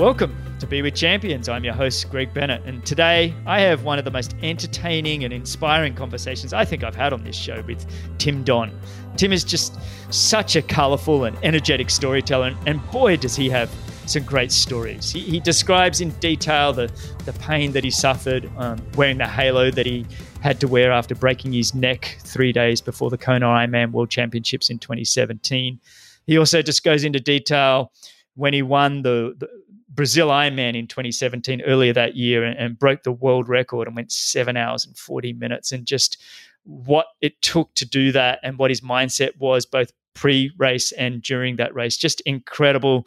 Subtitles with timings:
[0.00, 1.46] Welcome to Be With Champions.
[1.46, 5.30] I'm your host, Greg Bennett, and today I have one of the most entertaining and
[5.30, 7.84] inspiring conversations I think I've had on this show with
[8.16, 8.72] Tim Don.
[9.18, 9.78] Tim is just
[10.08, 13.70] such a colorful and energetic storyteller, and boy, does he have
[14.06, 15.10] some great stories.
[15.10, 16.90] He, he describes in detail the,
[17.26, 20.06] the pain that he suffered um, wearing the halo that he
[20.40, 24.70] had to wear after breaking his neck three days before the Kona Ironman World Championships
[24.70, 25.78] in 2017.
[26.26, 27.92] He also just goes into detail
[28.34, 29.59] when he won the, the
[29.90, 34.12] Brazil Ironman in 2017 earlier that year and, and, broke the world record and went
[34.12, 36.22] seven hours and 40 minutes and just
[36.64, 41.22] what it took to do that and what his mindset was both pre race and
[41.22, 41.96] during that race.
[41.96, 43.06] Just incredible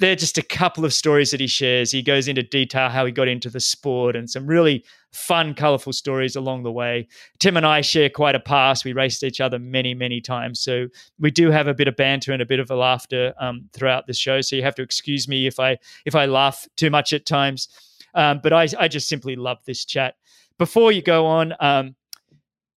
[0.00, 1.92] they're just a couple of stories that he shares.
[1.92, 4.82] He goes into detail how he got into the sport and some really
[5.12, 7.06] fun, colorful stories along the way.
[7.38, 8.84] Tim and I share quite a past.
[8.84, 10.60] We raced each other many, many times.
[10.60, 10.86] So
[11.18, 14.06] we do have a bit of banter and a bit of a laughter um, throughout
[14.06, 14.40] the show.
[14.40, 17.68] So you have to excuse me if I if I laugh too much at times.
[18.14, 20.14] Um, but I, I just simply love this chat.
[20.58, 21.94] Before you go on, um,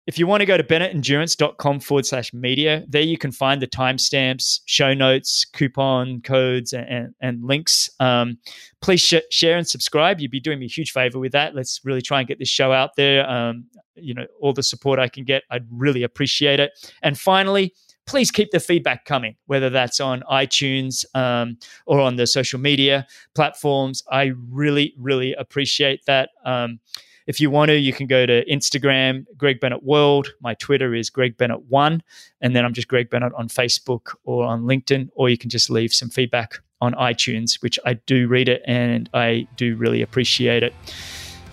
[0.07, 3.67] if you want to go to bennettendurance.com forward slash media, there you can find the
[3.67, 7.89] timestamps, show notes, coupon codes, and, and links.
[7.99, 8.37] Um,
[8.81, 10.19] please sh- share and subscribe.
[10.19, 11.55] You'd be doing me a huge favor with that.
[11.55, 13.29] Let's really try and get this show out there.
[13.29, 16.71] Um, you know, all the support I can get, I'd really appreciate it.
[17.03, 17.73] And finally,
[18.07, 23.05] please keep the feedback coming, whether that's on iTunes um, or on the social media
[23.35, 24.03] platforms.
[24.11, 26.29] I really, really appreciate that.
[26.43, 26.79] Um,
[27.27, 30.29] if you want to, you can go to Instagram, Greg Bennett World.
[30.41, 32.03] My Twitter is Greg Bennett One,
[32.41, 35.69] and then I'm just Greg Bennett on Facebook or on LinkedIn, or you can just
[35.69, 40.63] leave some feedback on iTunes, which I do read it and I do really appreciate
[40.63, 40.73] it.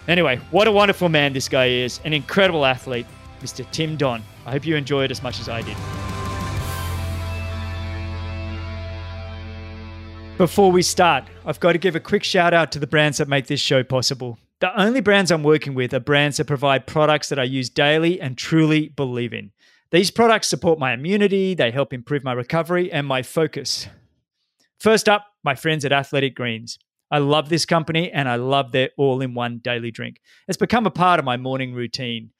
[0.09, 3.07] Anyway, what a wonderful man this guy is, an incredible athlete,
[3.43, 3.71] Mr.
[3.71, 4.23] Tim Don.
[4.47, 5.77] I hope you enjoy it as much as I did.
[10.39, 13.29] Before we start, I've got to give a quick shout out to the brands that
[13.29, 14.39] make this show possible.
[14.61, 18.21] The only brands I'm working with are brands that provide products that I use daily
[18.21, 19.53] and truly believe in.
[19.91, 23.87] These products support my immunity, they help improve my recovery and my focus.
[24.81, 26.79] First up, my friends at Athletic Greens.
[27.11, 30.21] I love this company and I love their all in one daily drink.
[30.47, 32.31] It's become a part of my morning routine.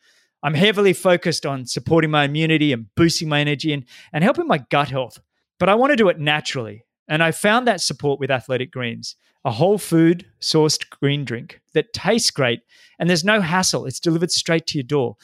[0.43, 4.59] I'm heavily focused on supporting my immunity and boosting my energy and, and helping my
[4.71, 5.21] gut health,
[5.59, 6.85] but I want to do it naturally.
[7.09, 11.93] And I found that support with Athletic Greens a whole food sourced green drink that
[11.93, 12.61] tastes great
[12.99, 13.87] and there's no hassle.
[13.87, 15.17] It's delivered straight to your door.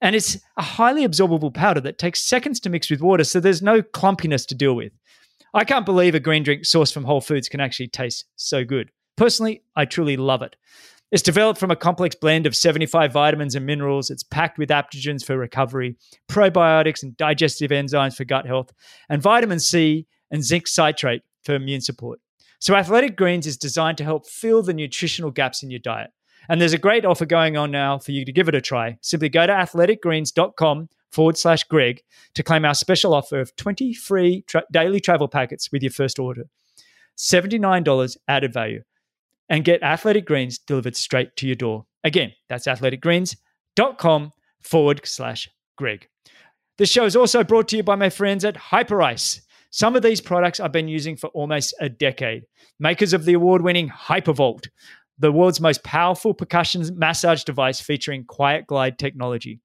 [0.00, 3.60] And it's a highly absorbable powder that takes seconds to mix with water, so there's
[3.60, 4.92] no clumpiness to deal with.
[5.52, 8.90] I can't believe a green drink sourced from Whole Foods can actually taste so good.
[9.16, 10.56] Personally, I truly love it.
[11.10, 14.10] It's developed from a complex blend of 75 vitamins and minerals.
[14.10, 15.96] It's packed with adaptogens for recovery,
[16.28, 18.72] probiotics and digestive enzymes for gut health,
[19.08, 22.20] and vitamin C and zinc citrate for immune support.
[22.58, 26.10] So, Athletic Greens is designed to help fill the nutritional gaps in your diet.
[26.48, 28.98] And there's a great offer going on now for you to give it a try.
[29.02, 32.02] Simply go to athleticgreens.com forward slash Greg
[32.34, 36.18] to claim our special offer of 20 free tra- daily travel packets with your first
[36.18, 36.44] order.
[37.16, 38.82] $79 added value.
[39.48, 41.86] And get Athletic Greens delivered straight to your door.
[42.04, 44.32] Again, that's athleticgreens.com
[44.62, 46.08] forward slash Greg.
[46.78, 49.40] This show is also brought to you by my friends at Hyperice.
[49.72, 52.42] Some of these products I've been using for almost a decade.
[52.80, 54.68] Makers of the award winning Hypervolt,
[55.16, 59.60] the world's most powerful percussion massage device featuring Quiet Glide technology.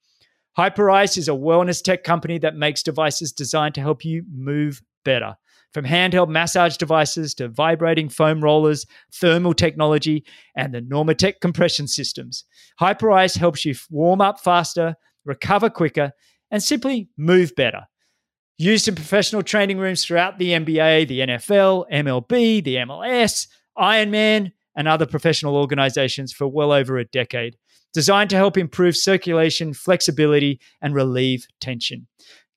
[0.56, 5.36] Hyperice is a wellness tech company that makes devices designed to help you move better.
[5.74, 10.24] From handheld massage devices to vibrating foam rollers, thermal technology,
[10.56, 12.46] and the Normatec compression systems,
[12.80, 14.96] Hyperice helps you warm up faster,
[15.26, 16.12] recover quicker,
[16.52, 17.88] and simply move better
[18.58, 24.88] used in professional training rooms throughout the NBA, the NFL, MLB, the MLS, Ironman, and
[24.88, 27.58] other professional organizations for well over a decade.
[27.94, 32.08] Designed to help improve circulation, flexibility, and relieve tension.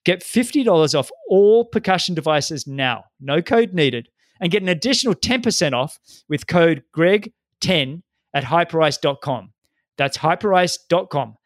[0.05, 4.09] Get $50 off all percussion devices now, no code needed,
[4.41, 5.99] and get an additional 10% off
[6.29, 8.03] with code GREG10
[8.35, 9.53] at hyperice.com.
[9.97, 11.37] That's hyperice.com,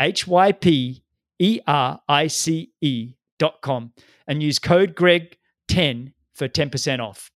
[0.00, 1.02] H Y P
[1.38, 3.14] E R I C E
[3.62, 3.92] com
[4.26, 7.30] and use code GREG10 for 10% off.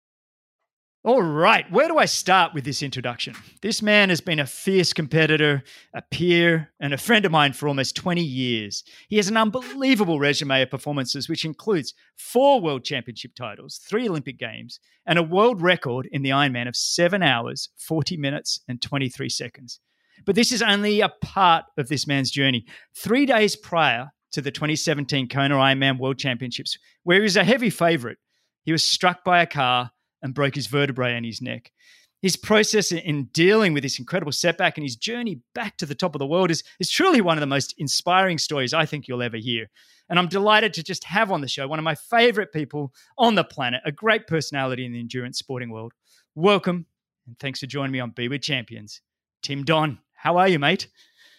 [1.05, 3.35] All right, where do I start with this introduction?
[3.61, 5.61] This man has been a fierce competitor,
[5.93, 8.83] a peer, and a friend of mine for almost 20 years.
[9.07, 14.39] He has an unbelievable resume of performances, which includes four World Championship titles, three Olympic
[14.39, 19.29] Games, and a world record in the Ironman of seven hours, 40 minutes, and 23
[19.29, 19.79] seconds.
[20.25, 22.65] But this is only a part of this man's journey.
[22.97, 27.69] Three days prior to the 2017 Kona Ironman World Championships, where he was a heavy
[27.69, 28.17] favorite.
[28.63, 29.91] He was struck by a car
[30.21, 31.71] and broke his vertebrae in his neck.
[32.21, 36.15] his process in dealing with this incredible setback and his journey back to the top
[36.15, 39.21] of the world is, is truly one of the most inspiring stories I think you'll
[39.21, 39.69] ever hear.
[40.09, 43.35] And I'm delighted to just have on the show one of my favorite people on
[43.35, 45.93] the planet, a great personality in the endurance sporting world.
[46.33, 46.87] Welcome
[47.27, 49.01] and thanks for joining me on Be With Champions.
[49.41, 50.87] Tim Don, how are you, mate?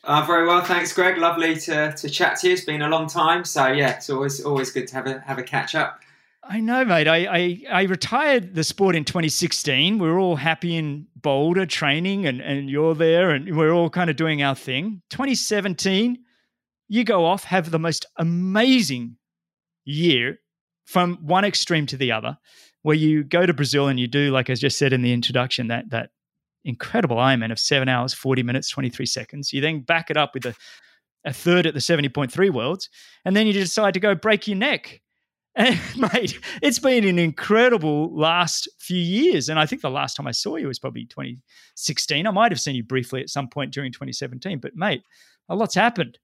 [0.06, 1.18] Uh, very well, thanks, Greg.
[1.18, 2.52] Lovely to, to chat to you.
[2.52, 5.38] It's been a long time, so yeah, it's always always good to have a have
[5.38, 6.00] a catch up.
[6.48, 7.08] I know, mate.
[7.08, 9.98] I, I, I retired the sport in 2016.
[9.98, 14.08] We are all happy in Boulder training, and and you're there, and we're all kind
[14.08, 15.02] of doing our thing.
[15.10, 16.18] 2017,
[16.86, 19.16] you go off, have the most amazing
[19.84, 20.38] year
[20.84, 22.38] from one extreme to the other,
[22.82, 25.66] where you go to Brazil and you do, like I just said in the introduction,
[25.66, 26.10] that that
[26.66, 29.52] incredible Ironman of seven hours, 40 minutes, 23 seconds.
[29.52, 30.54] You then back it up with a,
[31.24, 32.90] a third at the 70.3 worlds,
[33.24, 35.00] and then you decide to go break your neck.
[35.58, 35.80] And
[36.12, 39.48] mate, it's been an incredible last few years.
[39.48, 42.26] And I think the last time I saw you was probably 2016.
[42.26, 45.02] I might have seen you briefly at some point during 2017, but mate,
[45.48, 46.18] a lot's happened.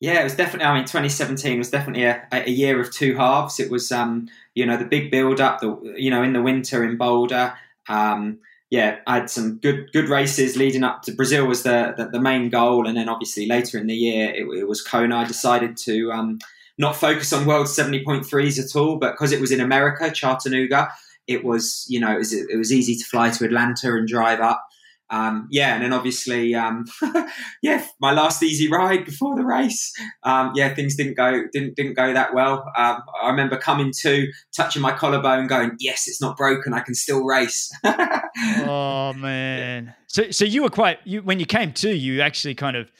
[0.00, 0.66] Yeah, it was definitely.
[0.66, 3.60] I mean, 2017 was definitely a, a year of two halves.
[3.60, 5.60] It was, um, you know, the big build up.
[5.60, 7.54] The you know, in the winter in Boulder.
[7.88, 8.40] Um,
[8.72, 12.20] yeah, I had some good good races leading up to Brazil was the the, the
[12.20, 15.18] main goal, and then obviously later in the year it, it was Kona.
[15.18, 16.38] I decided to um,
[16.78, 20.10] not focus on World seventy point threes at all, but because it was in America,
[20.10, 20.88] Chattanooga,
[21.26, 24.40] it was you know it was, it was easy to fly to Atlanta and drive
[24.40, 24.66] up
[25.12, 26.86] um, yeah, and then obviously, um,
[27.62, 29.92] yeah, my last easy ride before the race.
[30.22, 32.64] Um, yeah, things didn't go didn't didn't go that well.
[32.76, 36.72] Um, I remember coming to, touching my collarbone, going, "Yes, it's not broken.
[36.72, 39.94] I can still race." oh man!
[40.06, 42.90] So so you were quite you when you came to, you actually kind of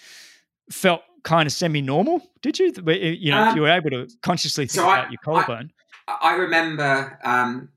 [0.70, 2.74] felt kind of semi normal, did you?
[2.86, 5.72] You know, um, you were able to consciously think so about I, your collarbone.
[6.06, 7.70] I, I remember um,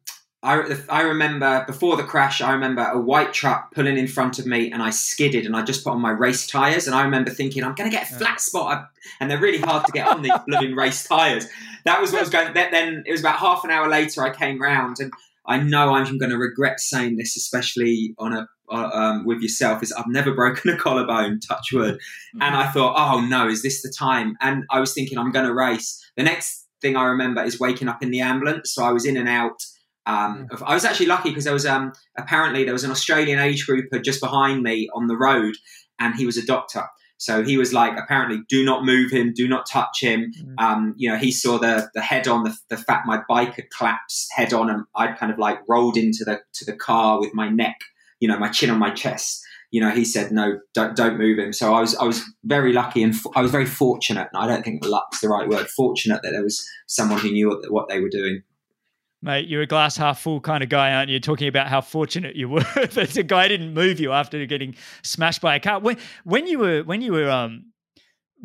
[0.46, 4.46] I, I remember before the crash, I remember a white truck pulling in front of
[4.46, 6.86] me and I skidded and I just put on my race tyres.
[6.86, 8.90] And I remember thinking, I'm going to get a flat spot.
[9.20, 11.48] And they're really hard to get on these blooming race tyres.
[11.86, 14.62] That was what was going Then it was about half an hour later, I came
[14.62, 15.12] round and
[15.48, 19.84] I know I'm going to regret saying this, especially on a uh, um, with yourself
[19.84, 21.96] is I've never broken a collarbone, touch wood.
[21.96, 22.42] Mm-hmm.
[22.42, 24.36] And I thought, oh no, is this the time?
[24.42, 26.04] And I was thinking, I'm going to race.
[26.16, 28.74] The next thing I remember is waking up in the ambulance.
[28.74, 29.64] So I was in and out
[30.06, 33.66] um, I was actually lucky because there was um, apparently there was an Australian age
[33.66, 35.56] grouper just behind me on the road,
[36.00, 36.84] and he was a doctor.
[37.18, 40.32] So he was like, apparently, do not move him, do not touch him.
[40.38, 40.64] Mm.
[40.64, 43.72] Um, you know, he saw the the head on, the, the fact my bike had
[43.72, 47.34] collapsed head on, and I'd kind of like rolled into the to the car with
[47.34, 47.80] my neck,
[48.20, 49.44] you know, my chin on my chest.
[49.72, 51.52] You know, he said, no, don't don't move him.
[51.52, 54.30] So I was I was very lucky and I was very fortunate.
[54.32, 55.68] And I don't think luck's the right word.
[55.68, 58.44] Fortunate that there was someone who knew what, what they were doing
[59.26, 61.20] mate, you're a glass half full kind of guy, aren't you?
[61.20, 65.42] Talking about how fortunate you were that the guy didn't move you after getting smashed
[65.42, 65.80] by a car.
[65.80, 67.74] When when you were when you were um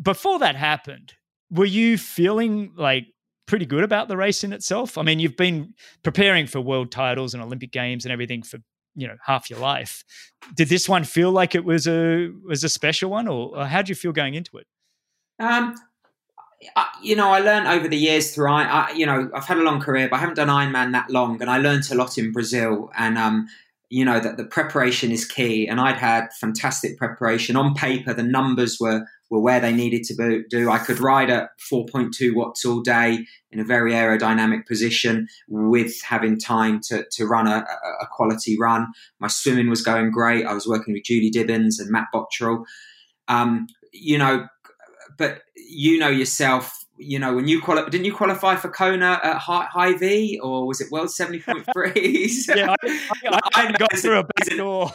[0.01, 1.13] before that happened,
[1.49, 3.05] were you feeling like
[3.45, 4.97] pretty good about the race in itself?
[4.97, 5.73] I mean, you've been
[6.03, 8.57] preparing for world titles and Olympic games and everything for
[8.95, 10.03] you know half your life.
[10.55, 13.77] Did this one feel like it was a was a special one, or, or how
[13.77, 14.67] did you feel going into it?
[15.39, 15.75] Um,
[17.01, 19.79] you know, I learned over the years through, I, you know, I've had a long
[19.79, 22.91] career, but I haven't done Ironman that long, and I learned a lot in Brazil,
[22.95, 23.47] and um,
[23.89, 28.13] you know that the preparation is key, and I'd had fantastic preparation on paper.
[28.13, 30.69] The numbers were were where they needed to do.
[30.69, 36.37] I could ride at 4.2 watts all day in a very aerodynamic position with having
[36.37, 37.65] time to, to run a,
[38.01, 38.87] a quality run.
[39.19, 40.45] My swimming was going great.
[40.45, 42.65] I was working with Julie Dibens and Matt Bottrill.
[43.29, 44.47] Um, you know,
[45.21, 49.37] but you know yourself you know, when you qualify, didn't you qualify for Kona at
[49.37, 51.65] high, Hy-Vee or was it World 70.3?
[52.55, 54.91] yeah, I, I, I got through a back door.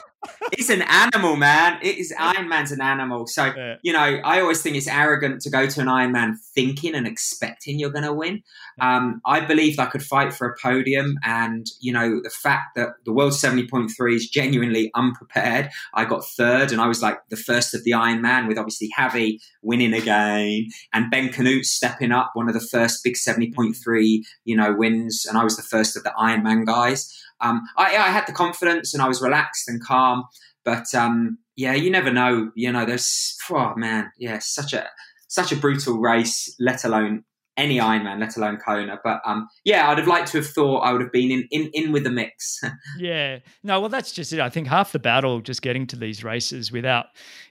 [0.53, 1.79] It's an animal, man.
[1.83, 3.27] It is Iron Man's an animal.
[3.27, 3.77] So, yeah.
[3.83, 7.07] you know, I always think it's arrogant to go to an Iron Man thinking and
[7.07, 8.43] expecting you're going to win.
[8.81, 11.19] Um, I believed I could fight for a podium.
[11.25, 15.71] And, you know, the fact that the World 70.3 is genuinely unprepared.
[15.95, 18.91] I got third and I was like the first of the Iron Man, with obviously
[18.97, 24.57] Javi winning again and Ben Kanute stepping up, one of the first big 70.3, you
[24.57, 25.27] know, wins.
[25.27, 27.13] And I was the first of the Iron Man guys.
[27.41, 30.25] Um, I, I, had the confidence and I was relaxed and calm.
[30.65, 32.51] But um, yeah, you never know.
[32.55, 34.87] You know, there's oh man, yeah, such a
[35.29, 36.55] such a brutal race.
[36.59, 37.25] Let alone
[37.57, 38.99] any Ironman, let alone Kona.
[39.03, 41.71] But um, yeah, I'd have liked to have thought I would have been in in,
[41.73, 42.61] in with the mix.
[42.99, 44.41] yeah, no, well, that's just it.
[44.41, 47.07] I think half the battle just getting to these races without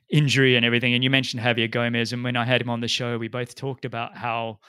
[0.10, 0.94] injury and everything.
[0.94, 3.56] And you mentioned Javier Gomez, and when I had him on the show, we both
[3.56, 4.60] talked about how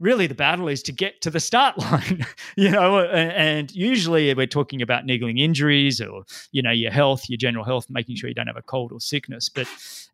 [0.00, 2.24] really the battle is to get to the start line
[2.56, 7.36] you know and usually we're talking about niggling injuries or you know your health your
[7.36, 9.48] general health making sure you don't have a cold or sickness.
[9.48, 9.66] But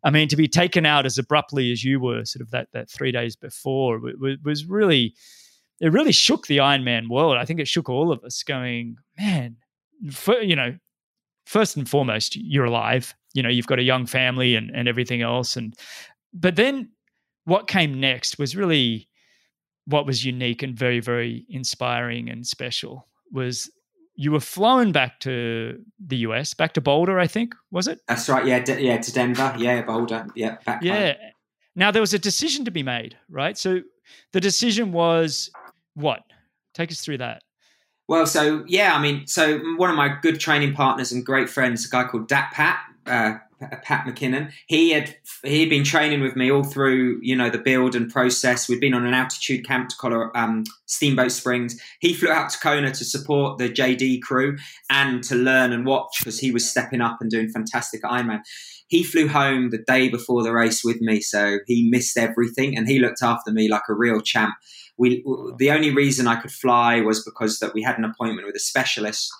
[0.03, 2.89] i mean to be taken out as abruptly as you were sort of that that
[2.89, 3.99] 3 days before
[4.43, 5.13] was really
[5.81, 7.37] it really shook the ironman world.
[7.37, 9.57] I think it shook all of us going man
[10.11, 10.77] for, you know
[11.45, 13.13] first and foremost you're alive.
[13.33, 15.55] You know you've got a young family and and everything else.
[15.55, 15.75] And
[16.33, 16.89] but then
[17.45, 19.07] what came next was really
[19.85, 23.69] what was unique and very, very inspiring and special was
[24.15, 27.99] you were flown back to the US, back to Boulder, I think, was it?
[28.07, 28.45] That's right.
[28.45, 29.53] Yeah, D- yeah, to Denver.
[29.57, 30.27] Yeah, Boulder.
[30.35, 30.81] Yeah, back.
[30.81, 31.13] Yeah.
[31.13, 31.31] Home.
[31.75, 33.57] Now there was a decision to be made, right?
[33.57, 33.81] So
[34.31, 35.49] the decision was
[35.93, 36.21] what?
[36.73, 37.43] Take us through that.
[38.07, 41.85] Well, so yeah, I mean, so one of my good training partners and great friends,
[41.85, 44.51] a guy called Dat Pat, uh, Pat McKinnon.
[44.67, 48.11] He had he had been training with me all through, you know, the build and
[48.11, 48.67] process.
[48.67, 51.79] We'd been on an altitude camp to Colorado, um, Steamboat Springs.
[51.99, 54.57] He flew out to Kona to support the JD crew
[54.89, 58.41] and to learn and watch because he was stepping up and doing fantastic Ironman.
[58.87, 62.87] He flew home the day before the race with me, so he missed everything and
[62.87, 64.53] he looked after me like a real champ.
[64.97, 65.23] We
[65.57, 68.59] the only reason I could fly was because that we had an appointment with a
[68.59, 69.31] specialist.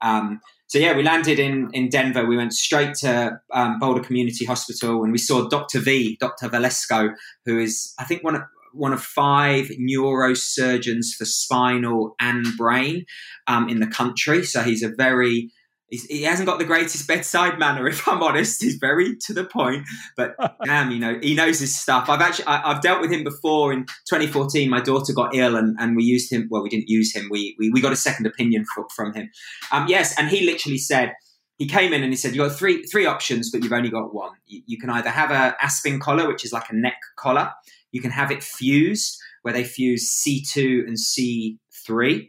[0.00, 2.26] Um, so yeah, we landed in in Denver.
[2.26, 5.80] We went straight to um, Boulder Community Hospital, and we saw Dr.
[5.80, 6.48] V, Dr.
[6.48, 8.42] Valesco, who is I think one of
[8.72, 13.04] one of five neurosurgeons for spinal and brain
[13.46, 14.44] um, in the country.
[14.44, 15.50] So he's a very
[15.90, 18.62] He's, he hasn't got the greatest bedside manner, if I'm honest.
[18.62, 19.84] He's very to the point,
[20.16, 22.08] but damn, you know, he knows his stuff.
[22.08, 23.72] I've actually I, have dealt with him before.
[23.72, 26.48] In 2014, my daughter got ill, and, and we used him.
[26.50, 27.28] Well, we didn't use him.
[27.30, 29.30] We we, we got a second opinion for, from him.
[29.72, 31.12] Um, yes, and he literally said
[31.58, 34.14] he came in and he said, "You got three three options, but you've only got
[34.14, 34.32] one.
[34.46, 37.50] You, you can either have a Aspen collar, which is like a neck collar.
[37.92, 42.28] You can have it fused, where they fuse C2 and C3."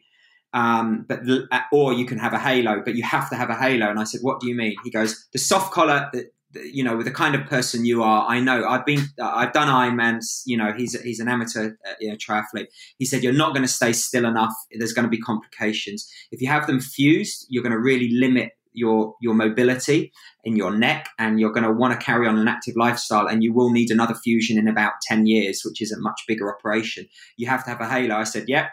[0.55, 1.19] Um, but
[1.51, 3.89] uh, or you can have a halo, but you have to have a halo.
[3.89, 4.75] And I said, what do you mean?
[4.85, 6.09] He goes, the soft collar.
[6.53, 8.65] you know, with the kind of person you are, I know.
[8.65, 10.43] I've been, I've done Ironmans.
[10.45, 12.67] You know, he's he's an amateur uh, you know, triathlete.
[12.97, 14.53] He said you're not going to stay still enough.
[14.71, 17.45] There's going to be complications if you have them fused.
[17.50, 20.12] You're going to really limit your your mobility
[20.43, 23.43] in your neck and you're going to want to carry on an active lifestyle and
[23.43, 27.07] you will need another fusion in about 10 years which is a much bigger operation
[27.38, 28.69] you have to have a halo i said yep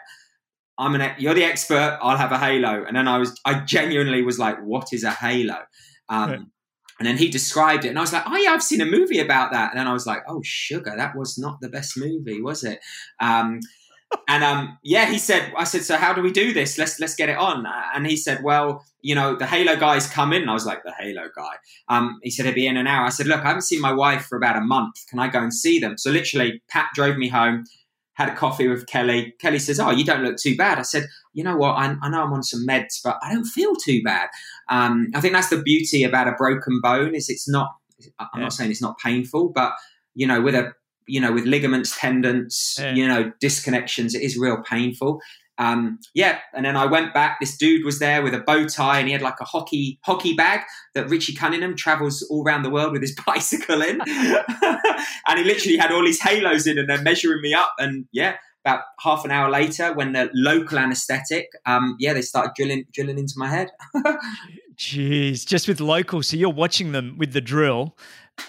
[0.77, 1.99] I'm an you're the expert.
[2.01, 2.83] I'll have a halo.
[2.85, 5.57] And then I was I genuinely was like, what is a halo?
[6.09, 6.39] Um, right.
[6.99, 9.19] And then he described it, and I was like, "Oh yeah, I've seen a movie
[9.19, 12.41] about that." And then I was like, "Oh sugar, that was not the best movie,
[12.41, 12.79] was it?"
[13.19, 13.59] Um,
[14.27, 16.77] and um, yeah, he said, "I said, so how do we do this?
[16.77, 17.65] Let's let's get it on."
[17.95, 20.83] And he said, "Well, you know, the Halo guys come in." And I was like,
[20.83, 21.55] "The Halo guy."
[21.89, 23.93] Um, he said, "He'll be in an hour." I said, "Look, I haven't seen my
[23.93, 24.95] wife for about a month.
[25.09, 27.65] Can I go and see them?" So literally, Pat drove me home
[28.13, 29.33] had a coffee with Kelly.
[29.39, 31.73] Kelly says, "Oh, you don't look too bad." I said, "You know what?
[31.73, 34.29] I, I know I'm on some meds, but I don't feel too bad."
[34.69, 37.75] Um, I think that's the beauty about a broken bone is it's not.
[38.19, 38.41] I'm yeah.
[38.41, 39.73] not saying it's not painful, but
[40.13, 40.73] you know, with a
[41.07, 42.93] you know, with ligaments, tendons, yeah.
[42.93, 45.19] you know, disconnections, it is real painful.
[45.57, 47.37] Um, yeah, and then I went back.
[47.39, 50.33] This dude was there with a bow tie, and he had like a hockey hockey
[50.33, 50.61] bag
[50.95, 55.77] that Richie Cunningham travels all around the world with his bicycle in, and he literally
[55.77, 57.73] had all these halos in, and they're measuring me up.
[57.77, 62.53] And yeah, about half an hour later, when the local anaesthetic, um, yeah, they started
[62.55, 63.69] drilling drilling into my head.
[64.75, 67.95] Jeez, just with local, so you're watching them with the drill.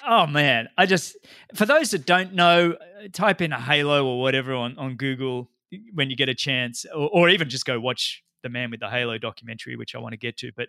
[0.07, 1.19] Oh man, I just
[1.55, 2.77] for those that don't know,
[3.13, 5.51] type in a halo or whatever on on Google
[5.93, 8.89] when you get a chance, or, or even just go watch the Man with the
[8.89, 10.53] Halo documentary, which I want to get to.
[10.57, 10.69] But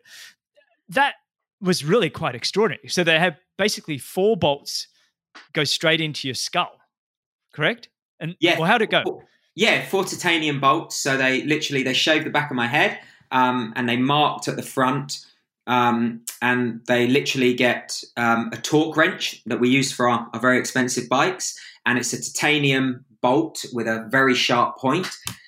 [0.90, 1.16] that
[1.62, 2.88] was really quite extraordinary.
[2.88, 4.88] So they have basically four bolts
[5.54, 6.78] go straight into your skull,
[7.54, 7.90] correct?
[8.20, 9.24] And yeah, well, how'd it go?
[9.56, 10.96] Yeah, four titanium bolts.
[10.96, 13.00] So they literally they shaved the back of my head
[13.32, 15.26] um, and they marked at the front.
[15.68, 20.40] Um, and they literally get um, a torque wrench that we use for our, our
[20.40, 25.08] very expensive bikes, and it's a titanium bolt with a very sharp point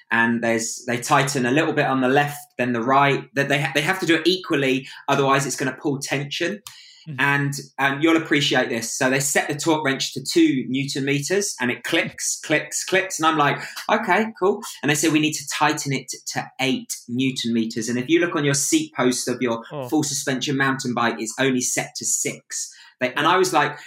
[0.09, 3.61] and there's they tighten a little bit on the left then the right that they
[3.61, 6.61] ha- they have to do it equally otherwise it's going to pull tension.
[7.07, 7.21] Mm-hmm.
[7.21, 8.93] and and you'll appreciate this.
[8.97, 13.17] So they set the torque wrench to 2 newton meters and it clicks clicks clicks
[13.17, 14.61] and I'm like okay cool.
[14.81, 17.87] And they say we need to tighten it to 8 newton meters.
[17.87, 19.87] And if you look on your seat post of your oh.
[19.87, 23.77] full suspension mountain bike it's only set to 6 they, and I was like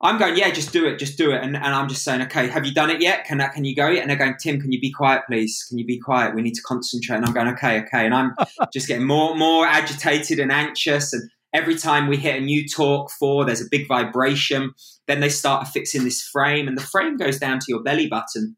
[0.00, 1.42] I'm going, yeah, just do it, just do it.
[1.42, 3.24] And, and I'm just saying, okay, have you done it yet?
[3.24, 3.88] Can, can you go?
[3.88, 5.64] And they're going, Tim, can you be quiet, please?
[5.68, 6.36] Can you be quiet?
[6.36, 7.16] We need to concentrate.
[7.16, 8.06] And I'm going, okay, okay.
[8.06, 8.36] And I'm
[8.72, 11.12] just getting more, more agitated and anxious.
[11.12, 14.72] And every time we hit a new torque four, there's a big vibration.
[15.08, 18.56] Then they start fixing this frame and the frame goes down to your belly button.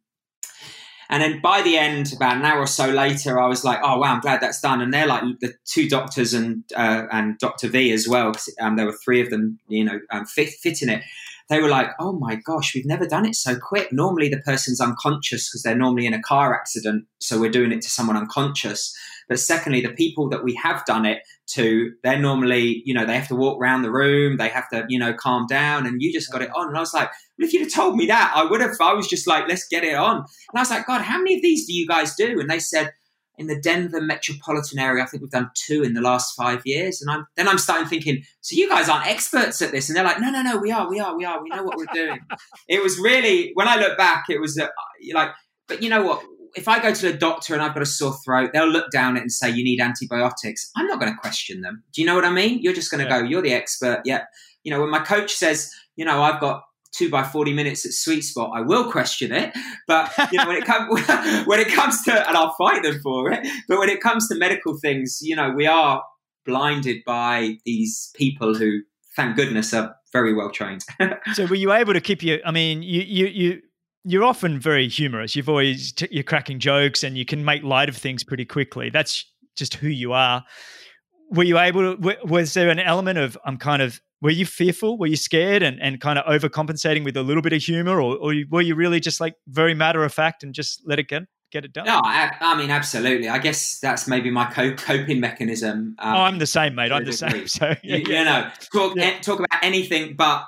[1.09, 3.99] And then by the end, about an hour or so later, I was like, "Oh
[3.99, 7.67] wow, I'm glad that's done." And they're like the two doctors and uh, and Doctor
[7.67, 8.33] V as well.
[8.61, 11.03] Um, there were three of them, you know, um, fit, fitting it.
[11.51, 13.93] They were like, "Oh my gosh, we've never done it so quick.
[13.93, 17.83] Normally the person's unconscious because they're normally in a car accident, so we're doing it
[17.83, 18.95] to someone unconscious."
[19.29, 21.19] But secondly, the people that we have done it
[21.55, 24.85] to, they're normally, you know, they have to walk around the room, they have to,
[24.89, 26.69] you know, calm down, and you just got it on.
[26.69, 28.73] And I was like, well, if you'd have told me that, I would have.
[28.81, 30.17] I was just like, let's get it on.
[30.17, 32.41] And I was like, God, how many of these do you guys do?
[32.41, 32.93] And they said,
[33.41, 37.01] in the Denver metropolitan area, I think we've done two in the last five years.
[37.01, 39.89] And I'm then I'm starting thinking, so you guys aren't experts at this?
[39.89, 41.43] And they're like, no, no, no, we are, we are, we are.
[41.43, 42.21] We know what we're doing.
[42.69, 44.69] it was really when I look back, it was uh,
[45.15, 45.31] like,
[45.67, 46.23] but you know what?
[46.57, 49.17] if I go to the doctor and I've got a sore throat, they'll look down
[49.17, 50.69] it and say you need antibiotics.
[50.77, 51.85] I'm not going to question them.
[51.93, 52.61] Do you know what I mean?
[52.61, 53.21] You're just going to yeah.
[53.21, 54.03] go, you're the expert.
[54.05, 54.25] Yeah.
[54.65, 57.93] You know, when my coach says, you know, I've got two by 40 minutes at
[57.93, 59.53] sweet spot, I will question it.
[59.87, 61.07] But, you know, when it comes,
[61.47, 63.47] when it comes to, and I'll fight them for it.
[63.69, 66.03] But when it comes to medical things, you know, we are
[66.45, 68.81] blinded by these people who,
[69.17, 70.85] thank goodness, are very well trained.
[71.35, 73.63] so were you able to keep your, I mean, you, you, you,
[74.05, 75.37] you're often very humorous.
[75.37, 78.91] You've always t- you're cracking jokes and you can make light of things pretty quickly.
[78.91, 79.25] That's
[79.57, 80.45] just who you are.
[81.31, 82.17] Were you able to?
[82.25, 84.99] Was there an element of I'm kind of were you fearful?
[84.99, 88.17] Were you scared and, and kind of overcompensating with a little bit of humor, or,
[88.17, 91.23] or were you really just like very matter of fact and just let it get
[91.51, 91.87] get it done?
[91.87, 93.29] No, I, I mean absolutely.
[93.29, 95.97] I guess that's maybe my co- coping mechanism.
[95.99, 96.93] Um, oh, I'm the same, mate.
[96.93, 97.31] I'm the same.
[97.47, 99.19] So yeah, you, you know, talk yeah.
[99.21, 100.45] talk about anything but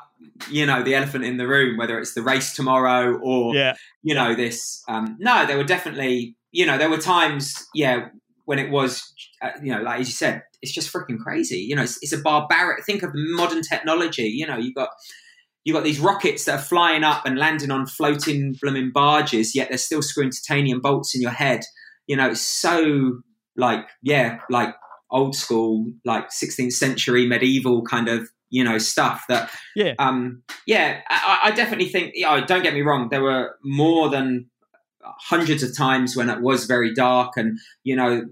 [0.51, 3.75] you know the elephant in the room whether it's the race tomorrow or yeah.
[4.03, 8.09] you know this um, no there were definitely you know there were times yeah
[8.45, 11.59] when it was uh, you know like as you said it's just freaking crazy.
[11.59, 14.29] You know it's, it's, a barbaric think of modern technology.
[14.29, 14.91] You know you got
[15.65, 19.69] you got these rockets that are flying up and landing on floating blooming barges yet
[19.69, 21.61] they're still screwing titanium bolts in your head.
[22.07, 23.21] You know it's so
[23.57, 24.75] like yeah like
[25.11, 29.93] old school like 16th century medieval kind of you know stuff that yeah.
[29.99, 34.09] um yeah I, I definitely think you know, don't get me wrong there were more
[34.09, 34.49] than
[35.03, 38.23] hundreds of times when it was very dark and you know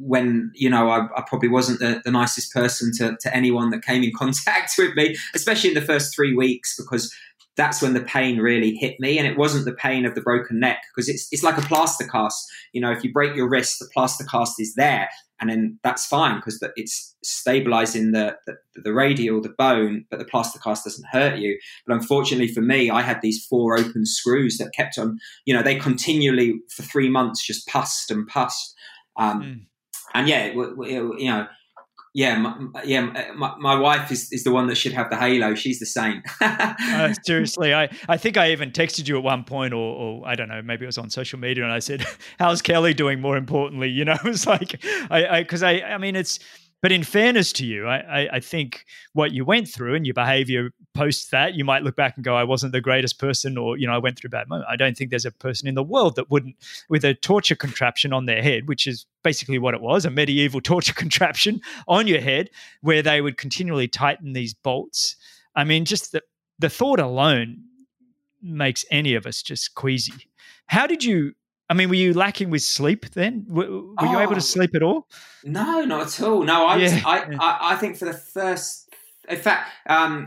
[0.00, 3.84] when you know I, I probably wasn't the, the, nicest person to, to anyone that
[3.84, 7.14] came in contact with me especially in the first three weeks because
[7.56, 10.58] that's when the pain really hit me and it wasn't the pain of the broken
[10.58, 13.78] neck because it's, it's like a plaster cast you know if you break your wrist
[13.78, 15.08] the plaster cast is there
[15.40, 20.24] and then that's fine because it's stabilizing the, the, the radial, the bone, but the
[20.26, 21.58] plaster cast doesn't hurt you.
[21.86, 25.62] But unfortunately for me, I had these four open screws that kept on, you know,
[25.62, 28.74] they continually for three months just pussed and pussed.
[29.16, 29.66] Um, mm.
[30.14, 31.46] And yeah, you know,
[32.12, 35.54] yeah, my, yeah, my, my, wife is, is the one that should have the halo.
[35.54, 36.26] She's the saint.
[36.40, 40.34] uh, seriously, I, I think I even texted you at one point, or, or, I
[40.34, 42.04] don't know, maybe it was on social media, and I said,
[42.40, 45.98] "How's Kelly doing?" More importantly, you know, it was like, I, because I, I, I
[45.98, 46.40] mean, it's
[46.82, 50.14] but in fairness to you, I, I, I, think what you went through and your
[50.14, 53.76] behavior post that, you might look back and go, I wasn't the greatest person, or,
[53.76, 54.68] you know, I went through a bad moment.
[54.70, 56.56] I don't think there's a person in the world that wouldn't,
[56.88, 60.60] with a torture contraption on their head, which is basically what it was a medieval
[60.62, 62.48] torture contraption on your head,
[62.80, 65.16] where they would continually tighten these bolts.
[65.54, 66.22] I mean, just the,
[66.58, 67.64] the thought alone
[68.42, 70.14] makes any of us just queasy.
[70.66, 71.34] How did you
[71.70, 73.46] I mean, were you lacking with sleep then?
[73.48, 74.40] Were, were oh, you able to oh.
[74.40, 75.06] sleep at all?
[75.44, 76.42] No, not at all.
[76.42, 77.00] No, I, yeah.
[77.06, 78.92] I, I, I, think for the first,
[79.28, 80.26] in fact, um,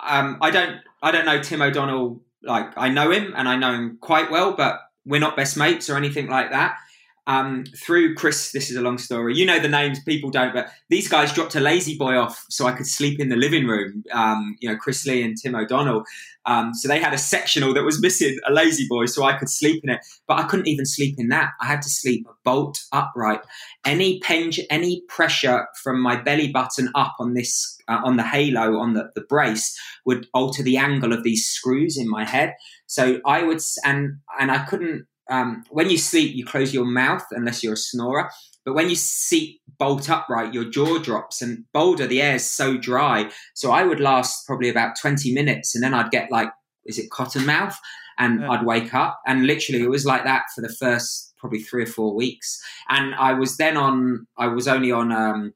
[0.00, 2.22] um, I don't, I don't know Tim O'Donnell.
[2.42, 5.90] Like I know him and I know him quite well, but we're not best mates
[5.90, 6.78] or anything like that
[7.26, 8.52] um, through Chris.
[8.52, 9.36] This is a long story.
[9.36, 12.72] You know the names, people don't, but these guys dropped a La-Z-Boy off so I
[12.72, 14.04] could sleep in the living room.
[14.12, 16.04] Um, you know, Chris Lee and Tim O'Donnell.
[16.46, 19.82] Um, so they had a sectional that was missing a La-Z-Boy, so I could sleep
[19.84, 20.00] in it.
[20.26, 21.50] But I couldn't even sleep in that.
[21.60, 23.40] I had to sleep bolt upright.
[23.84, 28.78] Any pen, any pressure from my belly button up on this, uh, on the halo,
[28.78, 32.54] on the, the brace, would alter the angle of these screws in my head.
[32.86, 37.24] So I would, and and I couldn't um, when you sleep, you close your mouth
[37.30, 38.30] unless you're a snorer.
[38.64, 41.40] But when you seat bolt upright, your jaw drops.
[41.40, 43.30] And Boulder, the air is so dry.
[43.54, 46.50] So I would last probably about 20 minutes and then I'd get like,
[46.84, 47.78] is it cotton mouth?
[48.18, 48.50] And yeah.
[48.50, 49.20] I'd wake up.
[49.26, 52.60] And literally, it was like that for the first probably three or four weeks.
[52.90, 55.54] And I was then on, I was only on um,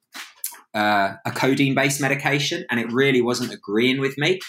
[0.72, 4.40] uh, a codeine based medication and it really wasn't agreeing with me.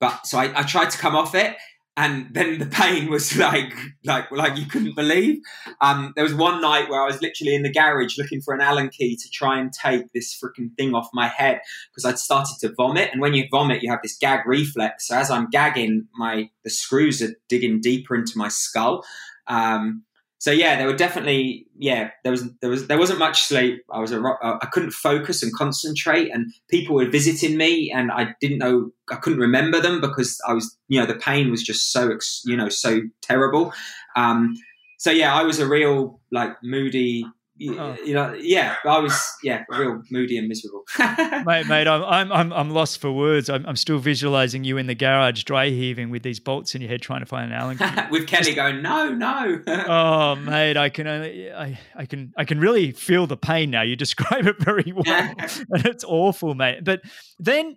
[0.00, 1.56] But so I, I tried to come off it
[1.96, 3.74] and then the pain was like
[4.04, 5.40] like like you couldn't believe.
[5.80, 8.60] Um, there was one night where I was literally in the garage looking for an
[8.60, 12.56] Allen key to try and take this freaking thing off my head because I'd started
[12.60, 13.10] to vomit.
[13.12, 15.08] And when you vomit, you have this gag reflex.
[15.08, 19.04] So as I'm gagging, my the screws are digging deeper into my skull.
[19.46, 20.04] Um,
[20.40, 23.84] so yeah, there were definitely yeah there was there was there wasn't much sleep.
[23.92, 28.34] I was a I couldn't focus and concentrate, and people were visiting me, and I
[28.40, 31.92] didn't know I couldn't remember them because I was you know the pain was just
[31.92, 33.74] so you know so terrible.
[34.16, 34.54] Um,
[34.98, 37.26] so yeah, I was a real like moody
[37.68, 37.96] oh.
[38.04, 40.84] you know, yeah, I was, yeah, real moody and miserable.
[40.98, 43.50] mate, mate, I'm, I'm, I'm lost for words.
[43.50, 46.90] I'm, I'm still visualizing you in the garage, dry heaving with these bolts in your
[46.90, 47.84] head, trying to find an Allen key.
[48.10, 49.60] with Kelly Just, going, no, no.
[49.66, 53.82] oh, mate, I can only, I, I can, I can really feel the pain now.
[53.82, 56.84] You describe it very well, and it's awful, mate.
[56.84, 57.02] But
[57.38, 57.76] then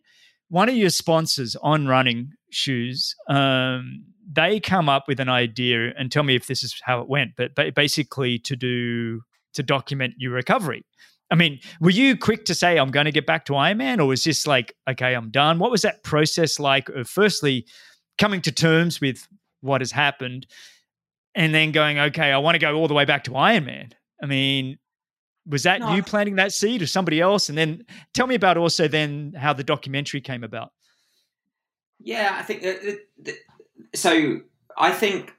[0.49, 6.11] one of your sponsors on running shoes, um, they come up with an idea and
[6.11, 9.21] tell me if this is how it went, but basically to do
[9.53, 10.85] to document your recovery.
[11.31, 14.05] I mean, were you quick to say, I'm going to get back to Ironman, or
[14.05, 15.57] was this like, okay, I'm done?
[15.57, 17.65] What was that process like of firstly
[18.17, 19.27] coming to terms with
[19.61, 20.45] what has happened
[21.33, 23.93] and then going, okay, I want to go all the way back to Ironman?
[24.21, 24.77] I mean,
[25.47, 25.95] was that no.
[25.95, 27.49] you planting that seed or somebody else?
[27.49, 30.71] And then tell me about also then how the documentary came about.
[31.99, 32.63] Yeah, I think
[33.95, 34.41] so.
[34.77, 35.33] I think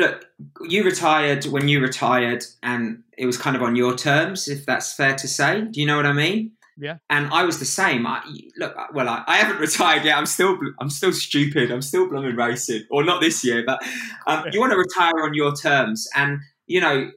[0.00, 0.26] look,
[0.62, 4.92] you retired when you retired, and it was kind of on your terms, if that's
[4.92, 5.62] fair to say.
[5.62, 6.52] Do you know what I mean?
[6.76, 6.96] Yeah.
[7.10, 8.06] And I was the same.
[8.06, 8.22] I,
[8.56, 10.16] look, well, I, I, haven't retired yet.
[10.16, 11.70] I'm still, I'm still stupid.
[11.70, 13.62] I'm still blooming racing, or not this year.
[13.66, 13.82] But
[14.26, 17.10] um, you want to retire on your terms, and you know,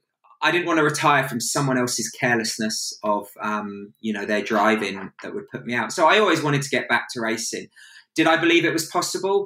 [0.43, 5.09] I didn't want to retire from someone else's carelessness of, um, you know, their driving
[5.23, 5.93] that would put me out.
[5.93, 7.67] So I always wanted to get back to racing.
[8.13, 9.45] Did I believe it was possible?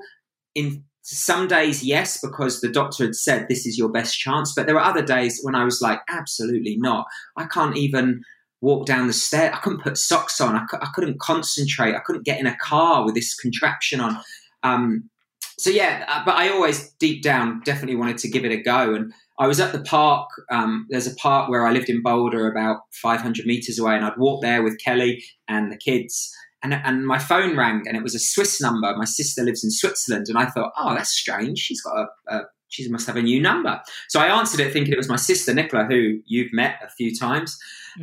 [0.55, 0.83] In
[1.15, 4.53] some days, yes, because the doctor had said this is your best chance.
[4.53, 7.05] But there were other days when I was like, absolutely not.
[7.37, 8.23] I can't even
[8.59, 9.53] walk down the stair.
[9.53, 10.55] I couldn't put socks on.
[10.55, 11.95] I, couldn't concentrate.
[11.95, 14.17] I couldn't get in a car with this contraption on.
[14.63, 15.09] Um,
[15.57, 18.93] so yeah, uh, but I always deep down definitely wanted to give it a go.
[18.93, 20.29] And I was at the park.
[20.51, 24.17] Um, there's a park where I lived in Boulder, about 500 meters away, and I'd
[24.17, 28.15] walk there with Kelly and the kids and, and my phone rang and it was
[28.15, 28.95] a Swiss number.
[28.97, 31.59] My sister lives in Switzerland, and I thought, oh, that's strange.
[31.59, 33.79] She's got a, a she must have a new number.
[34.09, 37.15] So I answered it thinking it was my sister Nicola, who you've met a few
[37.15, 37.57] times.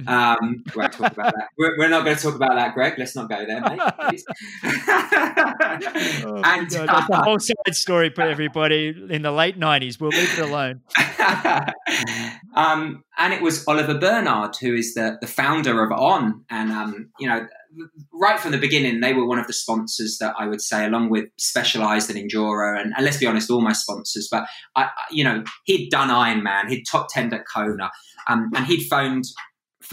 [0.06, 1.48] Um, we won't talk about that.
[1.58, 2.94] We're, we're, not going to talk about that, Greg.
[2.98, 3.80] Let's not go there, mate.
[6.24, 10.00] oh and God, that's a whole side story for everybody in the late nineties.
[10.00, 10.80] We'll leave it alone.
[12.54, 17.10] um, and it was Oliver Bernhard, who is the the founder of On, and um,
[17.18, 17.46] you know
[18.12, 21.10] right from the beginning, they were one of the sponsors that I would say, along
[21.10, 24.28] with Specialized and Enduro, and, and let's be honest, all my sponsors.
[24.30, 27.90] But I, you know, he'd done Ironman, he'd top ten at Kona,
[28.28, 29.24] um, and he'd phoned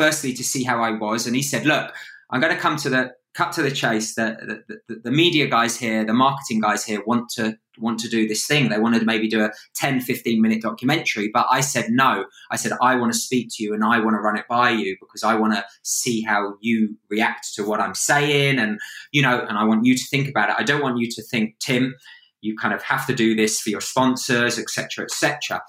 [0.01, 1.93] firstly to see how I was, and he said, "Look,
[2.31, 4.15] I'm going to come to the cut to the chase.
[4.15, 8.09] The, the, the, the media guys here, the marketing guys here, want to want to
[8.09, 8.69] do this thing.
[8.69, 11.29] They wanted to maybe do a 10, 15 minute documentary.
[11.33, 12.25] But I said no.
[12.51, 14.71] I said, I want to speak to you and I want to run it by
[14.71, 18.59] you because I want to see how you react to what I'm saying.
[18.59, 18.79] And,
[19.11, 20.55] you know, and I want you to think about it.
[20.59, 21.95] I don't want you to think, Tim,
[22.41, 25.61] you kind of have to do this for your sponsors, etc., etc.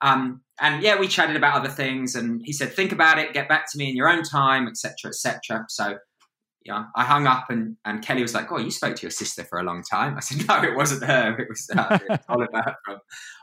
[0.00, 3.48] Um, and yeah, we chatted about other things, and he said, "Think about it, get
[3.48, 5.98] back to me in your own time, etc., etc." So
[6.66, 9.44] yeah, I hung up and, and Kelly was like, "Oh, you spoke to your sister
[9.44, 11.38] for a long time." I said, "No, it wasn't her.
[11.38, 12.98] It was, uh, Oliver from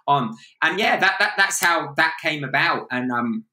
[0.07, 2.87] on." And yeah, that, that that's how that came about.
[2.91, 3.45] And um,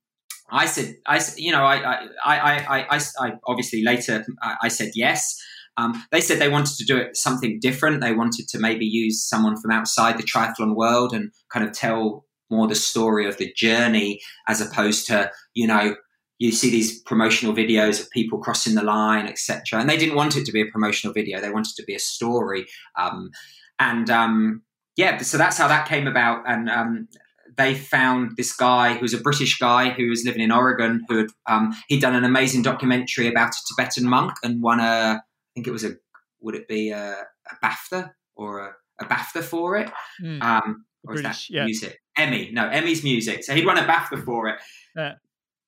[0.50, 5.36] I said, I you know, I I I I, I obviously later I, said yes.
[5.76, 8.00] Um, they said they wanted to do it something different.
[8.00, 12.24] They wanted to maybe use someone from outside the triathlon world and kind of tell
[12.50, 15.96] more the story of the journey as opposed to you know
[16.38, 19.78] you see these promotional videos of people crossing the line, etc.
[19.78, 21.94] And they didn't want it to be a promotional video; they wanted it to be
[21.94, 22.66] a story.
[22.98, 23.30] Um,
[23.78, 24.62] and um,
[24.96, 26.42] yeah, so that's how that came about.
[26.46, 27.08] And um,
[27.56, 31.18] they found this guy who was a British guy who was living in Oregon, who
[31.18, 35.20] had um, he'd done an amazing documentary about a Tibetan monk and won a, I
[35.54, 35.96] think it was a,
[36.40, 37.16] would it be a,
[37.50, 39.90] a BAFTA or a, a, BAFTA for it?
[40.22, 40.42] Mm.
[40.42, 41.64] Um, or British, is that yeah.
[41.64, 42.00] music?
[42.20, 43.44] Emmy, no, Emmy's music.
[43.44, 44.60] So he'd won a BAFTA for it.
[44.96, 45.14] Yeah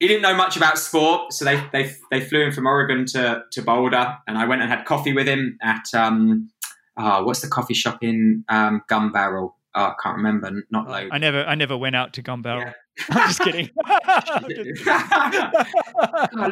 [0.03, 3.45] he didn't know much about sport, so they they they flew him from Oregon to
[3.53, 6.51] to Boulder, and I went and had coffee with him at um,
[6.97, 9.53] oh, what's the coffee shop in um, Gunbarrel?
[9.77, 10.65] Oh, I can't remember.
[10.71, 11.09] Not low.
[11.13, 12.65] I never I never went out to Gunbarrel.
[12.65, 12.73] Yeah.
[13.11, 13.71] I'm just kidding.
[13.89, 14.41] oh,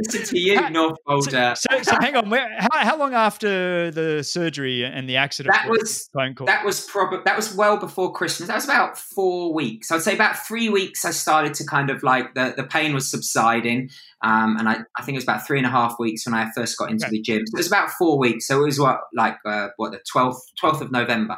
[0.03, 1.55] listen to you, North Boulder.
[1.55, 2.31] So, so, so hang on.
[2.31, 5.55] Where, how, how, long after the surgery and the accident?
[5.55, 6.47] That was phone call?
[6.47, 8.49] That was probably that was well before Christmas.
[8.49, 9.91] That was about four weeks.
[9.91, 11.05] I'd say about three weeks.
[11.05, 13.91] I started to kind of like the, the pain was subsiding,
[14.23, 16.51] um, and I, I think it was about three and a half weeks when I
[16.57, 17.43] first got into the gym.
[17.47, 18.47] So it was about four weeks.
[18.47, 21.37] So it was what like uh, what the twelfth twelfth of November.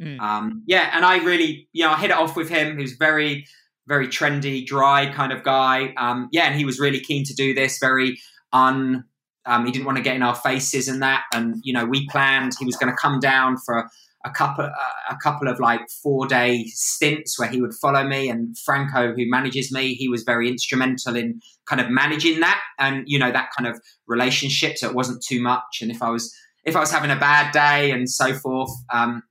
[0.00, 0.20] Mm.
[0.20, 2.76] Um, yeah, and I really, you know, I hit it off with him.
[2.76, 3.46] He was very
[3.88, 5.94] very trendy, dry kind of guy.
[5.96, 7.78] Um, yeah, and he was really keen to do this.
[7.78, 8.20] Very
[8.52, 9.04] un.
[9.46, 11.24] Um, he didn't want to get in our faces and that.
[11.32, 13.88] And you know, we planned he was going to come down for
[14.24, 18.58] a couple a couple of like four day stints where he would follow me and
[18.58, 23.18] Franco who manages me he was very instrumental in kind of managing that and you
[23.18, 26.74] know that kind of relationship so it wasn't too much and if I was if
[26.74, 29.22] I was having a bad day and so forth um,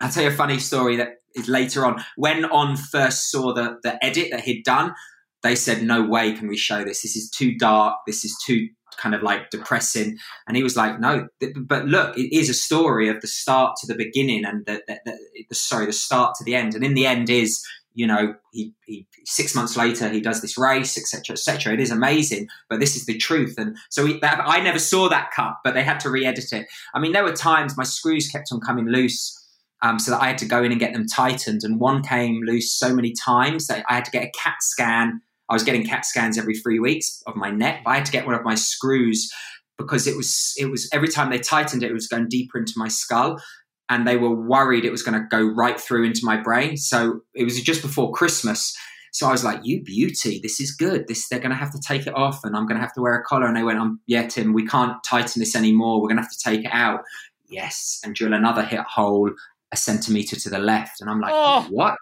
[0.00, 3.78] I'll tell you a funny story that is later on when on first saw the
[3.82, 4.94] the edit that he'd done
[5.42, 8.68] they said no way can we show this this is too dark this is too
[8.98, 10.18] kind of like depressing.
[10.46, 13.76] And he was like, no, th- but look, it is a story of the start
[13.80, 16.74] to the beginning and the, the, the, the sorry, the start to the end.
[16.74, 17.64] And in the end is,
[17.94, 21.72] you know, he, he six months later he does this race, etc., etc.
[21.72, 23.54] It is amazing, but this is the truth.
[23.56, 26.66] And so that, I never saw that cut, but they had to re-edit it.
[26.94, 29.34] I mean, there were times my screws kept on coming loose.
[29.80, 32.40] Um, so that I had to go in and get them tightened, and one came
[32.44, 35.84] loose so many times that I had to get a CAT scan I was getting
[35.84, 37.82] CAT scans every three weeks of my neck.
[37.86, 39.32] I had to get one of my screws
[39.78, 42.74] because it was it was every time they tightened it, it was going deeper into
[42.76, 43.40] my skull,
[43.88, 46.76] and they were worried it was going to go right through into my brain.
[46.76, 48.76] So it was just before Christmas.
[49.12, 51.08] So I was like, "You beauty, this is good.
[51.08, 53.00] This they're going to have to take it off, and I'm going to have to
[53.00, 56.00] wear a collar." And they went, "Um, yeah, Tim, we can't tighten this anymore.
[56.00, 57.00] We're going to have to take it out."
[57.48, 59.30] Yes, and drill another hit hole
[59.72, 61.00] a centimeter to the left.
[61.00, 61.66] And I'm like, oh.
[61.70, 61.96] what?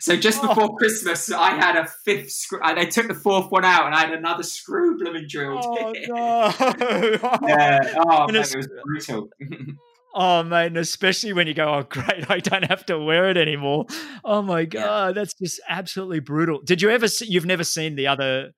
[0.00, 0.48] So just oh.
[0.48, 0.76] before oh.
[0.76, 2.60] Christmas, I had a fifth screw.
[2.74, 5.64] They took the fourth one out and I had another screw blooming drilled.
[5.64, 7.48] Oh, no.
[7.48, 7.94] yeah.
[7.96, 9.28] Oh, man, it was brutal.
[10.12, 13.86] Oh and especially when you go, oh great, I don't have to wear it anymore.
[14.24, 15.12] Oh my god, yeah.
[15.12, 16.60] that's just absolutely brutal.
[16.62, 17.06] Did you ever?
[17.06, 18.50] See, you've never seen the other?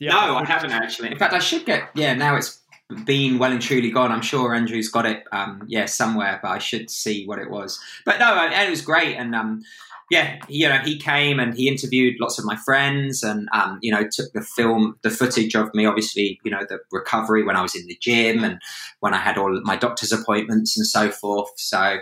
[0.00, 1.10] The no, other I haven't actually.
[1.10, 1.88] In fact, I should get.
[1.94, 2.60] Yeah, now it's
[3.04, 4.10] been well and truly gone.
[4.10, 7.78] I'm sure Andrew's got it, um, yeah, somewhere, but I should see what it was.
[8.04, 9.16] But no, it was great.
[9.16, 9.62] And um,
[10.10, 13.92] yeah, you know, he came and he interviewed lots of my friends, and um, you
[13.92, 17.62] know, took the film, the footage of me, obviously, you know, the recovery when I
[17.62, 18.58] was in the gym and
[19.00, 21.50] when I had all my doctor's appointments and so forth.
[21.56, 21.98] So,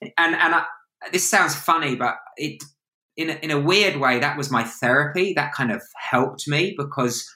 [0.00, 0.64] and and I,
[1.12, 2.62] this sounds funny, but it
[3.18, 5.34] in a, in a weird way that was my therapy.
[5.34, 7.30] That kind of helped me because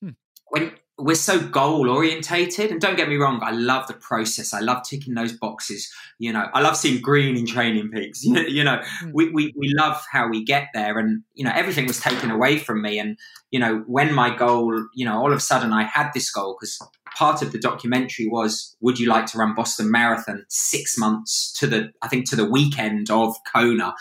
[0.00, 0.10] hmm.
[0.48, 4.52] when we're so goal orientated and don't get me wrong i love the process.
[4.52, 6.48] I love ticking those boxes you know.
[6.52, 8.82] I love seeing green in TrainingPeaks you know.
[9.00, 9.10] Hmm.
[9.12, 12.58] we, we, we love how we get there and you know everything was taken away
[12.58, 13.16] from me and
[13.50, 16.56] you know when my goal you know all of a sudden i had this goal
[16.58, 16.78] because
[17.16, 21.66] part of the documentary was would you like to run boston marathon six months to
[21.66, 23.94] the i think to the weekend of kona?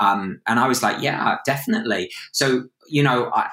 [0.00, 2.10] Um, and i was like yeah definitely.
[2.32, 3.50] So you know I,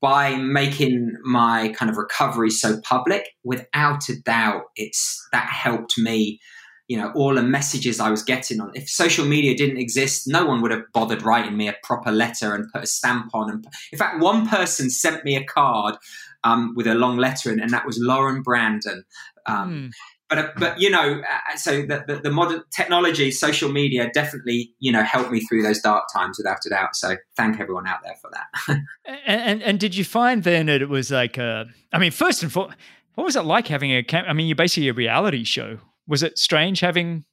[0.00, 6.40] by making my kind of recovery so public, without a doubt, it's that helped me.
[6.88, 8.70] You know, all the messages I was getting on.
[8.74, 12.54] If social media didn't exist, no one would have bothered writing me a proper letter
[12.54, 13.50] and put a stamp on.
[13.50, 15.96] And in fact, one person sent me a card
[16.44, 19.02] um, with a long letter in, and that was Lauren Brandon.
[19.46, 19.90] Um, mm
[20.28, 24.72] but uh, but you know, uh, so the, the, the, modern technology, social media, definitely
[24.80, 26.96] you know helped me through those dark times without a doubt.
[26.96, 28.80] So thank everyone out there for that.
[29.26, 32.42] and, and, and did you find then that it was like, a, I mean, first
[32.42, 32.76] and foremost,
[33.14, 34.26] what was it like having a camp?
[34.28, 35.78] I mean, you're basically a reality show.
[36.08, 37.24] Was it strange having,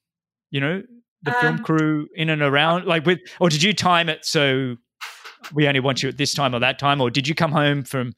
[0.51, 0.83] you know,
[1.23, 4.75] the um, film crew in and around, like with, or did you time it so
[5.53, 7.83] we only want you at this time or that time, or did you come home
[7.83, 8.13] from?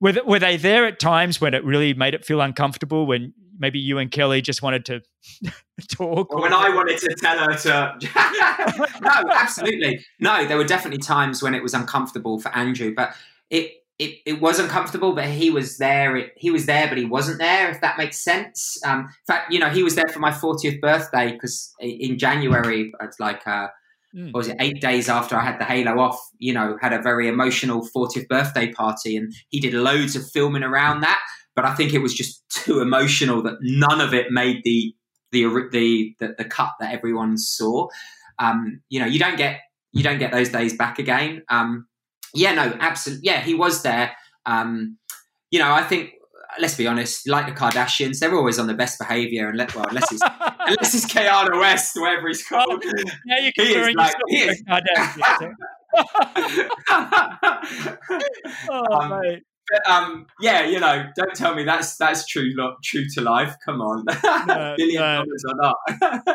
[0.00, 3.78] Were, were they there at times when it really made it feel uncomfortable when maybe
[3.78, 5.00] you and Kelly just wanted to
[5.88, 6.32] talk.
[6.32, 7.98] Well, when I wanted to tell her to,
[9.00, 10.46] no, absolutely, no.
[10.46, 13.14] There were definitely times when it was uncomfortable for Andrew, but
[13.50, 15.12] it it, it was uncomfortable.
[15.14, 16.16] But he was there.
[16.16, 17.70] It, he was there, but he wasn't there.
[17.70, 18.78] If that makes sense.
[18.84, 22.92] Um, in fact, you know, he was there for my 40th birthday because in January,
[23.00, 23.46] it's like.
[23.46, 23.68] Uh,
[24.16, 24.32] Mm.
[24.32, 26.18] was it eight days after I had the halo off?
[26.38, 30.62] You know, had a very emotional 40th birthday party, and he did loads of filming
[30.62, 31.20] around that
[31.58, 34.94] but I think it was just too emotional that none of it made the
[35.32, 35.42] the
[35.72, 37.88] the the, the cut that everyone saw.
[38.38, 41.42] Um, you know, you don't get you don't get those days back again.
[41.48, 41.88] Um,
[42.32, 43.26] yeah, no, absolutely.
[43.26, 44.12] Yeah, he was there.
[44.46, 44.98] Um,
[45.50, 46.12] you know, I think
[46.60, 49.86] let's be honest, like the Kardashians, they're always on the best behaviour, and let, well,
[49.88, 50.22] unless it's
[50.60, 52.84] unless it's Kanye West, whatever he's called.
[53.26, 54.62] Yeah, you can like, he is.
[54.62, 55.54] Kardashian.
[58.70, 59.42] oh, um, mate
[59.86, 62.52] um, yeah, you know, don't tell me that's that's true
[62.82, 63.54] true to life.
[63.64, 64.04] Come on,
[64.46, 65.16] no, billion no.
[65.16, 65.76] dollars or not.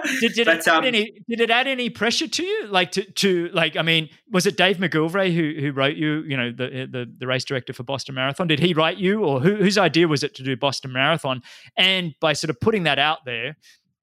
[0.19, 2.67] did, did but, it um, add any did it add any pressure to you?
[2.67, 6.23] Like to to like I mean, was it Dave McGillivray who who wrote you?
[6.23, 8.47] You know, the the, the race director for Boston Marathon.
[8.47, 11.41] Did he write you, or who, whose idea was it to do Boston Marathon?
[11.77, 13.57] And by sort of putting that out there,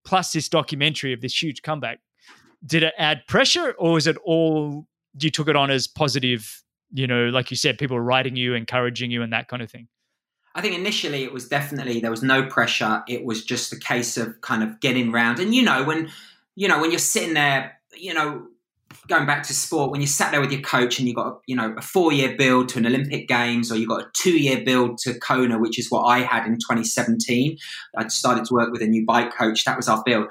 [0.04, 2.00] plus this documentary of this huge comeback,
[2.64, 4.86] did it add pressure, or is it all
[5.18, 6.62] you took it on as positive?
[6.92, 9.88] You know, like you said, people writing you, encouraging you, and that kind of thing.
[10.54, 13.02] I think initially it was definitely there was no pressure.
[13.08, 15.38] It was just a case of kind of getting round.
[15.38, 16.10] And you know, when
[16.56, 18.48] you know when you're sitting there, you know,
[19.06, 21.54] going back to sport, when you sat there with your coach and you got you
[21.54, 24.64] know a four year build to an Olympic Games, or you got a two year
[24.64, 27.56] build to Kona, which is what I had in 2017.
[27.96, 29.64] I started to work with a new bike coach.
[29.64, 30.26] That was our build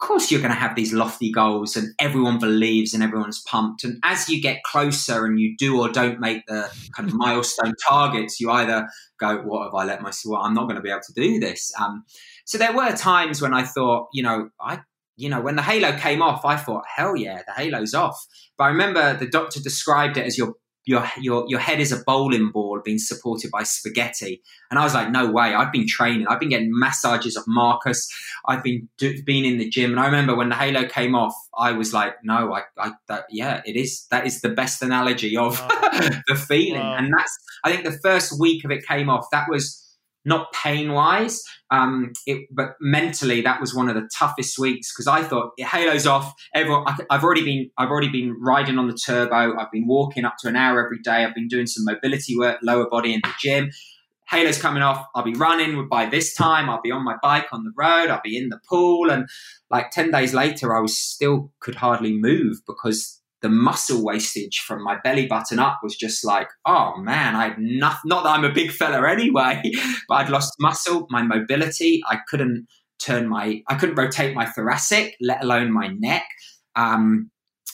[0.00, 3.84] course you're going to have these lofty goals and everyone believes and everyone's pumped.
[3.84, 7.74] And as you get closer and you do or don't make the kind of milestone
[7.88, 10.90] targets you either go what have i let myself well i'm not going to be
[10.90, 11.72] able to do this.
[11.78, 12.04] Um,
[12.44, 14.80] so there were times when i thought you know i
[15.16, 18.26] you know when the halo came off i thought hell yeah the halo's off.
[18.56, 20.54] But i remember the doctor described it as your
[20.86, 24.42] your your your head is a bowling ball being supported by spaghetti.
[24.70, 25.54] And I was like, no way.
[25.54, 26.26] I've been training.
[26.26, 28.08] I've been getting massages of Marcus.
[28.46, 29.90] I've been do, been in the gym.
[29.90, 33.26] And I remember when the halo came off, I was like, no, I, I that
[33.30, 34.06] yeah, it is.
[34.10, 35.68] That is the best analogy of wow.
[36.28, 36.80] the feeling.
[36.80, 36.96] Wow.
[36.96, 39.26] And that's I think the first week of it came off.
[39.32, 39.86] That was
[40.24, 45.06] not pain wise, um, it, but mentally that was one of the toughest weeks because
[45.06, 46.34] I thought Halo's off.
[46.54, 49.56] Everyone, I, have already been, I've already been riding on the turbo.
[49.56, 51.24] I've been walking up to an hour every day.
[51.24, 53.70] I've been doing some mobility work, lower body in the gym.
[54.26, 55.06] Halo's coming off.
[55.14, 56.70] I'll be running by this time.
[56.70, 58.10] I'll be on my bike on the road.
[58.10, 59.28] I'll be in the pool, and
[59.70, 64.84] like ten days later, I was still could hardly move because the muscle wastage from
[64.84, 68.08] my belly button up was just like, oh man, I had nothing.
[68.08, 69.62] Not that I'm a big fella anyway,
[70.08, 72.02] but I'd lost muscle, my mobility.
[72.08, 72.66] I couldn't
[72.98, 76.26] turn my, I couldn't rotate my thoracic, let alone my neck.
[76.76, 77.30] Um,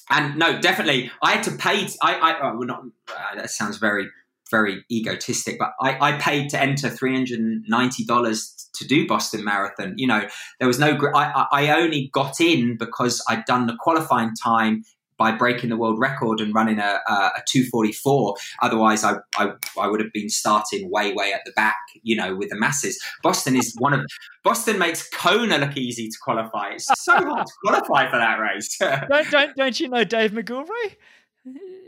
[0.09, 1.89] and no, definitely, I had to pay.
[2.01, 2.83] I, I oh, well, not.
[3.09, 4.07] Uh, that sounds very,
[4.53, 9.09] very egotistic, but I, I paid to enter three hundred and ninety dollars to do
[9.09, 9.95] Boston Marathon.
[9.97, 10.29] You know,
[10.61, 10.97] there was no.
[11.13, 14.85] I, I only got in because I'd done the qualifying time
[15.19, 18.35] by breaking the world record and running a, a 244.
[18.63, 22.37] Otherwise, I, I, I, would have been starting way, way at the back, you know,
[22.37, 23.03] with the masses.
[23.23, 24.05] Boston is one of
[24.45, 26.71] Boston makes Kona look easy to qualify.
[26.75, 28.77] It's so hard to qualify for that race.
[28.79, 30.97] don't, don't, don't you know Dave McGillivray?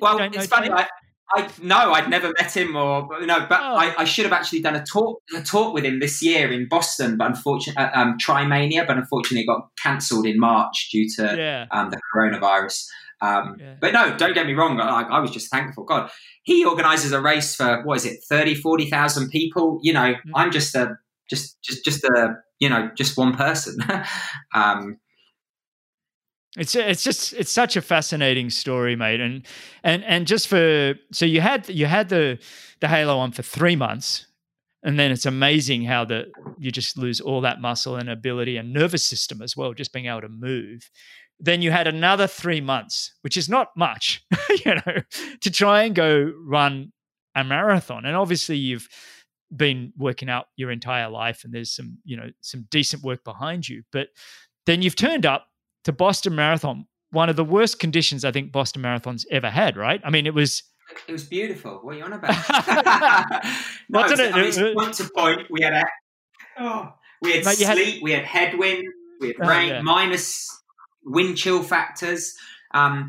[0.01, 0.71] Well, it's funny.
[0.71, 0.87] I,
[1.31, 3.77] I no, I'd never met him or no, but oh.
[3.77, 6.69] I, I, should have actually done a talk a talk with him this year in
[6.69, 11.35] Boston, but unfortunately, uh, um, Trimania, but unfortunately, it got cancelled in March due to
[11.37, 11.67] yeah.
[11.71, 12.87] um, the coronavirus.
[13.21, 13.75] Um, yeah.
[13.81, 14.81] But no, don't get me wrong.
[14.81, 15.85] I, I, was just thankful.
[15.85, 16.11] God,
[16.45, 19.81] he organises a race for what is it, 30, 40,000 people.
[19.83, 20.37] You know, mm-hmm.
[20.37, 20.97] I'm just a
[21.29, 23.79] just just just a you know just one person.
[24.55, 24.99] um,
[26.57, 29.21] it's it's just it's such a fascinating story, mate.
[29.21, 29.47] And
[29.83, 32.39] and and just for so you had you had the
[32.81, 34.27] the halo on for three months,
[34.83, 38.73] and then it's amazing how the you just lose all that muscle and ability and
[38.73, 40.91] nervous system as well, just being able to move
[41.41, 44.25] then you had another three months, which is not much,
[44.65, 45.03] you know,
[45.41, 46.93] to try and go run
[47.35, 48.05] a marathon.
[48.05, 48.89] And obviously, you've
[49.55, 53.69] been working out your entire life, and there's some, you know, some decent work behind
[53.69, 53.83] you.
[53.93, 54.09] But
[54.67, 55.47] then you've turned up
[55.85, 59.77] to Boston Marathon, one of the worst conditions I think Boston Marathon's ever had.
[59.77, 60.01] Right?
[60.05, 60.63] I mean, it was.
[61.07, 61.81] It was beautiful.
[61.83, 62.31] What are you on about?
[63.89, 64.35] no, Wasn't it?
[64.35, 65.85] I mean, point to point, we had a,
[66.59, 68.85] oh, we had Mate, sleet, had, we had headwind,
[69.21, 69.81] we had oh, rain, yeah.
[69.83, 70.58] minus
[71.05, 72.35] wind chill factors.
[72.75, 73.09] Um,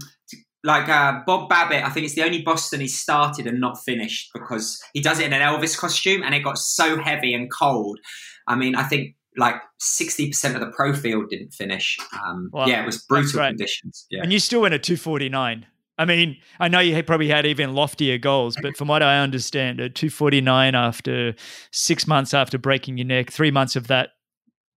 [0.63, 4.31] like uh, Bob Babbitt, I think it's the only Boston he started and not finished
[4.33, 7.99] because he does it in an Elvis costume and it got so heavy and cold.
[8.47, 11.97] I mean, I think like 60% of the pro field didn't finish.
[12.25, 14.05] Um, yeah, it was brutal conditions.
[14.09, 14.21] Yeah.
[14.23, 15.65] And you still went at 249.
[15.97, 19.81] I mean, I know you probably had even loftier goals, but from what I understand,
[19.81, 21.35] at 249 after
[21.71, 24.11] six months after breaking your neck, three months of that,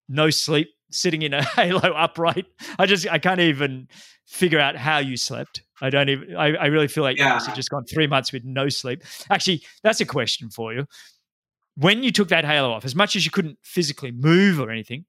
[0.08, 2.46] no sleep, sitting in a halo upright.
[2.78, 3.88] I just I can't even
[4.26, 5.62] figure out how you slept.
[5.80, 6.36] I don't even.
[6.36, 7.28] I, I really feel like yeah.
[7.28, 9.02] you must have just gone three months with no sleep.
[9.30, 10.86] Actually, that's a question for you.
[11.76, 15.06] When you took that halo off, as much as you couldn't physically move or anything,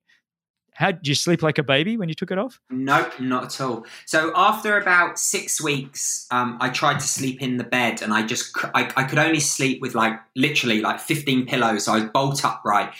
[0.75, 2.59] how did you sleep like a baby when you took it off?
[2.69, 3.85] Nope, not at all.
[4.05, 8.23] So after about six weeks, um, I tried to sleep in the bed, and I
[8.23, 11.85] just I, I could only sleep with like literally like fifteen pillows.
[11.85, 12.93] So I was bolt upright,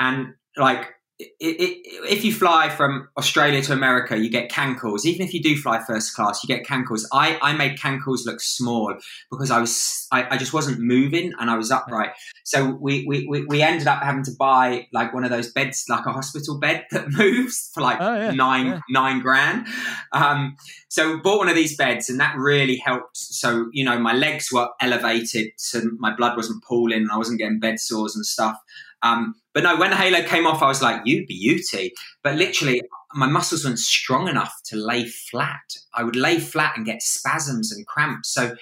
[0.00, 5.04] and like it, it, if you fly from Australia to America, you get cankles.
[5.04, 7.04] Even if you do fly first class, you get cankles.
[7.12, 8.94] I, I made cankles look small
[9.30, 12.10] because I was I, I just wasn't moving and I was upright.
[12.44, 16.06] So we, we, we ended up having to buy like one of those beds, like
[16.06, 18.80] a hospital bed that moves for like oh, yeah, nine yeah.
[18.90, 19.66] nine grand.
[20.12, 20.56] Um,
[20.88, 23.16] so bought one of these beds and that really helped.
[23.16, 27.38] So you know my legs were elevated, so my blood wasn't pooling, and I wasn't
[27.38, 28.56] getting bed sores and stuff.
[29.02, 31.92] Um, but no, when the Halo came off, I was like, you beauty.
[32.22, 32.80] But literally,
[33.14, 35.60] my muscles weren't strong enough to lay flat.
[35.94, 38.32] I would lay flat and get spasms and cramps.
[38.32, 38.54] So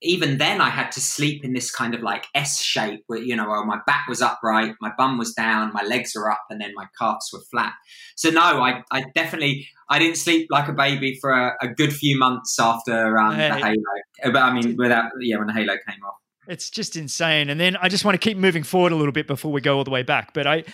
[0.00, 3.34] even then I had to sleep in this kind of like S shape where, you
[3.34, 6.72] know, my back was upright, my bum was down, my legs were up, and then
[6.74, 7.72] my calves were flat.
[8.16, 11.92] So no, I, I definitely, I didn't sleep like a baby for a, a good
[11.92, 13.48] few months after um, hey.
[13.48, 14.32] the halo.
[14.32, 16.14] But I mean, without, yeah, when the halo came off.
[16.48, 17.50] It's just insane.
[17.50, 19.76] And then I just want to keep moving forward a little bit before we go
[19.76, 20.32] all the way back.
[20.32, 20.64] But I,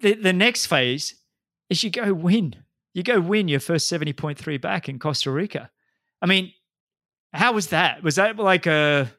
[0.00, 1.14] the, the next phase
[1.68, 2.56] is you go win.
[2.94, 5.70] You go win your first 70.3 back in Costa Rica.
[6.22, 6.52] I mean,
[7.32, 8.02] how was that?
[8.02, 9.12] Was that like a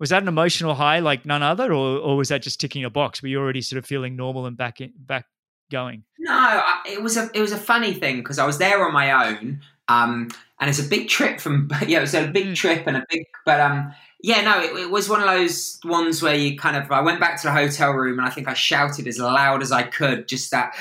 [0.00, 2.90] was that an emotional high like none other, or or was that just ticking a
[2.90, 3.22] box?
[3.22, 5.26] Were you already sort of feeling normal and back in, back
[5.70, 6.04] going?
[6.18, 9.28] No, it was a it was a funny thing because I was there on my
[9.28, 10.28] own, um,
[10.60, 12.54] and it's a big trip from yeah, it was a big mm.
[12.54, 16.22] trip and a big, but um, yeah, no, it, it, was one of those ones
[16.22, 18.54] where you kind of I went back to the hotel room and I think I
[18.54, 20.74] shouted as loud as I could, just that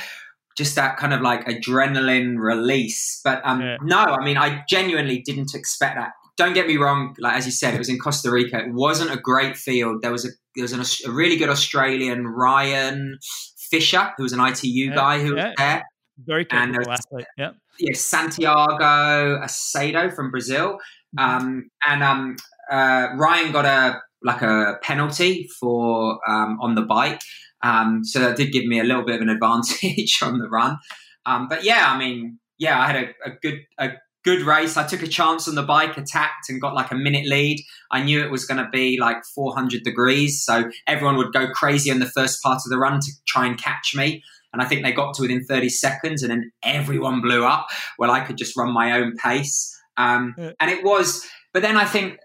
[0.56, 3.20] just that kind of like adrenaline release.
[3.24, 3.78] But um, yeah.
[3.82, 7.16] no, I mean, I genuinely didn't expect that don't get me wrong.
[7.20, 8.60] Like as you said, it was in Costa Rica.
[8.60, 10.02] It wasn't a great field.
[10.02, 13.20] There was a there was an, a really good Australian Ryan
[13.58, 15.46] Fisher, who was an ITU yeah, guy who yeah.
[15.48, 15.84] was there.
[16.26, 17.26] Very capable athlete.
[17.38, 17.52] Yeah.
[17.80, 20.80] Yeah, Santiago Ascenço from Brazil,
[21.18, 21.20] mm-hmm.
[21.20, 22.36] um, and um,
[22.72, 27.22] uh, Ryan got a like a penalty for um, on the bike,
[27.64, 30.78] um, so that did give me a little bit of an advantage on the run.
[31.26, 33.92] Um, but yeah, I mean, yeah, I had a, a good a
[34.24, 34.78] good race.
[34.78, 37.60] I took a chance on the bike, attacked, and got like a minute lead.
[37.92, 41.92] I knew it was going to be like 400 degrees, so everyone would go crazy
[41.92, 44.24] on the first part of the run to try and catch me.
[44.54, 47.68] And I think they got to within 30 seconds, and then everyone blew up.
[47.98, 51.26] Well, I could just run my own pace, um, and it was.
[51.54, 52.20] But then I think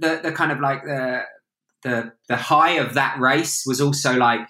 [0.00, 1.22] the the kind of like the
[1.82, 4.40] the the high of that race was also like,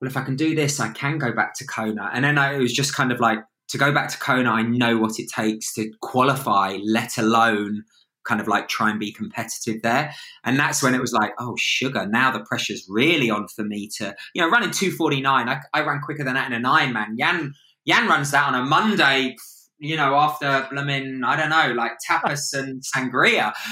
[0.00, 2.10] well, if I can do this, I can go back to Kona.
[2.12, 3.38] And then I, it was just kind of like
[3.68, 7.84] to go back to Kona, I know what it takes to qualify, let alone
[8.24, 10.14] kind of like try and be competitive there.
[10.44, 13.88] And that's when it was like, oh, sugar, now the pressure's really on for me
[13.98, 15.48] to, you know, running 249.
[15.48, 17.18] I, I ran quicker than that in an Ironman.
[17.18, 17.54] Jan,
[17.86, 19.36] Jan runs that on a Monday
[19.82, 23.52] you know, after blooming, I don't know, like tapas and sangria.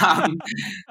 [0.00, 0.38] Um,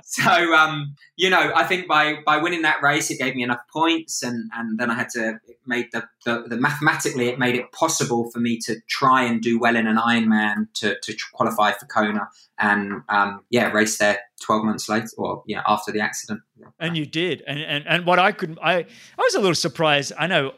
[0.03, 3.61] so, um, you know, I think by by winning that race, it gave me enough
[3.71, 7.71] points, and and then I had to made the, the, the mathematically it made it
[7.71, 11.85] possible for me to try and do well in an Ironman to to qualify for
[11.85, 16.41] Kona, and um, yeah, race there twelve months later, or yeah, after the accident.
[16.79, 18.85] And you did, and and and what I could, I I
[19.17, 20.13] was a little surprised.
[20.17, 20.53] I know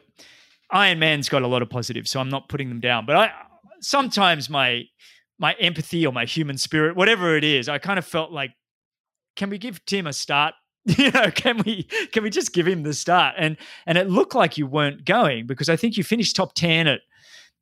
[0.74, 3.32] Ironman's got a lot of positives, so I'm not putting them down, but I
[3.82, 4.84] sometimes my
[5.40, 8.52] my empathy or my human spirit, whatever it is, I kind of felt like,
[9.36, 10.54] can we give Tim a start?
[10.86, 13.36] you know, can we can we just give him the start?
[13.38, 16.88] And and it looked like you weren't going because I think you finished top ten
[16.88, 17.02] at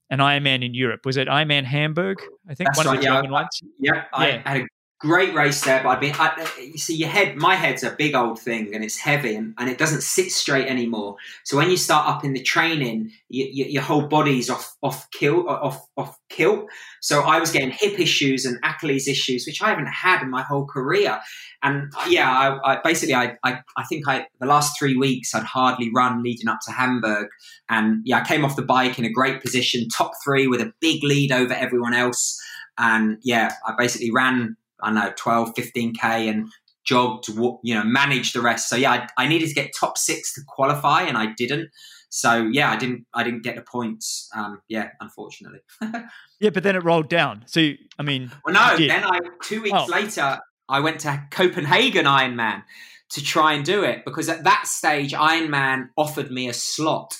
[0.09, 1.01] an Ironman in Europe.
[1.05, 2.21] Was it Ironman Hamburg?
[2.49, 3.59] I think That's one right, of the yeah, German ones.
[3.79, 4.67] Yeah, yeah, I had a
[4.99, 6.13] great race there, but I've been.
[6.15, 9.53] I, you see, your head, my head's a big old thing, and it's heavy, and,
[9.57, 11.15] and it doesn't sit straight anymore.
[11.43, 15.09] So when you start up in the training, you, you, your whole body's off off
[15.11, 16.67] kilt, off off kilt.
[17.01, 20.43] So I was getting hip issues and Achilles issues, which I haven't had in my
[20.43, 21.19] whole career.
[21.63, 25.33] And uh, yeah, I, I basically, I, I, I think I the last three weeks
[25.33, 27.29] I'd hardly run leading up to Hamburg,
[27.69, 30.73] and yeah, I came off the bike in a great position, top three with a
[30.81, 32.37] big lead over everyone else.
[32.81, 36.47] And yeah, I basically ran I know 12, 15k and
[36.85, 38.69] jogged, you know, managed the rest.
[38.69, 41.69] So yeah, I, I, needed to get top six to qualify, and I didn't.
[42.09, 43.05] So yeah, I didn't.
[43.13, 44.27] I didn't get the points.
[44.35, 45.59] Um, yeah, unfortunately.
[46.39, 47.43] yeah, but then it rolled down.
[47.45, 48.77] So I mean, well, no.
[48.77, 49.85] Then I two weeks oh.
[49.85, 52.63] later, I went to Copenhagen Ironman
[53.11, 57.15] to try and do it because at that stage, Ironman offered me a slot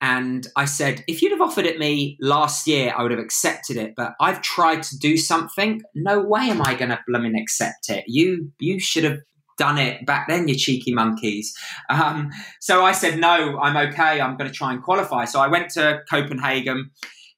[0.00, 3.76] and I said, if you'd have offered it me last year, I would have accepted
[3.76, 3.94] it.
[3.96, 5.82] But I've tried to do something.
[5.94, 8.04] No way am I going to blooming accept it.
[8.06, 9.20] You you should have
[9.56, 11.54] done it back then, you cheeky monkeys.
[11.88, 12.30] Um,
[12.60, 14.20] so I said, no, I'm okay.
[14.20, 15.24] I'm going to try and qualify.
[15.26, 16.90] So I went to Copenhagen,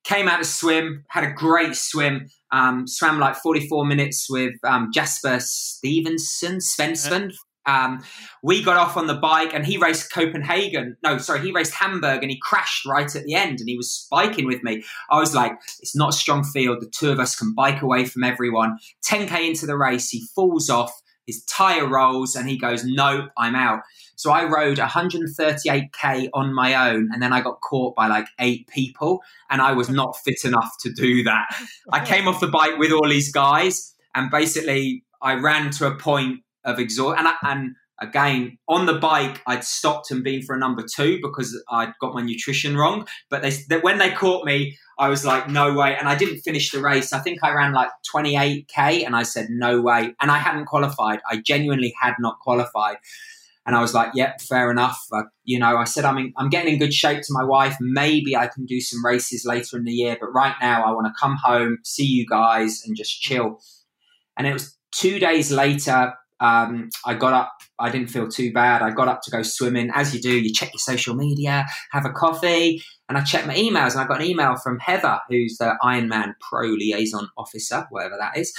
[0.05, 2.29] came out to swim, had a great swim.
[2.53, 7.33] Um, swam like 44 minutes with um, Jasper Stevenson, Svensson
[7.67, 8.03] um,
[8.43, 10.97] we got off on the bike and he raced Copenhagen.
[11.03, 14.07] No, sorry, he raced Hamburg and he crashed right at the end and he was
[14.11, 14.85] biking with me.
[15.11, 16.81] I was like, it's not a strong field.
[16.81, 18.79] The two of us can bike away from everyone.
[19.05, 20.93] 10K into the race, he falls off,
[21.27, 23.81] his tire rolls and he goes, nope, I'm out.
[24.15, 28.69] So I rode 138K on my own and then I got caught by like eight
[28.69, 31.47] people and I was not fit enough to do that.
[31.93, 35.97] I came off the bike with all these guys and basically I ran to a
[35.97, 37.19] point of exhaust.
[37.19, 41.59] And, and again on the bike i'd stopped and been for a number two because
[41.71, 45.49] i'd got my nutrition wrong but they, they, when they caught me i was like
[45.49, 49.17] no way and i didn't finish the race i think i ran like 28k and
[49.17, 52.99] i said no way and i hadn't qualified i genuinely had not qualified
[53.67, 56.49] and I was like, "Yep, fair enough." Uh, you know, I said, "I'm in, I'm
[56.49, 59.85] getting in good shape." To my wife, maybe I can do some races later in
[59.85, 63.21] the year, but right now I want to come home, see you guys, and just
[63.21, 63.61] chill.
[64.37, 66.15] And it was two days later.
[66.41, 67.53] Um, I got up.
[67.79, 68.83] I didn't feel too bad.
[68.83, 69.91] I got up to go swimming.
[69.95, 73.55] As you do, you check your social media, have a coffee, and I checked my
[73.55, 73.93] emails.
[73.93, 78.37] And I got an email from Heather, who's the Ironman Pro Liaison Officer, whatever that
[78.37, 78.53] is,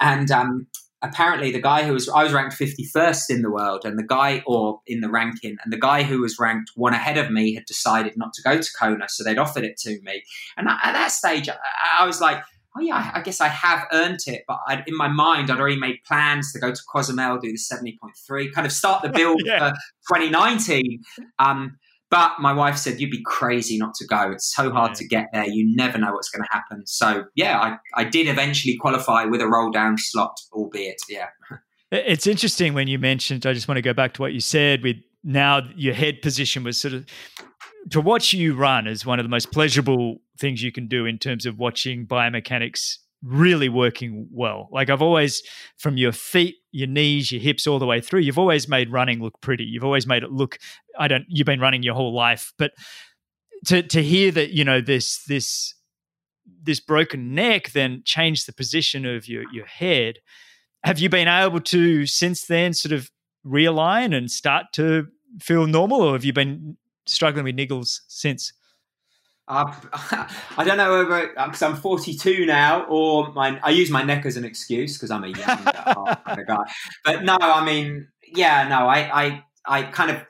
[0.00, 0.66] and um,
[1.04, 4.42] apparently the guy who was I was ranked 51st in the world and the guy
[4.46, 7.66] or in the ranking and the guy who was ranked one ahead of me had
[7.66, 10.22] decided not to go to Kona so they'd offered it to me
[10.56, 11.56] and at that stage I,
[12.00, 12.42] I was like
[12.76, 15.78] oh yeah I guess I have earned it but I'd, in my mind I'd already
[15.78, 19.70] made plans to go to Cozumel do the 70.3 kind of start the build yeah.
[20.08, 21.02] for 2019
[21.38, 21.76] um,
[22.14, 24.30] but my wife said, You'd be crazy not to go.
[24.30, 24.94] It's so hard yeah.
[24.94, 25.48] to get there.
[25.48, 26.86] You never know what's going to happen.
[26.86, 31.26] So, yeah, I, I did eventually qualify with a roll down slot, albeit, yeah.
[31.90, 34.84] It's interesting when you mentioned, I just want to go back to what you said
[34.84, 37.06] with now your head position was sort of
[37.90, 41.18] to watch you run is one of the most pleasurable things you can do in
[41.18, 44.68] terms of watching biomechanics really working well.
[44.70, 45.42] Like I've always,
[45.78, 49.22] from your feet, your knees, your hips, all the way through, you've always made running
[49.22, 49.64] look pretty.
[49.64, 50.58] You've always made it look.
[50.98, 51.24] I don't.
[51.28, 52.72] You've been running your whole life, but
[53.66, 55.74] to to hear that you know this this
[56.62, 60.18] this broken neck then changed the position of your your head.
[60.84, 63.10] Have you been able to since then sort of
[63.46, 65.06] realign and start to
[65.40, 66.76] feel normal, or have you been
[67.06, 68.52] struggling with niggles since?
[69.46, 69.72] Uh,
[70.56, 74.36] I don't know whether because I'm 42 now, or my I use my neck as
[74.36, 76.64] an excuse because I'm a young kind of guy.
[77.04, 80.24] But no, I mean, yeah, no, I I, I kind of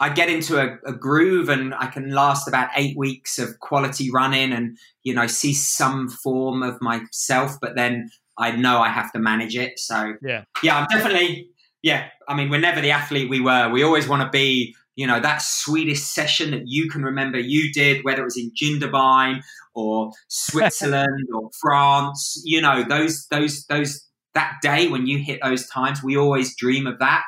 [0.00, 4.10] I get into a, a, groove and I can last about eight weeks of quality
[4.10, 9.12] running and you know see some form of myself, but then I know I have
[9.12, 9.78] to manage it.
[9.78, 11.50] So yeah, yeah, I'm definitely
[11.82, 12.08] yeah.
[12.26, 13.68] I mean, we're never the athlete we were.
[13.68, 17.72] We always want to be you know, that sweetest session that you can remember you
[17.72, 19.42] did, whether it was in Jindabyne
[19.74, 24.02] or Switzerland or France, you know, those, those, those,
[24.34, 27.24] that day when you hit those times, we always dream of that.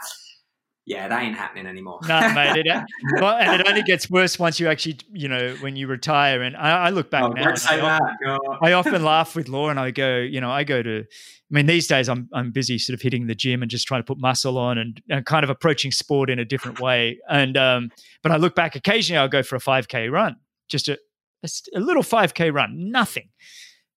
[0.89, 2.01] Yeah, that ain't happening anymore.
[2.09, 2.64] no, mate.
[2.64, 2.66] It,
[3.20, 6.41] well, and it only gets worse once you actually, you know, when you retire.
[6.41, 7.53] And I, I look back oh, now.
[7.68, 11.05] I, often, I often laugh with Laura and I go, you know, I go to
[11.51, 14.01] I mean, these days I'm I'm busy sort of hitting the gym and just trying
[14.01, 17.18] to put muscle on and, and kind of approaching sport in a different way.
[17.28, 17.91] And um,
[18.22, 20.36] but I look back occasionally, I'll go for a 5k run,
[20.68, 20.99] just a
[21.43, 23.28] a, a little 5k run, nothing,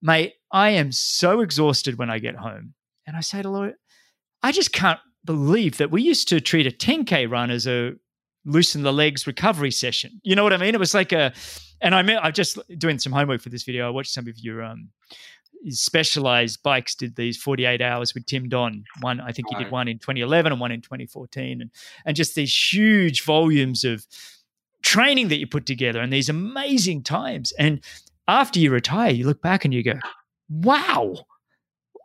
[0.02, 0.34] mate.
[0.52, 2.74] I am so exhausted when I get home,
[3.08, 3.74] and I say to Laura,
[4.44, 7.94] I just can't believe that we used to treat a 10k run as a
[8.46, 10.20] loosen the legs recovery session.
[10.24, 10.74] You know what I mean?
[10.74, 11.34] It was like a,
[11.82, 13.88] and I mean, I'm just doing some homework for this video.
[13.88, 14.90] I watched some of your um
[15.70, 18.84] specialized bikes did these 48 hours with Tim Don.
[19.02, 21.70] One, I think he did one in 2011 and one in 2014, and
[22.06, 24.06] and just these huge volumes of
[24.82, 27.54] training that you put together and these amazing times.
[27.60, 27.84] And
[28.28, 30.00] after you retire, you look back and you go,
[30.50, 31.26] "Wow!"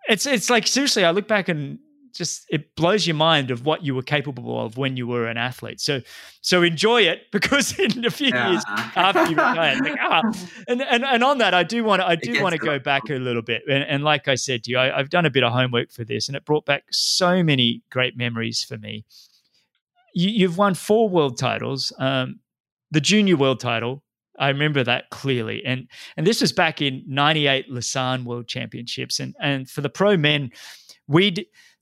[0.09, 1.79] It's it's like seriously, I look back and
[2.17, 5.37] just it blows your mind of what you were capable of when you were an
[5.37, 5.81] athlete.
[5.81, 6.01] So
[6.41, 8.51] so enjoy it because in a few yeah.
[8.51, 10.23] years after you retire, like, ah.
[10.69, 13.09] and, and and on that, I do want to I do want to go back
[13.11, 13.63] a little bit.
[13.69, 16.05] And, and like I said to you, I, have done a bit of homework for
[16.05, 19.05] this, and it brought back so many great memories for me.
[20.15, 22.41] You, have won four world titles, um,
[22.91, 24.03] the junior world title.
[24.39, 29.35] I remember that clearly, and and this was back in '98 Lausanne World Championships, and
[29.41, 30.53] and for the pro men,
[31.07, 31.35] we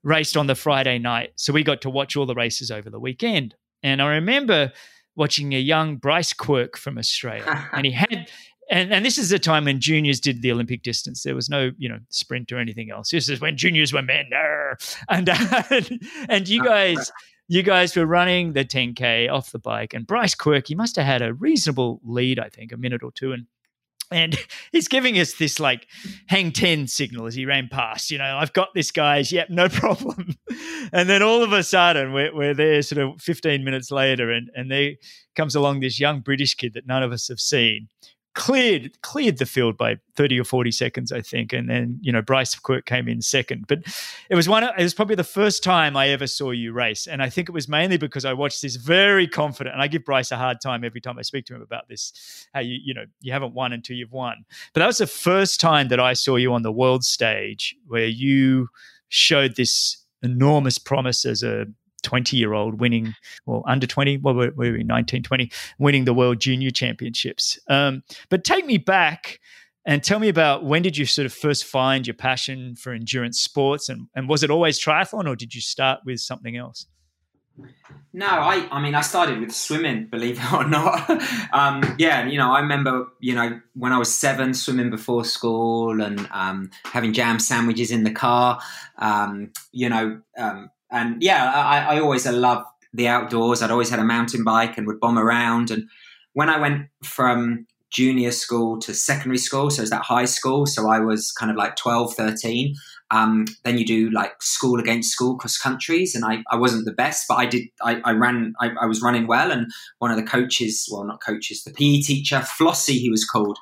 [0.04, 1.32] raced on the Friday night.
[1.36, 3.56] So we got to watch all the races over the weekend.
[3.82, 4.72] And I remember
[5.16, 7.68] watching a young Bryce Quirk from Australia.
[7.72, 8.28] and he had
[8.70, 11.22] and, and this is the time when juniors did the Olympic distance.
[11.22, 13.10] There was no, you know, sprint or anything else.
[13.10, 14.24] This is when juniors were men.
[15.08, 17.12] And and, and you guys
[17.46, 19.92] you guys were running the 10K off the bike.
[19.92, 23.12] And Bryce Quirk, he must have had a reasonable lead, I think, a minute or
[23.12, 23.32] two.
[23.32, 23.46] And
[24.14, 24.38] and
[24.72, 25.86] he's giving us this like
[26.28, 29.32] hang 10 signal as he ran past you know i've got this guys.
[29.32, 30.36] Yep no problem.
[30.92, 34.48] And then all of a sudden we're, we're there sort of 15 minutes later and,
[34.54, 34.92] and there
[35.36, 37.88] comes along this young british kid that none of us have seen
[38.34, 42.20] cleared cleared the field by 30 or 40 seconds i think and then you know
[42.20, 43.66] bryce quirk came in second.
[43.68, 43.80] But
[44.28, 47.22] it was one it was probably the first time i ever saw you race and
[47.22, 50.32] i think it was mainly because i watched this very confident and i give bryce
[50.32, 53.04] a hard time every time i speak to him about this how you you know
[53.20, 54.44] you haven't won until you've won.
[54.72, 58.06] But that was the first time that i saw you on the world stage where
[58.06, 58.68] you
[59.08, 61.66] showed this enormous promise as a
[62.04, 63.14] 20 year old winning,
[63.46, 67.58] well, under 20, what were, were we, 19, 20, winning the World Junior Championships.
[67.68, 69.40] Um, but take me back
[69.84, 73.40] and tell me about when did you sort of first find your passion for endurance
[73.40, 73.88] sports?
[73.88, 76.86] And, and was it always triathlon or did you start with something else?
[78.12, 81.10] No, I, I mean, I started with swimming, believe it or not.
[81.52, 86.00] um, yeah, you know, I remember, you know, when I was seven, swimming before school
[86.00, 88.60] and um, having jam sandwiches in the car,
[88.98, 93.62] um, you know, um, and yeah, I, I always loved the outdoors.
[93.62, 95.70] I'd always had a mountain bike and would bomb around.
[95.70, 95.88] And
[96.32, 100.66] when I went from junior school to secondary school, so it was that high school,
[100.66, 102.74] so I was kind of like 12, 13.
[103.10, 106.92] Um, then you do like school against school cross countries, and I, I wasn't the
[106.92, 107.64] best, but I did.
[107.82, 108.54] I, I ran.
[108.60, 112.00] I, I, was running well, and one of the coaches, well, not coaches, the PE
[112.00, 113.58] teacher, Flossie, he was called.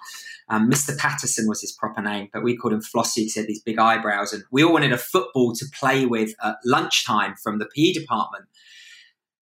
[0.49, 0.97] Um, Mr.
[0.97, 3.25] Patterson was his proper name, but we called him Flossie.
[3.25, 6.57] He had these big eyebrows, and we all wanted a football to play with at
[6.65, 8.47] lunchtime from the PE department.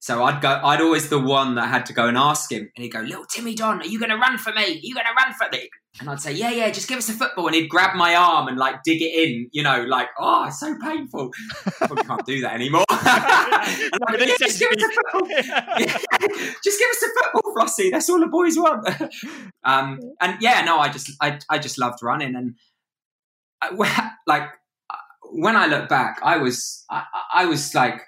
[0.01, 2.70] So I'd go, I'd always the one that had to go and ask him.
[2.74, 4.62] And he'd go, Little Timmy Don, are you going to run for me?
[4.62, 5.68] Are you going to run for me?
[6.01, 7.48] And I'd say, Yeah, yeah, just give us a football.
[7.48, 10.59] And he'd grab my arm and like dig it in, you know, like, Oh, it's
[10.59, 11.30] so painful.
[11.76, 12.84] Probably can't do that anymore.
[12.90, 15.28] like, yeah, just, give us a football.
[16.64, 17.90] just give us a football, Flossie.
[17.90, 18.88] That's all the boys want.
[19.64, 22.36] um, and yeah, no, I just, I, I just loved running.
[22.36, 22.55] And
[23.61, 24.48] I, like,
[25.24, 28.01] when I look back, I was, I, I was like,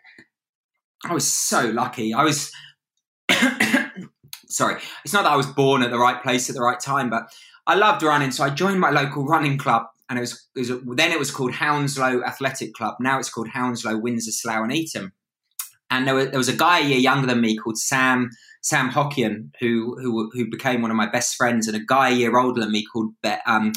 [1.04, 2.14] I was so lucky.
[2.14, 2.52] I was
[4.48, 4.80] sorry.
[5.04, 7.24] It's not that I was born at the right place at the right time, but
[7.66, 8.30] I loved running.
[8.30, 11.30] So I joined my local running club, and it was, it was then it was
[11.30, 12.96] called Hounslow Athletic Club.
[13.00, 15.12] Now it's called Hounslow Windsor Slough and Eton.
[15.90, 18.30] And there was, there was a guy a year younger than me called Sam
[18.62, 22.14] Sam Haughian, who who who became one of my best friends, and a guy a
[22.14, 23.12] year older than me called
[23.46, 23.72] um,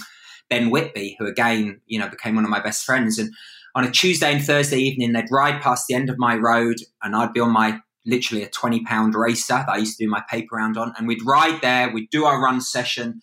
[0.50, 3.18] Ben Whitby, who again you know became one of my best friends.
[3.18, 3.34] And
[3.76, 7.16] on a Tuesday and Thursday evening, they'd ride past the end of my road, and
[7.16, 10.24] I'd be on my literally a 20 pound racer that I used to do my
[10.30, 10.94] paper round on.
[10.98, 13.22] And we'd ride there, we'd do our run session,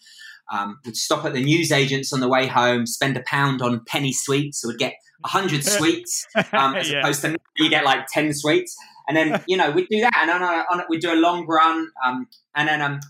[0.53, 4.13] um, we'd stop at the newsagents on the way home, spend a pound on penny
[4.13, 4.61] sweets.
[4.61, 7.01] So we'd get 100 sweets um, as yeah.
[7.01, 8.77] opposed to you get like 10 sweets.
[9.09, 10.17] And then, you know, we'd do that.
[10.21, 11.89] And on, a, on a, we'd do a long run.
[12.05, 13.01] Um, and then um,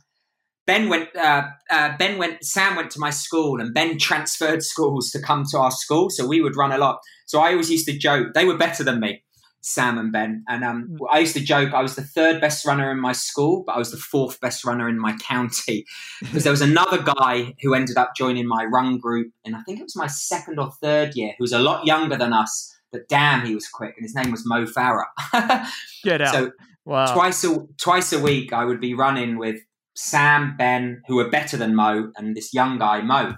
[0.72, 1.14] Ben went.
[1.14, 2.42] Uh, uh, ben went.
[2.42, 6.08] Sam went to my school, and Ben transferred schools to come to our school.
[6.08, 7.00] So we would run a lot.
[7.26, 9.22] So I always used to joke they were better than me,
[9.60, 10.44] Sam and Ben.
[10.48, 11.06] And um, mm.
[11.12, 13.78] I used to joke I was the third best runner in my school, but I
[13.78, 15.84] was the fourth best runner in my county
[16.20, 19.78] because there was another guy who ended up joining my run group, and I think
[19.78, 22.74] it was my second or third year, who was a lot younger than us.
[22.90, 25.04] But damn, he was quick, and his name was Mo Farah.
[26.02, 26.34] Get out!
[26.34, 26.52] So
[26.86, 27.12] wow.
[27.12, 29.60] twice a twice a week, I would be running with
[29.94, 33.34] Sam, Ben, who were better than Mo, and this young guy, Mo.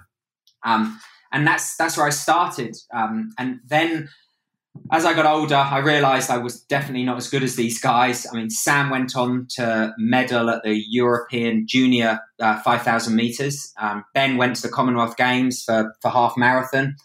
[0.63, 0.99] Um,
[1.31, 2.75] and that's that's where I started.
[2.93, 4.09] Um, and then
[4.91, 8.27] as I got older, I realised I was definitely not as good as these guys.
[8.31, 13.73] I mean, Sam went on to medal at the European Junior uh, 5,000 metres.
[13.79, 16.95] Um, ben went to the Commonwealth Games for, for half marathon.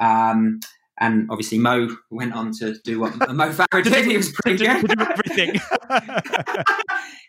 [0.00, 0.60] Um,
[1.00, 4.04] and obviously Mo went on to do what Mo Farah did.
[4.04, 5.00] He was pretty good.
[5.00, 5.50] everything.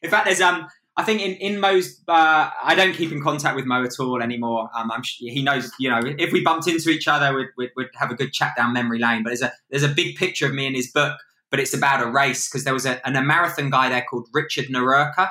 [0.01, 3.55] in fact, there's um I think in in Mo's, uh, I don't keep in contact
[3.55, 4.69] with Mo at all anymore.
[4.75, 7.87] Um, I'm he knows, you know, if we bumped into each other, we'd, we'd, we'd,
[7.95, 9.23] have a good chat down memory lane.
[9.23, 11.17] But there's a there's a big picture of me in his book,
[11.49, 14.27] but it's about a race because there was a, an, a marathon guy there called
[14.33, 15.29] Richard Nerurkar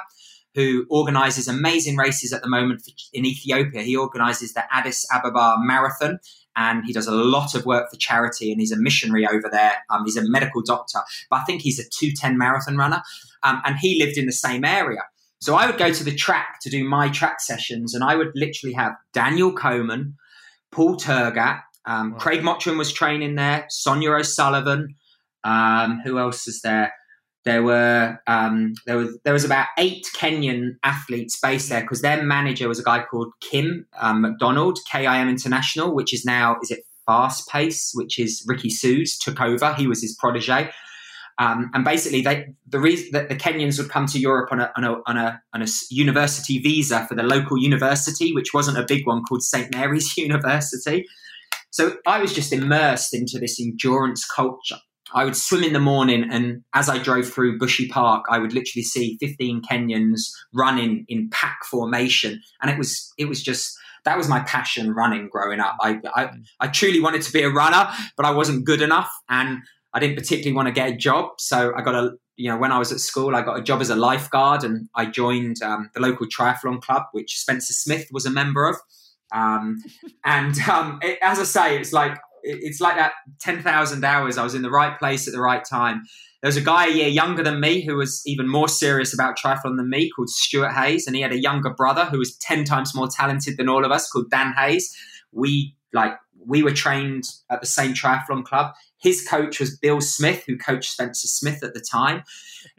[0.55, 2.83] who organises amazing races at the moment
[3.13, 3.83] in Ethiopia.
[3.83, 6.19] He organises the Addis Ababa Marathon,
[6.57, 8.51] and he does a lot of work for charity.
[8.51, 9.85] And he's a missionary over there.
[9.91, 11.01] Um, he's a medical doctor,
[11.31, 13.03] but I think he's a two ten marathon runner.
[13.43, 15.03] Um, and he lived in the same area.
[15.41, 18.33] So I would go to the track to do my track sessions, and I would
[18.35, 20.15] literally have Daniel Komen,
[20.73, 22.19] Paul Tergat, um, wow.
[22.19, 24.95] Craig Mottram was training there, Sonia O'Sullivan.
[25.43, 26.93] Um, who else is there?
[27.45, 32.23] There were um, there was there was about eight Kenyan athletes based there because their
[32.23, 36.81] manager was a guy called Kim um, McDonald, KIM International, which is now is it
[37.07, 39.73] Fast Pace, which is Ricky Sues took over.
[39.75, 40.71] He was his protege.
[41.39, 44.73] Um, and basically, they, the reason that the Kenyans would come to Europe on a,
[44.77, 48.85] on, a, on, a, on a university visa for the local university, which wasn't a
[48.85, 49.73] big one called St.
[49.73, 51.05] Mary's University.
[51.71, 54.79] So I was just immersed into this endurance culture.
[55.15, 58.53] I would swim in the morning, and as I drove through Bushy Park, I would
[58.53, 60.21] literally see 15 Kenyans
[60.53, 63.75] running in pack formation, and it was it was just
[64.05, 65.77] that was my passion running growing up.
[65.81, 66.31] I, I,
[66.61, 69.63] I truly wanted to be a runner, but I wasn't good enough, and
[69.95, 72.73] I didn't particularly want to get a job, so I got a you know when
[72.73, 75.91] I was at school, I got a job as a lifeguard, and I joined um,
[75.95, 78.77] the local triathlon club, which Spencer Smith was a member of.
[79.33, 79.83] Um,
[80.25, 84.39] and um, it, as I say, it's like it's like that 10,000 hours.
[84.39, 86.05] I was in the right place at the right time.
[86.43, 89.37] There was a guy a year younger than me who was even more serious about
[89.37, 91.07] triathlon than me called Stuart Hayes.
[91.07, 93.91] And he had a younger brother who was 10 times more talented than all of
[93.91, 94.97] us called Dan Hayes.
[95.33, 96.13] We like,
[96.47, 98.73] we were trained at the same triathlon club.
[98.99, 102.23] His coach was Bill Smith, who coached Spencer Smith at the time.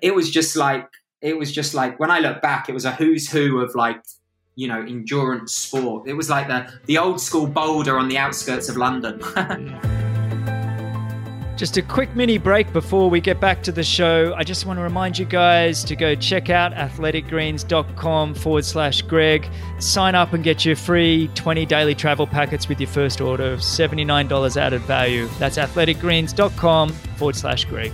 [0.01, 0.88] It was just like,
[1.22, 4.01] it was just like, when I look back, it was a who's who of like
[4.55, 6.07] you know endurance sport.
[6.07, 9.22] It was like the the old school boulder on the outskirts of London.
[11.60, 14.34] Just a quick mini break before we get back to the show.
[14.34, 19.45] I just want to remind you guys to go check out athleticgreens.com forward slash Greg.
[19.78, 23.60] Sign up and get your free 20 daily travel packets with your first order of
[23.60, 25.28] $79 added value.
[25.38, 27.91] That's athleticgreens.com forward slash Greg.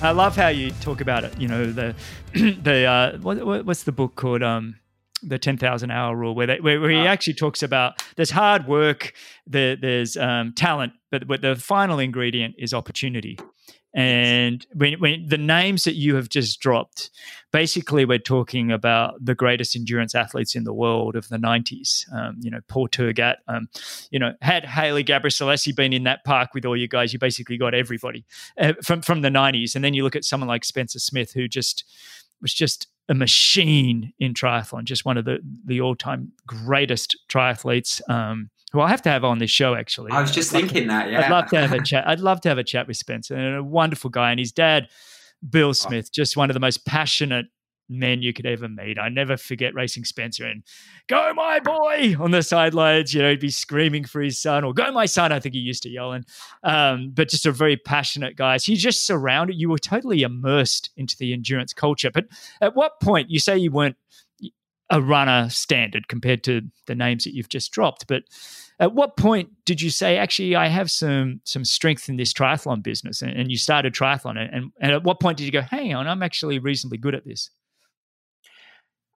[0.00, 1.40] I love how you talk about it.
[1.40, 1.94] You know, the
[2.34, 4.42] the uh, what, what's the book called?
[4.42, 4.80] Um,
[5.22, 7.06] the 10,000 hour rule where, they, where, where, he ah.
[7.06, 9.12] actually talks about there's hard work,
[9.46, 13.38] there, there's um, talent, but, but the final ingredient is opportunity.
[13.94, 17.10] And when, when the names that you have just dropped,
[17.52, 22.10] basically we're talking about the greatest endurance athletes in the world of the 90s.
[22.12, 23.68] Um, you know, Paul Tergat, um,
[24.10, 27.58] you know, had Haile Gebrselassie been in that park with all you guys, you basically
[27.58, 28.24] got everybody
[28.58, 29.74] uh, from, from the 90s.
[29.74, 31.84] And then you look at someone like Spencer Smith, who just
[32.40, 38.00] was just a machine in triathlon, just one of the, the all time greatest triathletes.
[38.08, 39.74] Um, who I have to have on this show.
[39.74, 41.10] Actually, I was just thinking that.
[41.10, 42.08] Yeah, I'd love to have a chat.
[42.08, 44.88] I'd love to have a chat with Spencer, and a wonderful guy, and his dad,
[45.48, 45.72] Bill oh.
[45.72, 47.46] Smith, just one of the most passionate
[47.92, 48.98] men you could ever meet.
[48.98, 50.62] I never forget racing Spencer and
[51.08, 53.14] go my boy on the sidelines.
[53.14, 55.32] You know, he'd be screaming for his son or go my son.
[55.32, 56.26] I think he used to yell and,
[56.62, 58.56] um, but just a very passionate guy.
[58.56, 59.56] So you just surrounded.
[59.60, 62.10] You were totally immersed into the endurance culture.
[62.10, 62.26] But
[62.60, 63.96] at what point you say you weren't
[64.90, 68.24] a runner standard compared to the names that you've just dropped, but
[68.78, 72.82] at what point did you say, actually, I have some some strength in this triathlon
[72.82, 74.36] business, and, and you started triathlon?
[74.36, 77.24] And, and at what point did you go, hang on, I'm actually reasonably good at
[77.24, 77.48] this?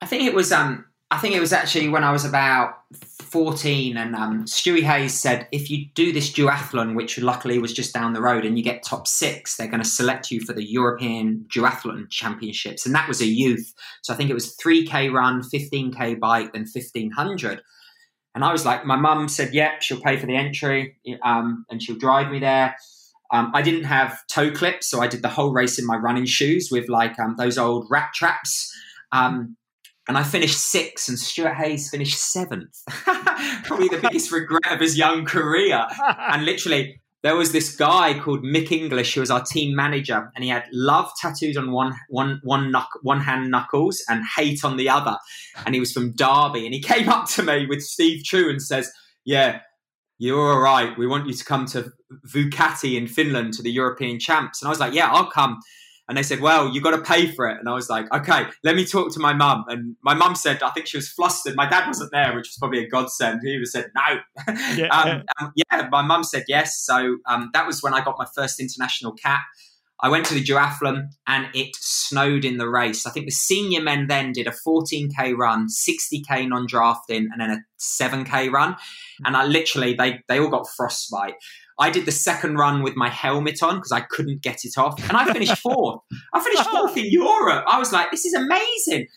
[0.01, 2.75] I think it was um I think it was actually when I was about
[3.21, 7.95] 14 and um, Stewie Hayes said if you do this duathlon which luckily was just
[7.95, 10.65] down the road and you get top 6 they're going to select you for the
[10.65, 12.85] European duathlon championships.
[12.85, 13.73] And that was a youth.
[14.03, 17.63] So I think it was 3k run 15k bike then 1500
[18.35, 21.81] and I was like my mum said yep she'll pay for the entry um, and
[21.81, 22.75] she'll drive me there.
[23.33, 26.27] Um, I didn't have toe clips so I did the whole race in my running
[26.27, 28.73] shoes with like um, those old rat traps.
[29.13, 29.57] Um,
[30.09, 32.83] and I finished sixth, and Stuart Hayes finished seventh.
[33.65, 35.87] Probably the biggest regret of his young career.
[36.01, 40.45] And literally, there was this guy called Mick English who was our team manager, and
[40.45, 44.77] he had love tattooed on one, one, one, knuck, one hand knuckles and hate on
[44.77, 45.17] the other.
[45.65, 48.63] And he was from Derby, and he came up to me with Steve True and
[48.63, 48.93] says,
[49.25, 49.61] "Yeah,
[50.19, 50.97] you're all right.
[50.97, 51.91] We want you to come to
[52.29, 55.59] Vuokatti in Finland to the European champs." And I was like, "Yeah, I'll come."
[56.09, 57.59] And they said, well, you got to pay for it.
[57.59, 59.65] And I was like, okay, let me talk to my mum.
[59.69, 61.57] And my mum said, I think she was flustered.
[61.57, 63.41] My dad wasn't there, which was probably a godsend.
[63.43, 64.55] He would said, no.
[64.77, 66.79] Yeah, um, um, yeah my mum said yes.
[66.79, 69.43] So um, that was when I got my first international cap.
[70.01, 73.07] I went to the duathlon and it snowed in the race.
[73.07, 77.59] I think the senior men then did a 14k run, 60k non-drafting, and then a
[77.81, 78.77] 7k run.
[79.25, 81.35] And I literally they they all got frostbite.
[81.79, 84.99] I did the second run with my helmet on because I couldn't get it off,
[85.09, 86.01] and I finished fourth.
[86.33, 87.65] I finished fourth in Europe.
[87.69, 89.09] I was like, this is amazing.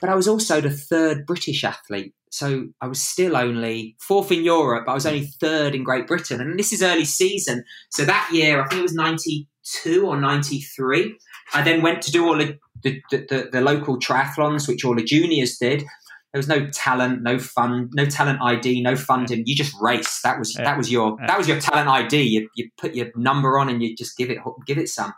[0.00, 2.14] But I was also the third British athlete.
[2.30, 6.06] So I was still only fourth in Europe, but I was only third in Great
[6.06, 6.40] Britain.
[6.40, 7.64] And this is early season.
[7.90, 11.18] So that year, I think it was 92 or 93.
[11.54, 15.02] I then went to do all the, the, the, the local triathlons, which all the
[15.02, 15.84] juniors did
[16.32, 19.42] there was no talent, no fund, no talent ID, no funding.
[19.46, 20.20] You just race.
[20.22, 22.22] That was that was your that was your talent ID.
[22.22, 25.12] You, you put your number on and you just give it give it some.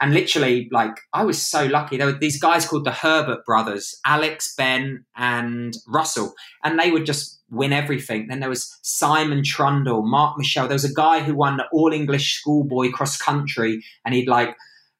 [0.00, 1.96] And literally, like I was so lucky.
[1.96, 7.06] There were these guys called the Herbert brothers, Alex, Ben, and Russell, and they would
[7.06, 8.28] just win everything.
[8.28, 10.68] Then there was Simon Trundle, Mark Michelle.
[10.68, 14.54] There was a guy who won the All English Schoolboy Cross Country, and he'd like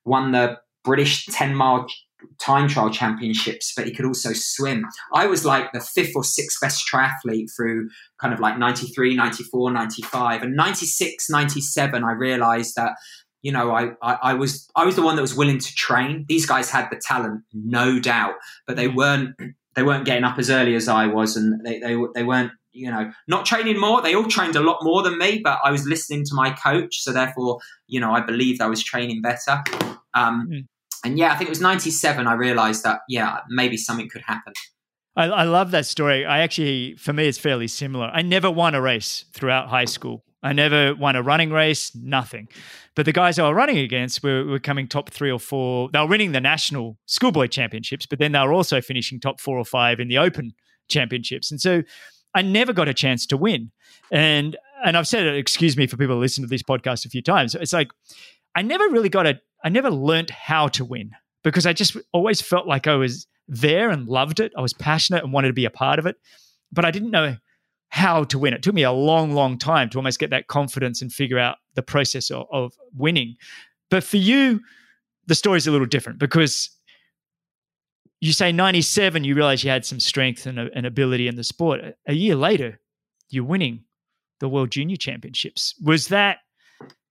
[0.05, 1.87] won the British ten mile
[2.39, 4.85] time trial championships, but he could also swim.
[5.13, 7.89] I was like the fifth or sixth best triathlete through
[8.21, 10.43] kind of like 93, 94, 95.
[10.43, 12.93] And 96, 97, I realized that,
[13.43, 16.25] you know, I, I, I was I was the one that was willing to train.
[16.29, 18.35] These guys had the talent, no doubt,
[18.67, 19.35] but they weren't
[19.75, 22.91] they weren't getting up as early as I was and they, they, they weren't you
[22.91, 24.03] know, not training more.
[24.03, 27.01] They all trained a lot more than me, but I was listening to my coach.
[27.01, 29.65] So therefore, you know, I believed I was training better.
[30.13, 30.67] Um, mm
[31.07, 32.27] and yeah, I think it was 97.
[32.27, 34.53] I realized that, yeah, maybe something could happen.
[35.17, 36.27] I, I love that story.
[36.27, 38.07] I actually, for me, it's fairly similar.
[38.13, 40.25] I never won a race throughout high school.
[40.43, 42.49] I never won a running race, nothing.
[42.95, 45.91] But the guys I was running against were, were coming top three or four.
[45.93, 49.59] They were winning the national schoolboy championships, but then they were also finishing top four
[49.59, 50.53] or five in the open
[50.89, 51.51] championships.
[51.51, 51.83] And so
[52.35, 53.71] I never got a chance to win.
[54.13, 57.09] And and I've said it, excuse me for people who listen to this podcast a
[57.09, 57.55] few times.
[57.55, 57.89] It's like
[58.55, 61.11] I never really got a I never learned how to win
[61.43, 64.53] because I just always felt like I was there and loved it.
[64.57, 66.15] I was passionate and wanted to be a part of it,
[66.71, 67.37] but I didn't know
[67.89, 68.55] how to win.
[68.55, 71.57] It took me a long, long time to almost get that confidence and figure out
[71.75, 73.35] the process of, of winning.
[73.91, 74.61] But for you,
[75.27, 76.71] the story's a little different because
[78.21, 81.81] you say 97, you realize you had some strength and, and ability in the sport.
[82.07, 82.79] A year later,
[83.31, 83.83] you're winning
[84.39, 85.75] the World Junior Championships.
[85.83, 86.39] Was that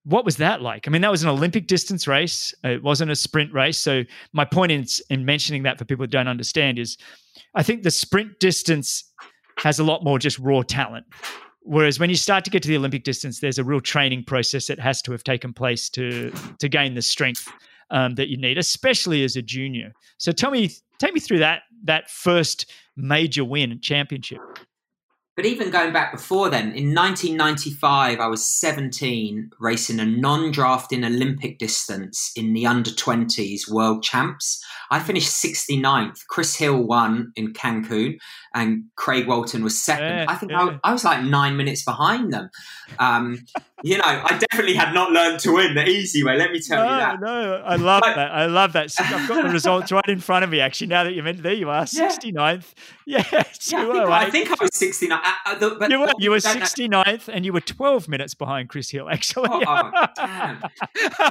[0.06, 0.88] what was that like?
[0.88, 2.54] I mean, that was an Olympic distance race.
[2.64, 3.78] It wasn't a sprint race.
[3.78, 4.04] So
[4.34, 6.98] my point in, in mentioning that for people who don't understand is,
[7.56, 9.04] I think the sprint distance
[9.58, 11.08] has a lot more just raw talent.
[11.62, 14.68] Whereas when you start to get to the Olympic distance, there's a real training process
[14.68, 17.52] that has to have taken place to to gain the strength
[17.90, 19.92] um, that you need, especially as a junior.
[20.20, 24.40] So tell me, take me through that that first major win championship.
[25.36, 31.04] But even going back before then, in 1995, I was 17 racing a non drafting
[31.04, 34.64] Olympic distance in the under 20s World Champs.
[34.92, 36.26] I finished 69th.
[36.28, 38.18] Chris Hill won in Cancun
[38.54, 40.06] and Craig Walton was second.
[40.06, 40.78] Yeah, I think yeah.
[40.84, 42.50] I, I, was like nine minutes behind them.
[43.00, 43.46] Um,
[43.84, 46.38] you know, I definitely had not learned to win the easy way.
[46.38, 47.20] Let me tell no, you that.
[47.20, 48.32] No, I love but, that.
[48.32, 48.94] I love that.
[48.98, 50.62] I've got the results right in front of me.
[50.62, 52.74] Actually, now that you mentioned, there you are, 69th.
[53.08, 55.20] Yeah, yeah, I, think, I, think, I was 69.
[55.26, 58.92] Uh, uh, the, you were, you were 69th, and you were 12 minutes behind Chris
[58.92, 59.10] Hill.
[59.10, 60.62] Actually, oh, oh damn!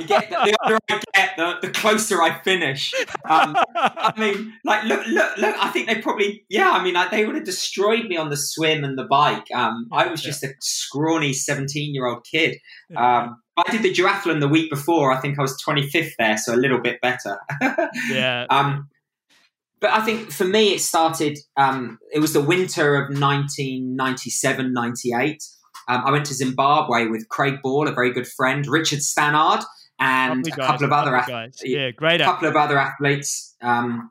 [0.06, 2.92] Get, the, older I get, the, the closer I finish.
[3.28, 5.56] Um, I mean, like, look, look, look.
[5.58, 6.72] I think they probably, yeah.
[6.72, 9.46] I mean, like, they would have destroyed me on the swim and the bike.
[9.54, 12.58] Um, I was just a scrawny 17 year old kid.
[12.96, 15.12] Um, I did the duathlon the week before.
[15.12, 17.38] I think I was 25th there, so a little bit better.
[18.10, 18.46] yeah.
[18.50, 18.88] Um,
[19.84, 25.44] but I think for me, it started, um, it was the winter of 1997, 98.
[25.88, 29.62] Um, I went to Zimbabwe with Craig Ball, a very good friend, Richard Stannard,
[30.00, 31.60] and a couple of other athletes.
[31.62, 32.22] Yeah, great.
[32.22, 33.56] A couple of other athletes.
[33.60, 34.10] Um,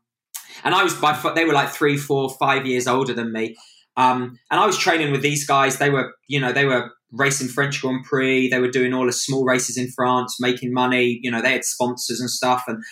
[0.64, 3.56] and I was by they were like three, four, five years older than me.
[3.98, 5.80] Um, and I was training with these guys.
[5.80, 8.48] They were, you know, they were racing French Grand Prix.
[8.50, 11.20] They were doing all the small races in France, making money.
[11.24, 12.64] You know, they had sponsors and stuff.
[12.68, 12.84] And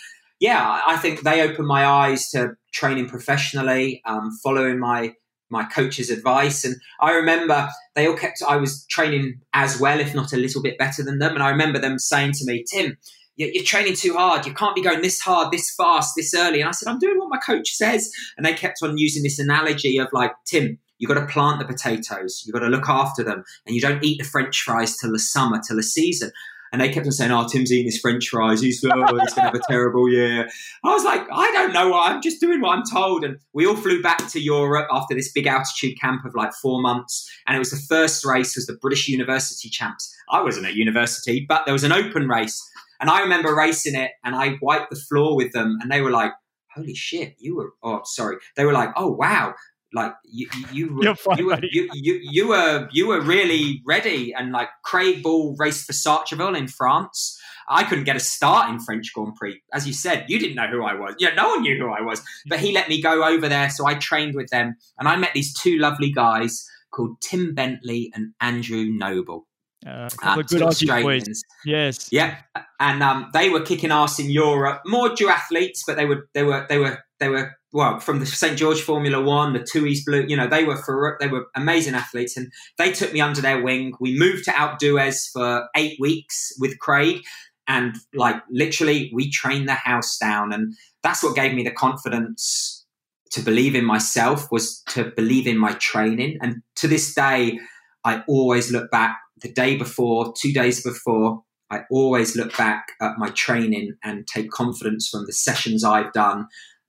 [0.42, 5.14] yeah, I think they opened my eyes to training professionally, um, following my
[5.50, 6.64] my coach's advice.
[6.64, 8.42] And I remember they all kept.
[8.46, 11.34] I was training as well, if not a little bit better than them.
[11.34, 12.98] And I remember them saying to me, "Tim."
[13.36, 14.44] You're training too hard.
[14.44, 16.60] You can't be going this hard, this fast, this early.
[16.60, 18.12] And I said, I'm doing what my coach says.
[18.36, 21.64] And they kept on using this analogy of like, Tim, You've got to plant the
[21.64, 22.44] potatoes.
[22.46, 23.42] You've got to look after them.
[23.66, 26.30] And you don't eat the French fries till the summer, till the season.
[26.72, 28.62] And they kept on saying, "Oh, Tim's eating his French fries.
[28.62, 30.48] He's, oh, he's going to have a terrible year."
[30.84, 31.94] I was like, "I don't know.
[31.94, 35.30] I'm just doing what I'm told." And we all flew back to Europe after this
[35.30, 37.30] big altitude camp of like four months.
[37.46, 40.14] And it was the first race was the British University Champs.
[40.30, 42.62] I wasn't at university, but there was an open race,
[43.00, 46.10] and I remember racing it, and I wiped the floor with them, and they were
[46.10, 46.32] like,
[46.74, 48.36] holy shit, you were, oh, sorry.
[48.56, 49.54] They were like, oh, wow,
[49.94, 54.32] like you you were, fine, you, were you, you, you, were you were really ready
[54.34, 57.38] and like Craig Ball raced for Sartrouville in France.
[57.68, 59.62] I couldn't get a start in French Grand Prix.
[59.72, 61.14] As you said, you didn't know who I was.
[61.18, 62.22] Yeah, no one knew who I was.
[62.46, 65.30] But he let me go over there, so I trained with them, and I met
[65.32, 69.46] these two lovely guys called Tim Bentley and Andrew Noble.
[69.86, 71.42] Uh, uh, good Australians.
[71.64, 72.08] Yes.
[72.12, 72.38] Yeah,
[72.78, 74.82] and um, they were kicking ass in Europe.
[74.86, 78.58] More duathletes, but they were they were they were they were well from the St
[78.58, 80.24] George Formula One, the two East Blue.
[80.26, 83.62] You know, they were for they were amazing athletes, and they took me under their
[83.62, 83.94] wing.
[84.00, 87.22] We moved to d'Huez for eight weeks with Craig,
[87.66, 92.84] and like literally, we trained the house down, and that's what gave me the confidence
[93.30, 96.38] to believe in myself was to believe in my training.
[96.42, 97.58] And to this day,
[98.04, 101.42] I always look back the day before, two days before.
[101.70, 106.46] I always look back at my training and take confidence from the sessions I've done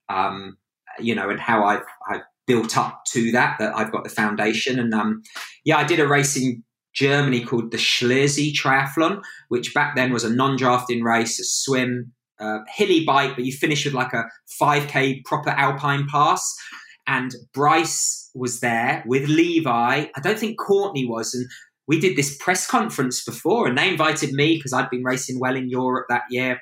[0.09, 0.57] um,
[0.99, 4.79] you know, and how I've, I've built up to that, that I've got the foundation.
[4.79, 5.21] And um,
[5.65, 6.63] yeah, I did a race in
[6.93, 12.11] Germany called the Schliersee Triathlon, which back then was a non drafting race, a swim,
[12.39, 14.25] uh, hilly bike, but you finish with like a
[14.61, 16.55] 5K proper alpine pass.
[17.07, 20.05] And Bryce was there with Levi.
[20.15, 21.33] I don't think Courtney was.
[21.33, 21.45] And
[21.87, 25.55] we did this press conference before, and they invited me because I'd been racing well
[25.55, 26.61] in Europe that year.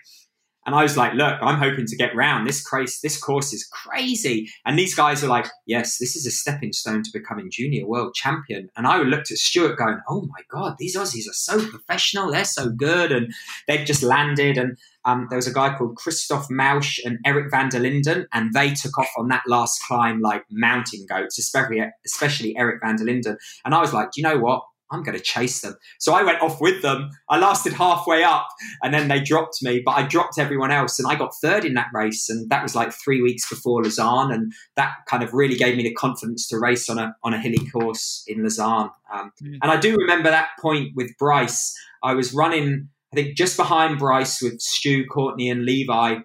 [0.65, 2.47] And I was like, look, I'm hoping to get round.
[2.47, 4.49] This crazy, this course is crazy.
[4.65, 8.13] And these guys were like, yes, this is a stepping stone to becoming junior world
[8.13, 8.69] champion.
[8.77, 12.31] And I looked at Stuart going, oh my God, these Aussies are so professional.
[12.31, 13.11] They're so good.
[13.11, 13.33] And
[13.67, 14.57] they'd just landed.
[14.57, 18.27] And um, there was a guy called Christoph Mauch and Eric van der Linden.
[18.31, 22.97] And they took off on that last climb like mountain goats, especially, especially Eric van
[22.97, 23.37] der Linden.
[23.65, 24.63] And I was like, do you know what?
[24.91, 25.75] I'm going to chase them.
[25.99, 27.09] So I went off with them.
[27.29, 28.47] I lasted halfway up
[28.83, 31.73] and then they dropped me, but I dropped everyone else and I got third in
[31.75, 32.29] that race.
[32.29, 34.31] And that was like three weeks before Lausanne.
[34.31, 37.39] And that kind of really gave me the confidence to race on a, on a
[37.39, 38.89] hilly course in Lausanne.
[39.13, 39.57] Um, mm.
[39.61, 41.73] And I do remember that point with Bryce.
[42.03, 46.17] I was running, I think, just behind Bryce with Stu, Courtney, and Levi.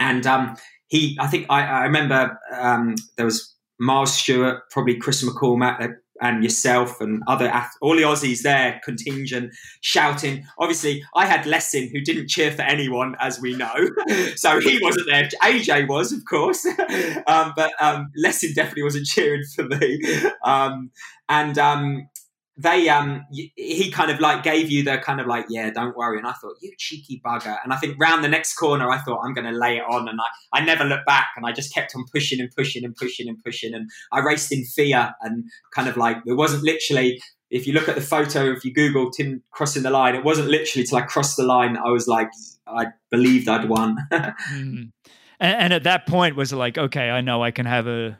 [0.00, 0.56] And um,
[0.88, 6.42] he, I think, I, I remember um, there was Miles Stewart, probably Chris McCormack, and
[6.42, 10.44] yourself and other all the Aussies there contingent shouting.
[10.58, 13.74] Obviously, I had Lessing who didn't cheer for anyone, as we know,
[14.36, 15.28] so he wasn't there.
[15.42, 16.64] AJ was, of course,
[17.26, 18.10] um, but um,
[18.54, 20.00] definitely wasn't cheering for me.
[20.44, 20.90] Um,
[21.28, 22.08] and um,
[22.56, 26.18] they um he kind of like gave you the kind of like yeah don't worry.
[26.18, 27.56] And i thought you cheeky bugger.
[27.64, 30.08] And i think round the next corner i thought i'm going to lay it on.
[30.08, 31.28] And i i never looked back.
[31.36, 33.74] And i just kept on pushing and pushing and pushing and pushing.
[33.74, 35.44] And i raced in fear and
[35.74, 39.10] kind of like it wasn't literally if you look at the photo if you google
[39.10, 42.30] tim crossing the line it wasn't literally till i crossed the line i was like
[42.66, 43.96] i believed i'd won.
[44.52, 44.92] Mm.
[45.40, 48.18] and, and at that point was like okay i know i can have a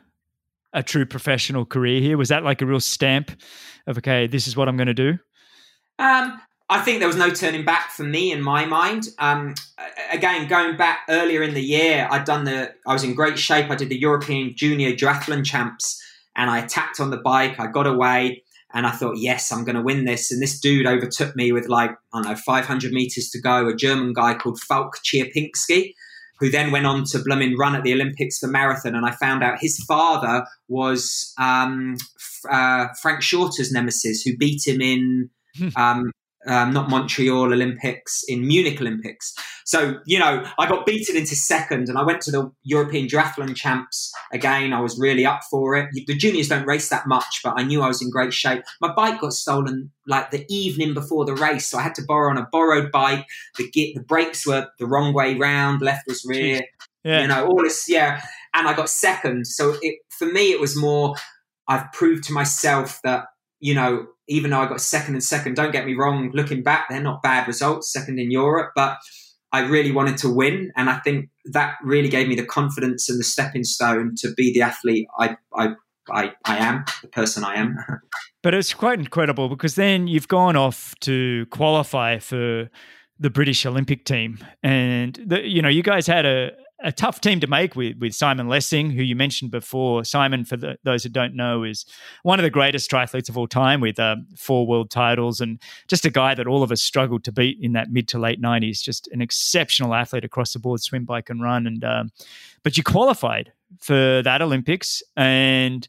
[0.73, 3.31] a true professional career here was that like a real stamp
[3.87, 5.17] of okay, this is what I'm going to do?
[5.99, 9.09] Um, I think there was no turning back for me in my mind.
[9.19, 9.53] Um,
[10.11, 12.73] again, going back earlier in the year, I'd done the.
[12.87, 13.69] I was in great shape.
[13.69, 16.01] I did the European Junior Duathlon Champs,
[16.35, 17.59] and I attacked on the bike.
[17.59, 18.43] I got away,
[18.73, 20.31] and I thought, yes, I'm going to win this.
[20.31, 23.67] And this dude overtook me with like I don't know 500 meters to go.
[23.67, 25.93] A German guy called Falk Cierpinski,
[26.39, 28.95] who then went on to Blooming run at the Olympics for marathon.
[28.95, 31.97] And I found out his father was um,
[32.49, 35.29] uh, Frank Shorter's nemesis, who beat him in
[35.75, 36.11] um,
[36.47, 39.33] um, not Montreal Olympics, in Munich Olympics.
[39.65, 43.55] So, you know, I got beaten into second and I went to the European Duathlon
[43.55, 44.73] Champs again.
[44.73, 45.89] I was really up for it.
[45.93, 48.63] The juniors don't race that much, but I knew I was in great shape.
[48.81, 51.69] My bike got stolen like the evening before the race.
[51.69, 53.25] So I had to borrow on a borrowed bike.
[53.57, 56.61] The, the brakes were the wrong way round, left was rear.
[57.03, 57.21] Yeah.
[57.21, 58.21] You know, all this, yeah.
[58.53, 59.47] And I got second.
[59.47, 61.15] So it, for me, it was more,
[61.67, 63.25] I've proved to myself that,
[63.63, 66.87] you know, even though I got second and second, don't get me wrong, looking back,
[66.89, 68.97] they're not bad results, second in Europe, but
[69.53, 70.73] I really wanted to win.
[70.75, 74.51] And I think that really gave me the confidence and the stepping stone to be
[74.53, 75.75] the athlete I, I,
[76.11, 77.77] I, I am, the person I am.
[78.43, 82.69] but it's quite incredible because then you've gone off to qualify for
[83.17, 84.39] the British Olympic team.
[84.61, 86.51] And, the, you know, you guys had a,
[86.83, 90.03] a tough team to make with, with Simon Lessing, who you mentioned before.
[90.03, 91.85] Simon, for the, those who don't know, is
[92.23, 96.05] one of the greatest triathletes of all time with um, four world titles and just
[96.05, 98.81] a guy that all of us struggled to beat in that mid to late 90s.
[98.81, 101.65] Just an exceptional athlete across the board, swim, bike, and run.
[101.65, 102.11] And um,
[102.63, 105.87] But you qualified for that Olympics and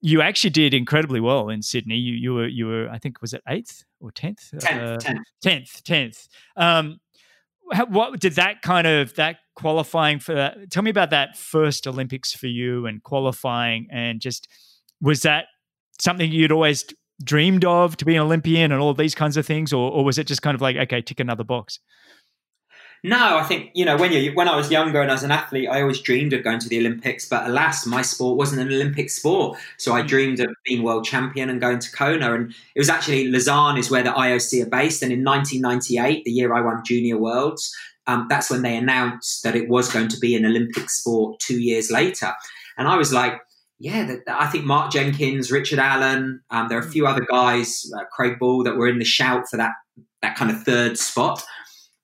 [0.00, 1.96] you actually did incredibly well in Sydney.
[1.96, 4.50] You, you were, you were, I think, was it eighth or tenth?
[4.58, 6.28] Tenth, uh, tenth, tenth.
[6.56, 7.00] Um,
[7.88, 10.70] what did that kind of that qualifying for that?
[10.70, 14.48] Tell me about that first Olympics for you and qualifying, and just
[15.00, 15.46] was that
[16.00, 16.84] something you'd always
[17.22, 20.18] dreamed of to be an Olympian and all these kinds of things, or, or was
[20.18, 21.78] it just kind of like okay, tick another box?
[23.02, 25.68] No, I think you know when you when I was younger and as an athlete,
[25.70, 27.26] I always dreamed of going to the Olympics.
[27.26, 30.08] But alas, my sport wasn't an Olympic sport, so I mm.
[30.08, 32.34] dreamed of being world champion and going to Kona.
[32.34, 35.02] And it was actually Lausanne is where the IOC are based.
[35.02, 37.74] And in 1998, the year I won Junior Worlds,
[38.06, 41.40] um, that's when they announced that it was going to be an Olympic sport.
[41.40, 42.32] Two years later,
[42.76, 43.40] and I was like,
[43.78, 48.04] yeah, I think Mark Jenkins, Richard Allen, um, there are a few other guys, uh,
[48.12, 49.72] Craig Ball, that were in the shout for that
[50.20, 51.42] that kind of third spot.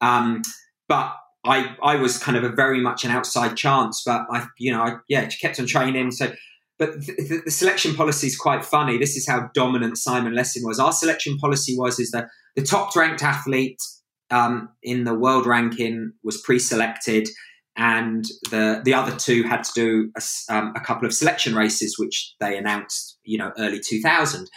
[0.01, 0.41] Um,
[0.89, 1.15] but
[1.45, 4.83] I I was kind of a very much an outside chance, but I you know
[4.83, 6.11] I yeah kept on training.
[6.11, 6.33] So,
[6.79, 8.99] but the, the selection policy is quite funny.
[8.99, 10.79] This is how dominant Simon Lessing was.
[10.79, 12.27] Our selection policy was is that
[12.57, 13.81] the top ranked athlete
[14.31, 17.29] um, in the world ranking was pre-selected,
[17.77, 21.97] and the the other two had to do a, um, a couple of selection races,
[21.99, 24.49] which they announced you know early two thousand.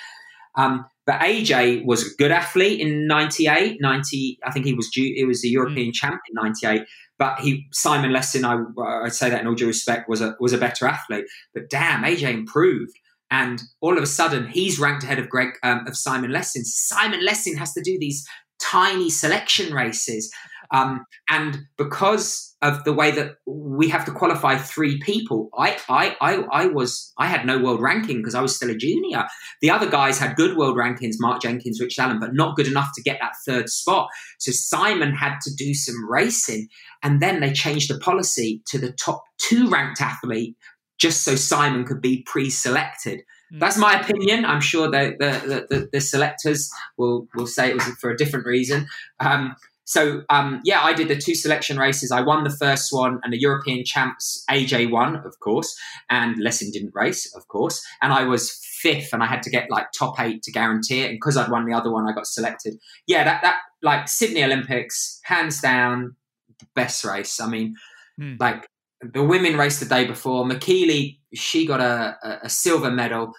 [0.55, 5.11] Um, but AJ was a good athlete in 98, 90, I think he was due,
[5.15, 5.93] he was the European mm.
[5.95, 6.83] champion in 98.
[7.17, 8.59] But he, Simon Lessing, I,
[9.03, 11.25] I say that in all due respect, was a, was a better athlete.
[11.51, 12.93] But damn, AJ improved.
[13.31, 16.63] And all of a sudden, he's ranked ahead of Greg, um, of Simon Lessing.
[16.63, 18.23] Simon Lessing has to do these
[18.61, 20.31] tiny selection races.
[20.71, 26.15] Um, and because of the way that we have to qualify three people, I, I,
[26.21, 29.25] I, I was, I had no world ranking because I was still a junior.
[29.61, 32.89] The other guys had good world rankings, Mark Jenkins, Rich Allen, but not good enough
[32.95, 34.09] to get that third spot.
[34.37, 36.67] So Simon had to do some racing,
[37.01, 40.55] and then they changed the policy to the top two ranked athlete
[40.99, 43.21] just so Simon could be pre-selected.
[43.53, 43.59] Mm.
[43.59, 44.45] That's my opinion.
[44.45, 48.45] I'm sure the the, the, the, selectors will will say it was for a different
[48.45, 48.87] reason.
[49.19, 49.55] Um,
[49.89, 52.11] so um, yeah, I did the two selection races.
[52.11, 55.75] I won the first one, and the European champs AJ won, of course,
[56.11, 59.71] and Lessing didn't race, of course, and I was fifth, and I had to get
[59.71, 61.09] like top eight to guarantee it.
[61.09, 62.75] And because I'd won the other one, I got selected.
[63.07, 66.15] Yeah, that that like Sydney Olympics, hands down,
[66.59, 67.39] the best race.
[67.39, 67.73] I mean,
[68.21, 68.39] mm.
[68.39, 68.67] like
[69.01, 70.45] the women raced the day before.
[70.45, 73.33] McKeely, she got a, a, a silver medal.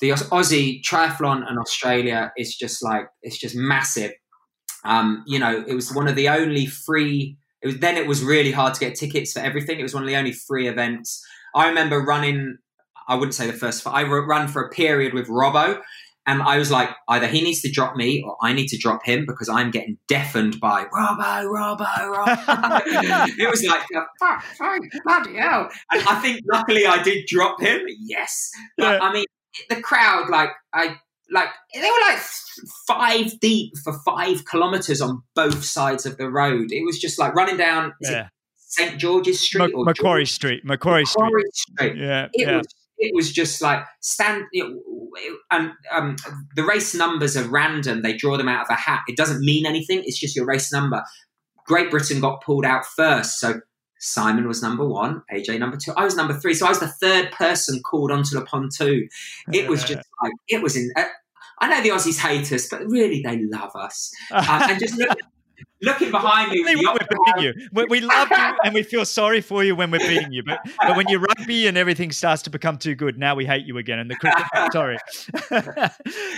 [0.00, 4.12] The Aussie triathlon in Australia is just like it's just massive.
[4.84, 7.36] Um, you know, it was one of the only free.
[7.62, 9.78] It was then it was really hard to get tickets for everything.
[9.78, 11.24] It was one of the only free events.
[11.54, 12.58] I remember running.
[13.08, 13.86] I wouldn't say the first.
[13.86, 15.80] I ran for a period with Robbo,
[16.26, 19.04] and I was like, either he needs to drop me or I need to drop
[19.04, 22.82] him because I'm getting deafened by Robbo, Robbo, Robbo.
[23.38, 23.82] it was like,
[24.20, 25.70] fuck, fuck, bloody hell.
[25.90, 27.80] And I think luckily I did drop him.
[27.98, 28.50] Yes.
[28.76, 28.98] But, yeah.
[29.00, 29.24] I mean,
[29.70, 30.98] the crowd, like, I,
[31.30, 32.18] like, they were like
[32.86, 36.72] five deep for five kilometers on both sides of the road.
[36.72, 38.28] It was just like running down yeah.
[38.56, 38.98] St.
[38.98, 40.32] George's Street or Macquarie George?
[40.32, 40.64] Street.
[40.64, 41.92] Macquarie, Macquarie Street.
[41.92, 41.96] Street.
[41.96, 42.28] Yeah.
[42.32, 42.56] It yeah.
[42.58, 42.66] was
[43.00, 45.10] it was just like stand you know,
[45.50, 46.16] and um,
[46.54, 49.66] the race numbers are random they draw them out of a hat it doesn't mean
[49.66, 51.02] anything it's just your race number
[51.66, 53.60] great britain got pulled out first so
[53.98, 56.86] simon was number one aj number two i was number three so i was the
[56.86, 59.08] third person called onto the pontoon
[59.52, 60.90] it was just like it was in
[61.60, 64.12] I know the Aussies hate us, but really they love us.
[64.30, 65.18] Um, and just look,
[65.82, 66.62] looking behind me.
[66.66, 67.68] we're beating you.
[67.72, 70.42] We, we, love you and we feel sorry for you when we're beating you.
[70.42, 73.66] But, but when you're rugby and everything starts to become too good, now we hate
[73.66, 73.98] you again.
[73.98, 74.98] And the cricket, sorry.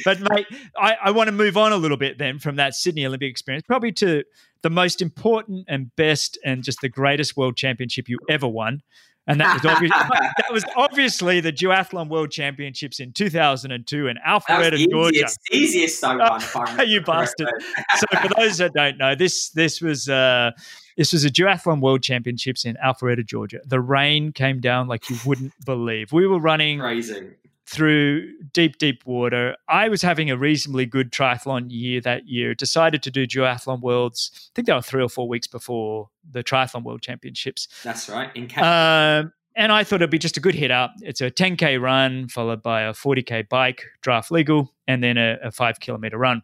[0.04, 0.46] but mate,
[0.76, 3.64] I, I want to move on a little bit then from that Sydney Olympic experience,
[3.66, 4.24] probably to
[4.62, 8.82] the most important and best and just the greatest world championship you ever won,
[9.26, 14.90] and that was, obviously, that was obviously the duathlon world championships in 2002 in Alpharetta,
[14.90, 15.20] Georgia.
[15.20, 16.40] It's Easiest I won.
[16.88, 17.48] you bastard!
[17.96, 20.50] so for those that don't know, this this was uh,
[20.96, 23.60] this was a duathlon world championships in Alpharetta, Georgia.
[23.64, 26.12] The rain came down like you wouldn't believe.
[26.12, 27.30] We were running crazy
[27.66, 29.56] through deep, deep water.
[29.68, 32.54] I was having a reasonably good triathlon year that year.
[32.54, 34.30] Decided to do duathlon worlds.
[34.34, 37.68] I think they were three or four weeks before the triathlon world championships.
[37.84, 38.30] That's right.
[38.34, 40.94] In um, and I thought it'd be just a good hit up.
[41.02, 45.50] It's a 10k run followed by a 40k bike, draft legal, and then a, a
[45.50, 46.42] five kilometer run.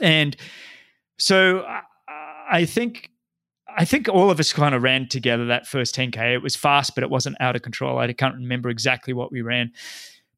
[0.00, 0.36] And
[1.18, 1.66] so
[2.50, 3.10] I think
[3.74, 6.34] I think all of us kind of ran together that first 10k.
[6.34, 7.98] It was fast, but it wasn't out of control.
[7.98, 9.72] I can't remember exactly what we ran.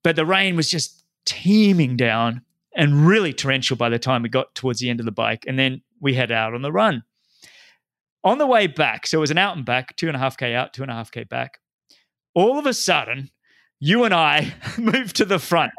[0.05, 2.43] But the rain was just teeming down
[2.77, 5.45] and really torrential by the time we got towards the end of the bike.
[5.49, 7.03] And then we head out on the run.
[8.23, 10.37] On the way back, so it was an out and back, two and a half
[10.37, 11.59] K out, two and a half K back.
[12.35, 13.31] All of a sudden,
[13.81, 15.73] you and I move to the front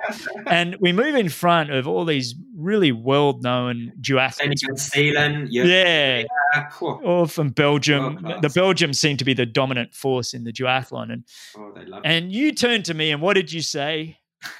[0.48, 4.68] and we move in front of all these really world known duathletes.
[4.68, 6.24] New Zealand, yeah.
[6.56, 6.70] yeah.
[6.82, 8.22] All from Belgium.
[8.42, 11.12] The Belgium seemed to be the dominant force in the duathlon.
[11.12, 11.24] And,
[11.58, 11.74] oh,
[12.04, 14.20] and you turned to me and what did you say?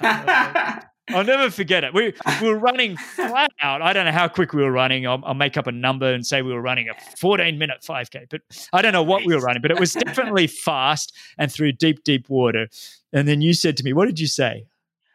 [1.10, 1.94] I'll never forget it.
[1.94, 3.82] We, we were running flat out.
[3.82, 5.06] I don't know how quick we were running.
[5.06, 8.26] I'll, I'll, make up a number and say we were running a 14 minute 5K,
[8.30, 8.40] but
[8.72, 12.02] I don't know what we were running, but it was definitely fast and through deep,
[12.04, 12.68] deep water.
[13.12, 14.66] And then you said to me, What did you say?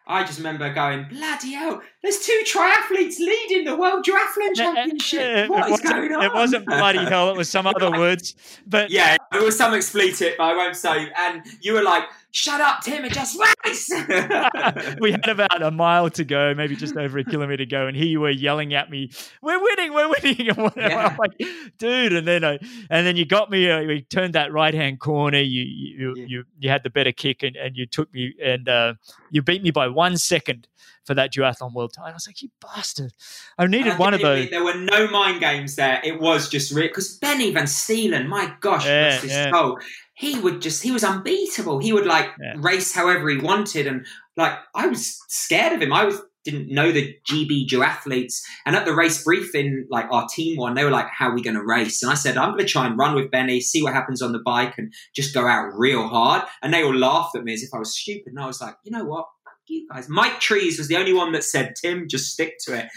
[0.07, 5.49] I just remember going, bloody hell, there's two triathletes leading the World Triathlon Championship.
[5.49, 6.23] What is going on?
[6.23, 8.35] It wasn't bloody hell, it was some other words.
[8.65, 11.11] But Yeah, it was some expletive, but I won't say.
[11.15, 13.89] And you were like, shut up, Tim, and just race.
[14.99, 17.95] we had about a mile to go, maybe just over a kilometer to go, and
[17.95, 19.11] here you were yelling at me,
[19.41, 20.89] "We're winning, we're winning!" And whatever.
[20.89, 21.07] Yeah.
[21.07, 21.41] I'm like,
[21.77, 22.57] dude, and then I,
[22.89, 23.69] and then you got me.
[23.69, 25.39] Uh, we turned that right hand corner.
[25.39, 26.25] You you, yeah.
[26.27, 28.93] you you had the better kick, and, and you took me, and uh,
[29.29, 30.67] you beat me by one second
[31.05, 32.11] for that duathlon world title.
[32.11, 33.11] I was like, you bastard!
[33.57, 34.49] I needed one of those.
[34.49, 36.01] There were no mind games there.
[36.03, 39.51] It was just real because Benny Vansteelant, my gosh, yeah, yeah.
[39.51, 39.79] soul
[40.21, 41.79] he would just he was unbeatable.
[41.79, 42.53] He would like yeah.
[42.57, 44.05] race however he wanted, and
[44.37, 45.91] like I was scared of him.
[45.91, 50.57] I was didn't know the GB duathletes, and at the race briefing, like our team
[50.57, 52.65] one, they were like, "How are we going to race?" And I said, "I'm going
[52.65, 55.47] to try and run with Benny, see what happens on the bike, and just go
[55.47, 58.39] out real hard." And they all laughed at me as if I was stupid, and
[58.39, 59.25] I was like, "You know what?"
[59.67, 62.87] You guys, Mike Trees was the only one that said, "Tim, just stick to it,"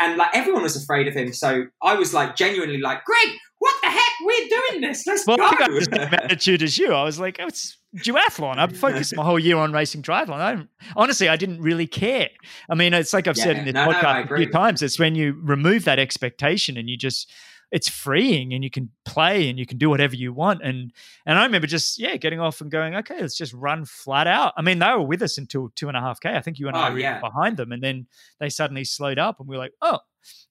[0.00, 1.32] and like everyone was afraid of him.
[1.32, 4.02] So I was like, genuinely like, "Greg, what the heck?
[4.24, 5.06] We're doing this.
[5.06, 5.44] Let's well, go.
[5.44, 6.92] I think I was the same attitude as you.
[6.92, 8.58] I was like, oh, it's duathlon.
[8.58, 10.40] I've focused my whole year on racing triathlon.
[10.40, 10.66] I
[10.96, 12.28] honestly, I didn't really care.
[12.68, 14.82] I mean, it's like I've yeah, said in this no, podcast no, a few times.
[14.82, 17.30] It's when you remove that expectation and you just
[17.72, 20.62] it's freeing and you can play and you can do whatever you want.
[20.62, 20.92] And
[21.24, 24.52] and I remember just yeah getting off and going, okay, let's just run flat out.
[24.56, 26.34] I mean, they were with us until two and a half k.
[26.34, 27.20] I think you and oh, I were yeah.
[27.20, 28.06] behind them, and then
[28.38, 29.98] they suddenly slowed up, and we are like, oh.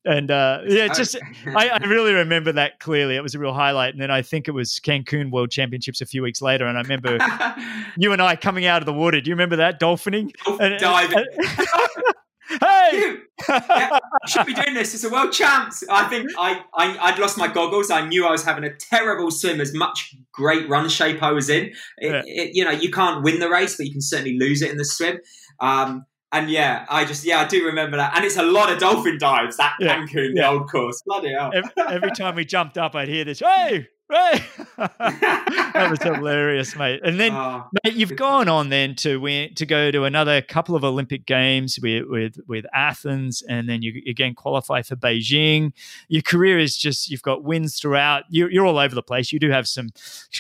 [0.06, 1.18] And uh, yeah, just
[1.48, 3.16] I, I, really remember that clearly.
[3.16, 3.94] It was a real highlight.
[3.94, 6.82] And then I think it was Cancun World Championships a few weeks later, and I
[6.82, 7.18] remember
[7.98, 9.20] you and I coming out of the water.
[9.20, 10.32] Do you remember that dolphining?
[10.62, 11.18] And, diving.
[11.18, 11.28] And,
[12.60, 13.18] Hey,
[13.50, 14.94] yeah, should be doing this.
[14.94, 15.84] It's a world champs.
[15.90, 17.92] I think I, I I'd lost my goggles.
[17.92, 19.62] I knew I was having a terrible swim.
[19.62, 22.22] As much great run shape I was in, it, yeah.
[22.26, 24.78] it, you know, you can't win the race, but you can certainly lose it in
[24.78, 25.20] the swim.
[25.60, 28.80] Um, and yeah, I just yeah, I do remember that, and it's a lot of
[28.80, 29.58] dolphin dives.
[29.58, 29.98] That yeah.
[29.98, 31.52] Cancun, the old course, bloody hell!
[31.54, 33.40] Every, every time we jumped up, I'd hear this.
[33.40, 34.44] Hey, Right.
[34.78, 37.02] that was hilarious, mate.
[37.04, 40.76] And then, oh, mate, you've gone on then to win, to go to another couple
[40.76, 45.74] of Olympic games with with, with Athens, and then you again qualify for Beijing.
[46.08, 48.26] Your career is just you've got wins throughout.
[48.30, 49.32] You're, you're all over the place.
[49.32, 49.90] You do have some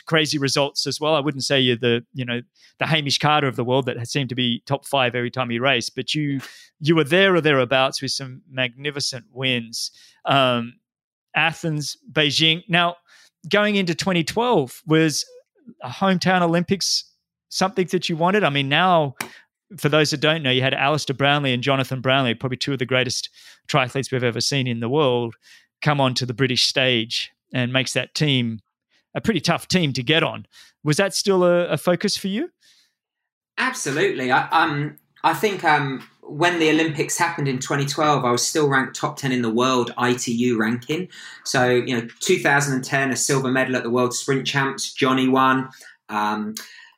[0.05, 1.15] crazy results as well.
[1.15, 2.41] I wouldn't say you're the you know
[2.77, 5.61] the Hamish Carter of the world that seemed to be top five every time you
[5.61, 6.39] race, but you
[6.79, 9.89] you were there or thereabouts with some magnificent wins.
[10.25, 10.75] Um,
[11.35, 12.63] Athens, Beijing.
[12.69, 12.97] Now
[13.49, 15.25] going into 2012 was
[15.81, 17.05] a hometown Olympics
[17.49, 18.43] something that you wanted?
[18.43, 19.15] I mean, now
[19.77, 22.79] for those that don't know, you had Alistair Brownlee and Jonathan Brownlee, probably two of
[22.79, 23.29] the greatest
[23.67, 25.35] triathletes we've ever seen in the world,
[25.81, 28.59] come onto the British stage and makes that team
[29.15, 30.45] a pretty tough team to get on.
[30.83, 32.51] Was that still a, a focus for you?
[33.57, 34.31] Absolutely.
[34.31, 38.95] I, um, I think um, when the Olympics happened in 2012, I was still ranked
[38.95, 41.07] top 10 in the world ITU ranking.
[41.43, 45.69] So, you know, 2010, a silver medal at the World Sprint Champs, Johnny won.
[46.09, 46.55] Um,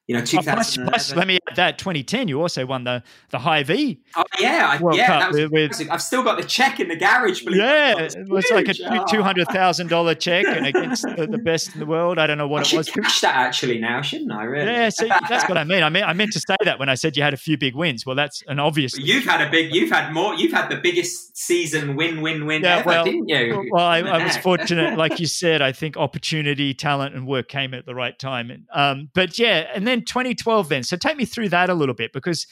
[0.07, 0.49] you know, 2000.
[0.49, 3.99] Oh, plus, plus, let me add that 2010, you also won the the Hy-Vee.
[4.15, 7.43] Oh yeah, I, yeah, that was with, I've still got the check in the garage.
[7.45, 11.73] Yeah, it was like a two hundred thousand dollar check and against the, the, best
[11.73, 12.19] in the world.
[12.19, 12.89] I don't know what I it was.
[12.89, 14.43] Cash that actually now, shouldn't I?
[14.43, 14.65] Really?
[14.65, 15.83] Yeah, see, that's what I mean.
[15.83, 17.75] I mean, I meant to say that when I said you had a few big
[17.75, 18.05] wins.
[18.05, 18.97] Well, that's an obvious.
[18.97, 19.75] You've had a big.
[19.75, 20.33] You've had more.
[20.35, 23.69] You've had the biggest season win, win, win yeah, ever, well, didn't you?
[23.71, 25.61] Well, I, I was fortunate, like you said.
[25.61, 28.65] I think opportunity, talent, and work came at the right time.
[28.73, 30.69] Um, but yeah, and then 2012.
[30.69, 30.83] Then then.
[30.83, 32.47] So take me through that a little bit because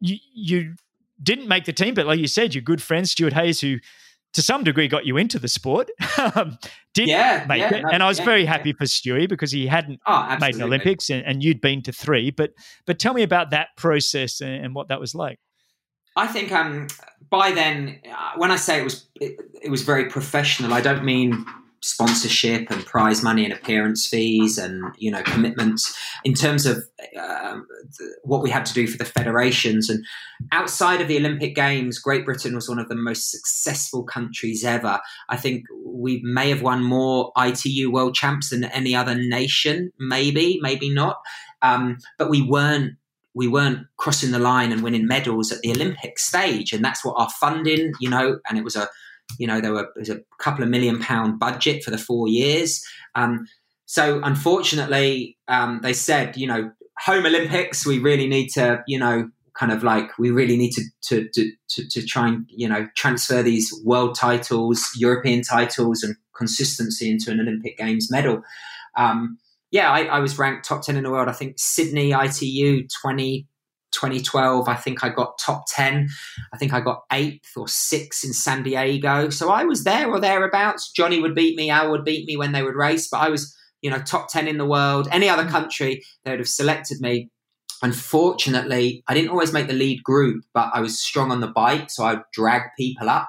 [0.00, 0.74] you you
[1.22, 3.78] didn't make the team, but like you said, your good friend Stuart Hayes, who
[4.32, 5.90] to some degree got you into the sport,
[6.34, 6.58] um,
[6.92, 7.82] did yeah, make yeah, it.
[7.82, 10.62] No, and I was yeah, very happy for Stewie because he hadn't oh, made an
[10.62, 12.30] Olympics and, and, you'd been to three.
[12.30, 12.50] But
[12.84, 15.38] but tell me about that process and, and what that was like.
[16.16, 16.88] I think um,
[17.30, 21.04] by then, uh, when I say it was it, it was very professional, I don't
[21.04, 21.46] mean
[21.84, 25.94] sponsorship and prize money and appearance fees and you know commitments.
[26.24, 26.82] In terms of
[27.20, 27.66] um,
[28.22, 30.02] what we had to do for the federations and
[30.50, 34.98] outside of the Olympic Games, Great Britain was one of the most successful countries ever.
[35.28, 40.58] I think we may have won more ITU World Champs than any other nation, maybe,
[40.62, 41.18] maybe not,
[41.60, 42.94] um, but we weren't
[43.34, 47.16] we weren't crossing the line and winning medals at the Olympic stage, and that's what
[47.18, 48.88] our funding, you know, and it was a
[49.38, 52.82] you know, there were there's a couple of million pound budget for the four years.
[53.14, 53.46] Um,
[53.86, 59.28] so unfortunately, um, they said, you know, home Olympics, we really need to, you know,
[59.54, 62.86] kind of like we really need to to to to, to try and you know
[62.96, 68.42] transfer these world titles, European titles, and consistency into an Olympic Games medal.
[68.96, 69.38] Um,
[69.70, 71.28] yeah, I, I, was ranked top ten in the world.
[71.28, 73.46] I think Sydney ITU twenty
[73.94, 76.08] 2012, I think I got top 10.
[76.52, 79.30] I think I got eighth or sixth in San Diego.
[79.30, 80.92] So I was there or thereabouts.
[80.92, 83.56] Johnny would beat me, Al would beat me when they would race, but I was,
[83.80, 85.08] you know, top 10 in the world.
[85.10, 85.50] Any other mm.
[85.50, 87.30] country, they would have selected me.
[87.82, 91.90] Unfortunately, I didn't always make the lead group, but I was strong on the bike,
[91.90, 93.28] so I would drag people up.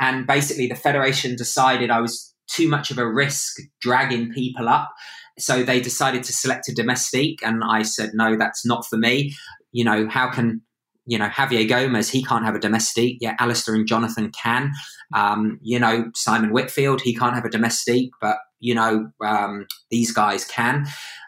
[0.00, 4.92] And basically, the federation decided I was too much of a risk dragging people up.
[5.38, 9.34] So they decided to select a domestique, and I said, no, that's not for me
[9.76, 10.62] you know, how can
[11.04, 12.08] you know Javier Gomez?
[12.08, 13.18] He can't have a domestique.
[13.20, 14.72] Yeah, Alistair and Jonathan can.
[15.14, 20.12] Um, you know, Simon Whitfield, he can't have a domestique, but you know, um, these
[20.12, 20.86] guys can.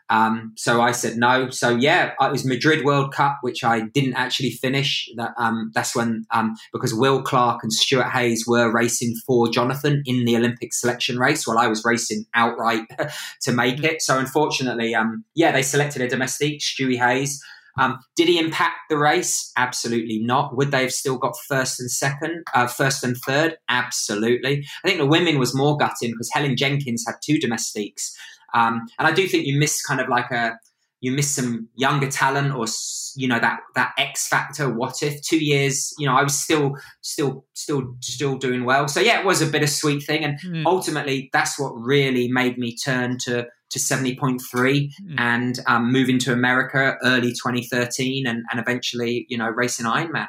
[0.08, 1.50] Um, so I said no.
[1.50, 5.06] So yeah, it was Madrid World Cup, which I didn't actually finish.
[5.16, 10.02] That um, that's when um, because Will Clark and Stuart Hayes were racing for Jonathan
[10.06, 12.84] in the Olympic selection race, while I was racing outright
[13.42, 14.00] to make it.
[14.00, 17.38] So unfortunately, um, yeah, they selected a domestique, Stewie Hayes.
[17.78, 19.50] Um, did he impact the race?
[19.56, 20.56] Absolutely not.
[20.56, 23.56] Would they have still got first and second, uh, first and third?
[23.68, 24.64] Absolutely.
[24.84, 28.14] I think the women was more gutting because Helen Jenkins had two domestiques.
[28.54, 30.58] Um, and I do think you miss kind of like a
[31.00, 32.66] you miss some younger talent or
[33.14, 34.72] you know that that X factor.
[34.72, 35.94] What if two years?
[35.98, 38.88] You know, I was still still still still doing well.
[38.88, 40.64] So yeah, it was a bittersweet thing, and mm.
[40.66, 44.90] ultimately that's what really made me turn to to 70.3 mm.
[45.18, 50.28] and um, move into America early 2013 and, and eventually, you know, racing Ironman.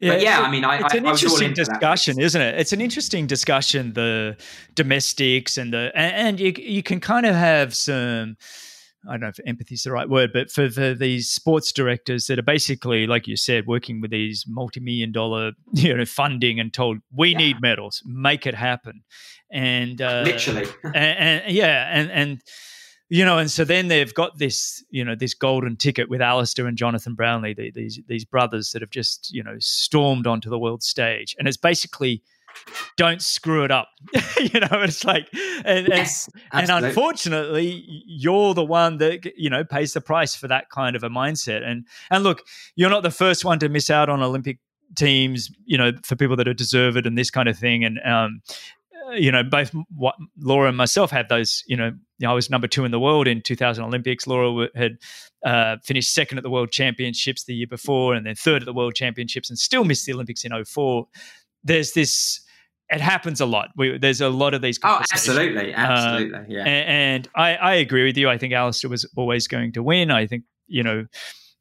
[0.00, 2.58] Yeah, but yeah, I mean, I, it's an I, interesting discussion, isn't it?
[2.58, 4.36] It's an interesting discussion, the
[4.74, 8.36] domestics and the, and, and you, you can kind of have some,
[9.08, 12.26] I don't know if empathy is the right word, but for, for these sports directors
[12.26, 16.72] that are basically, like you said, working with these multi-million dollar you know funding and
[16.72, 17.38] told we yeah.
[17.38, 19.02] need medals, make it happen,
[19.50, 22.42] and uh, literally, and, and, yeah, and and
[23.08, 26.66] you know, and so then they've got this you know this golden ticket with Alistair
[26.66, 30.58] and Jonathan Brownlee, the, these these brothers that have just you know stormed onto the
[30.58, 32.22] world stage, and it's basically
[32.96, 33.88] don't screw it up.
[34.40, 35.28] you know, it's like,
[35.64, 40.48] and, yes, and, and, unfortunately, you're the one that you know pays the price for
[40.48, 41.62] that kind of a mindset.
[41.62, 42.42] And and look,
[42.76, 44.58] you're not the first one to miss out on Olympic
[44.96, 45.50] teams.
[45.64, 47.84] You know, for people that are deserved and this kind of thing.
[47.84, 48.42] And um,
[49.12, 51.64] you know, both what Laura and myself had those.
[51.66, 54.26] You know, you know, I was number two in the world in 2000 Olympics.
[54.26, 54.98] Laura had
[55.44, 58.72] uh, finished second at the World Championships the year before, and then third at the
[58.72, 61.06] World Championships, and still missed the Olympics in 04
[61.64, 62.40] there's this
[62.90, 63.68] it happens a lot.
[63.76, 64.78] We, there's a lot of these.
[64.82, 66.64] Oh, absolutely, absolutely, uh, yeah.
[66.64, 68.28] And, and, I, I agree with you.
[68.28, 70.10] I think Alistair was always going to win.
[70.10, 71.06] I think you know,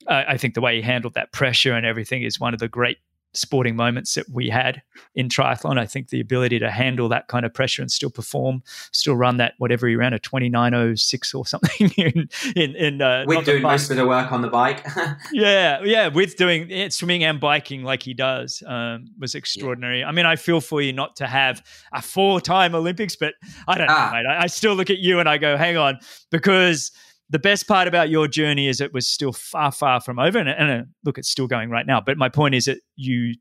[0.08, 2.68] I, I think the way he handled that pressure and everything is one of the
[2.68, 2.98] great
[3.34, 4.82] sporting moments that we had
[5.16, 5.78] in triathlon.
[5.78, 9.38] I think the ability to handle that kind of pressure and still perform, still run
[9.38, 13.26] that whatever he ran a twenty nine oh six or something in in, in uh,
[13.28, 14.86] with doing most of the work on the bike.
[15.32, 20.00] yeah, yeah, with doing it, swimming and biking like he does um, was extraordinary.
[20.00, 20.08] Yeah.
[20.08, 23.36] I mean, I feel for you not to have a four time Olympics, but
[23.68, 24.12] I don't ah.
[24.12, 24.26] know, mate.
[24.28, 26.00] I, I still look at you and I go, hang on,
[26.32, 26.92] because
[27.30, 30.40] the best part about your journey is it was still far, far from over.
[30.40, 32.02] And, and uh, look, it's still going right now.
[32.02, 33.36] But my point is that you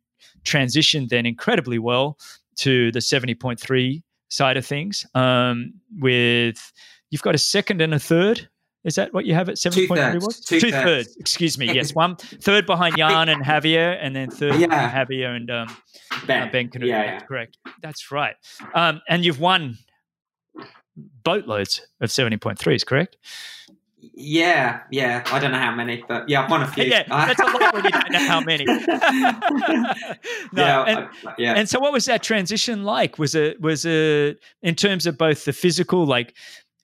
[0.44, 2.19] transitioned then incredibly well
[2.56, 6.73] to the 70.3 side of things um, with
[7.10, 8.48] you've got a second and a third
[8.85, 10.40] is that what you have at 7.3 was?
[10.40, 10.85] Two, Two thirds.
[10.85, 11.16] thirds.
[11.16, 11.73] Excuse me.
[11.73, 11.94] Yes.
[11.94, 14.66] One third behind Jan and Javier, and then third yeah.
[14.69, 15.77] behind Javier and um,
[16.27, 16.48] Ben.
[16.48, 16.86] Uh, ben Kanute.
[16.86, 17.20] Yeah, yeah.
[17.20, 17.59] correct.
[17.82, 18.36] That's right.
[18.74, 19.78] Um, and you've won
[20.97, 23.16] boatloads of 70.3s, correct?
[24.00, 25.22] Yeah, yeah.
[25.26, 26.84] I don't know how many, but yeah, I've won a few.
[26.84, 28.64] yeah, that's a lot when you don't know how many.
[28.64, 28.76] no,
[30.52, 31.54] yeah, and, I, yeah.
[31.54, 33.18] And so, what was that transition like?
[33.18, 36.34] Was it was it in terms of both the physical, like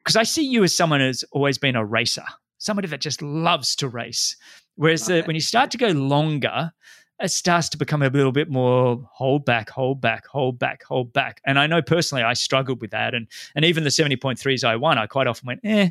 [0.05, 2.25] because I see you as someone who's always been a racer,
[2.59, 4.37] somebody that just loves to race.
[4.77, 6.73] Whereas the, when you start to go longer,
[7.21, 11.13] it starts to become a little bit more hold back, hold back, hold back, hold
[11.13, 11.41] back.
[11.47, 13.15] And I know personally I struggled with that.
[13.15, 15.91] And and even the 70.3s I won, I quite often went, eh,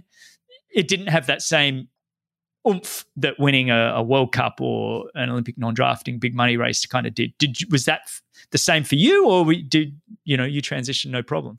[0.74, 1.88] it didn't have that same
[2.68, 7.06] oomph that winning a, a World Cup or an Olympic non-drafting big money race kind
[7.06, 7.38] of did.
[7.38, 8.02] Did was that
[8.52, 11.58] the same for you, or we, did you know you transition no problem?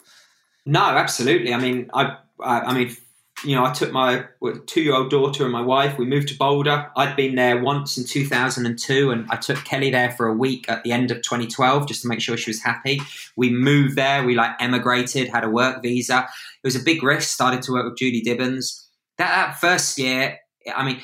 [0.66, 1.52] No, absolutely.
[1.52, 2.96] I mean, I, I, I mean,
[3.44, 4.24] you know, I took my
[4.66, 5.98] two-year-old daughter and my wife.
[5.98, 6.90] We moved to Boulder.
[6.96, 10.82] I'd been there once in 2002, and I took Kelly there for a week at
[10.84, 13.00] the end of 2012 just to make sure she was happy.
[13.36, 14.24] We moved there.
[14.24, 16.26] We like emigrated, had a work visa.
[16.62, 17.28] It was a big risk.
[17.28, 18.83] Started to work with Julie Dibens
[19.18, 20.38] that, that first year,
[20.74, 21.00] I mean,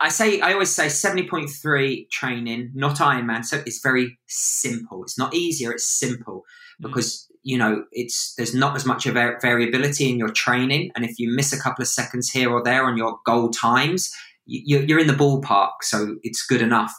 [0.00, 3.44] I say I always say seventy point three training, not Ironman.
[3.44, 5.02] So it's very simple.
[5.02, 5.72] It's not easier.
[5.72, 6.44] It's simple
[6.80, 6.88] mm.
[6.88, 11.18] because you know it's there's not as much of variability in your training, and if
[11.18, 14.14] you miss a couple of seconds here or there on your goal times,
[14.44, 15.72] you, you're in the ballpark.
[15.82, 16.92] So it's good enough.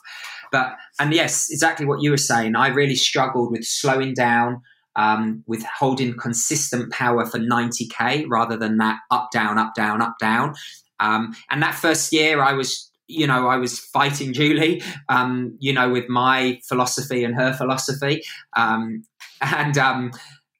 [0.52, 2.56] But and yes, exactly what you were saying.
[2.56, 4.62] I really struggled with slowing down
[4.96, 10.16] um, with holding consistent power for 90k rather than that up down up down up
[10.20, 10.54] down.
[11.00, 15.74] Um, and that first year i was you know i was fighting julie um, you
[15.74, 18.22] know with my philosophy and her philosophy.
[18.56, 19.04] Um,
[19.42, 20.12] and um,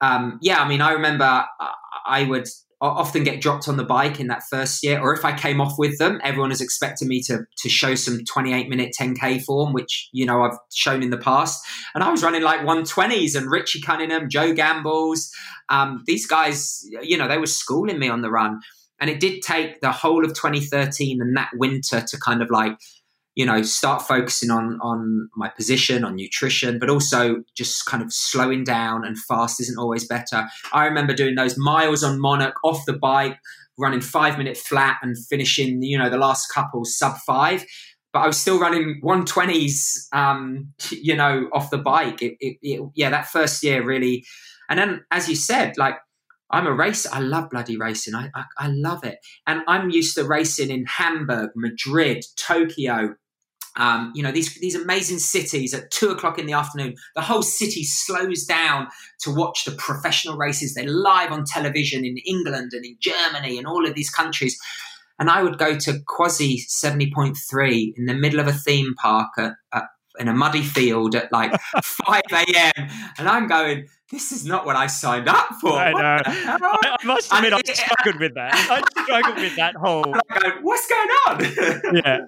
[0.02, 1.46] um, yeah i mean i remember
[2.06, 2.48] i would
[2.90, 5.78] often get dropped on the bike in that first year, or if I came off
[5.78, 10.10] with them, everyone is expecting me to to show some 28 minute 10k form, which
[10.12, 11.64] you know I've shown in the past.
[11.94, 15.32] And I was running like 120s, and Richie Cunningham, Joe Gambles,
[15.70, 18.60] um, these guys, you know, they were schooling me on the run.
[19.00, 22.74] And it did take the whole of 2013 and that winter to kind of like
[23.42, 28.14] you know start focusing on on my position on nutrition but also just kind of
[28.14, 32.86] slowing down and fast isn't always better i remember doing those miles on monarch off
[32.86, 33.40] the bike
[33.80, 37.66] running five minute flat and finishing you know the last couple sub five
[38.14, 42.22] but I was still running 120s, um, you know, off the bike.
[42.22, 44.26] It, it, it, yeah, that first year really.
[44.70, 45.96] And then, as you said, like
[46.52, 47.10] I'm a racer.
[47.12, 48.14] I love bloody racing.
[48.14, 49.20] I, I, I love it.
[49.48, 53.16] And I'm used to racing in Hamburg, Madrid, Tokyo,
[53.78, 56.96] um, you know these these amazing cities at two o'clock in the afternoon.
[57.16, 58.88] The whole city slows down
[59.22, 60.74] to watch the professional races.
[60.74, 64.58] They're live on television in England and in Germany and all of these countries.
[65.20, 68.94] And I would go to Quasi seventy point three in the middle of a theme
[68.96, 69.84] park at, at,
[70.20, 71.54] in a muddy field at like
[71.84, 72.90] five a.m.
[73.18, 75.72] And I'm going this is not what I signed up for.
[75.72, 76.22] I know.
[76.26, 78.54] I, I, must admit, I, I struggled with that.
[78.54, 80.04] I struggled with that whole.
[80.62, 81.40] What's going on?
[81.96, 82.20] yeah,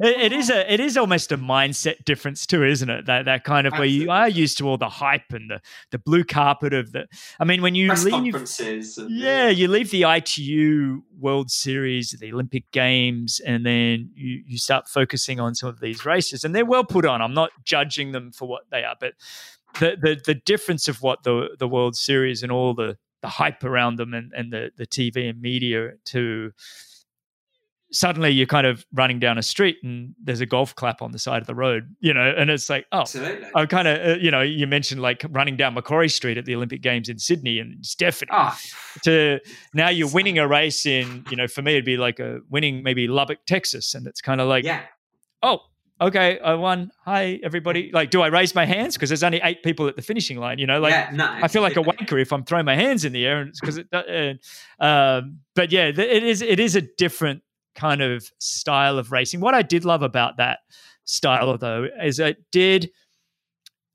[0.00, 3.06] it is a it is almost a mindset difference too, isn't it?
[3.06, 3.98] That that kind of Absolutely.
[3.98, 5.60] where you are used to all the hype and the
[5.90, 7.06] the blue carpet of the.
[7.38, 12.70] I mean, when you Press leave, yeah, you leave the ITU World Series, the Olympic
[12.70, 16.84] Games, and then you you start focusing on some of these races, and they're well
[16.84, 17.20] put on.
[17.20, 19.12] I'm not judging them for what they are, but
[19.78, 23.64] the, the the difference of what the the World Series and all the the hype
[23.64, 26.52] around them and, and the the TV and media to
[27.90, 31.18] suddenly you're kind of running down a street and there's a golf clap on the
[31.18, 33.46] side of the road, you know, and it's like, oh, Absolutely.
[33.54, 36.54] I kind of, uh, you know, you mentioned like running down Macquarie Street at the
[36.54, 38.30] Olympic Games in Sydney and Stephanie.
[38.32, 38.56] Oh.
[39.04, 39.40] To
[39.74, 42.82] now you're winning a race in, you know, for me it'd be like a winning
[42.82, 44.82] maybe Lubbock, Texas, and it's kind of like, yeah.
[45.42, 45.60] oh,
[46.00, 46.90] okay, I won.
[47.04, 47.90] Hi, everybody.
[47.92, 50.58] Like, do I raise my hands because there's only eight people at the finishing line?
[50.58, 53.04] You know, like yeah, no, I feel like a wanker if I'm throwing my hands
[53.04, 53.88] in the air, because it.
[53.92, 56.42] Uh, um, but yeah, it is.
[56.42, 57.42] It is a different
[57.74, 59.40] kind of style of racing.
[59.40, 60.60] What I did love about that
[61.04, 62.90] style, though, is it did.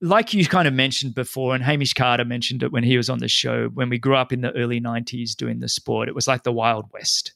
[0.01, 3.19] Like you kind of mentioned before, and Hamish Carter mentioned it when he was on
[3.19, 3.69] the show.
[3.73, 6.51] When we grew up in the early '90s doing the sport, it was like the
[6.51, 7.33] Wild West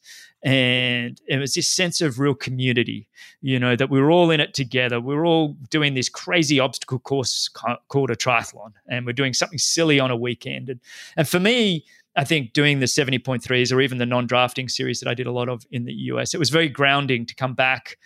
[0.47, 3.09] and it was this sense of real community
[3.41, 6.57] you know that we were all in it together we were all doing this crazy
[6.57, 7.49] obstacle course
[7.89, 10.79] called a triathlon and we're doing something silly on a weekend and,
[11.17, 11.83] and for me
[12.15, 15.49] i think doing the 70.3s or even the non-drafting series that i did a lot
[15.49, 17.97] of in the us it was very grounding to come back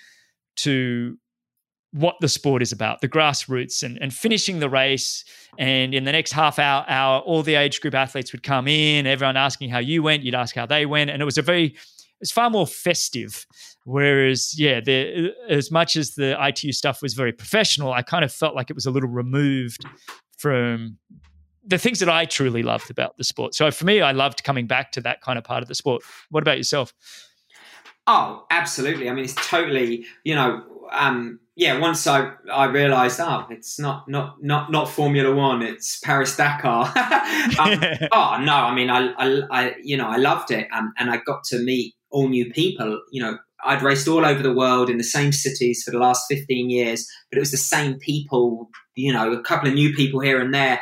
[0.56, 1.18] to
[1.94, 5.26] what the sport is about, the grassroots, and, and finishing the race.
[5.58, 9.06] And in the next half hour, hour, all the age group athletes would come in,
[9.06, 11.10] everyone asking how you went, you'd ask how they went.
[11.10, 11.76] And it was a very
[12.22, 13.46] it's far more festive.
[13.84, 18.32] Whereas, yeah, the, as much as the ITU stuff was very professional, I kind of
[18.32, 19.86] felt like it was a little removed
[20.38, 20.98] from
[21.66, 23.56] the things that I truly loved about the sport.
[23.56, 26.04] So for me, I loved coming back to that kind of part of the sport.
[26.30, 26.94] What about yourself?
[28.08, 29.10] Oh, absolutely.
[29.10, 31.80] I mean, it's totally, you know, um, yeah.
[31.80, 35.62] Once I I realised, oh, it's not not not not Formula One.
[35.62, 36.86] It's Paris Dakar.
[37.60, 37.82] um,
[38.12, 41.18] oh no, I mean, I, I, I you know I loved it, um, and I
[41.18, 43.02] got to meet all new people.
[43.12, 46.26] You know, I'd raced all over the world in the same cities for the last
[46.30, 50.20] 15 years, but it was the same people, you know, a couple of new people
[50.20, 50.82] here and there.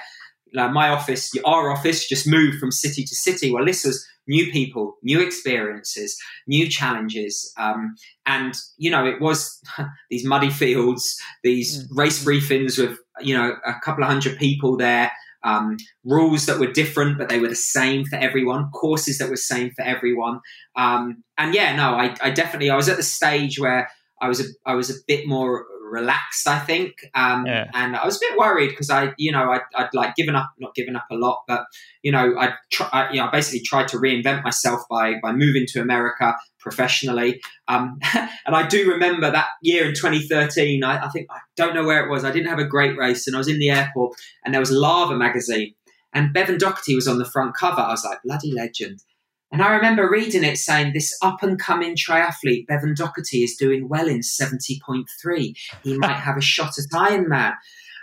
[0.53, 3.51] Like my office, our office just moved from city to city.
[3.51, 7.53] Well, this was new people, new experiences, new challenges.
[7.57, 7.95] Um,
[8.25, 9.61] and, you know, it was
[10.09, 11.87] these muddy fields, these mm.
[11.91, 15.11] race briefings with, you know, a couple of hundred people there
[15.43, 19.35] um, rules that were different, but they were the same for everyone, courses that were
[19.35, 20.39] same for everyone.
[20.75, 23.89] Um, and yeah, no, I, I, definitely, I was at the stage where
[24.21, 26.93] I was a, I was a bit more relaxed, I think.
[27.13, 27.69] Um, yeah.
[27.73, 30.49] And I was a bit worried because I, you know, I'd, I'd, like given up,
[30.59, 31.65] not given up a lot, but,
[32.03, 35.31] you know, I, try, I, you know, I basically tried to reinvent myself by, by
[35.31, 37.41] moving to America professionally.
[37.67, 41.85] Um, and I do remember that year in 2013, I, I think, I don't know
[41.85, 42.23] where it was.
[42.23, 44.71] I didn't have a great race and I was in the airport and there was
[44.71, 45.73] Lava magazine
[46.13, 47.81] and Bevan Docherty was on the front cover.
[47.81, 49.03] I was like, bloody legend.
[49.51, 53.89] And I remember reading it saying this up and coming triathlete, Bevan Docherty, is doing
[53.89, 55.57] well in 70.3.
[55.83, 57.55] He might have a shot at Ironman.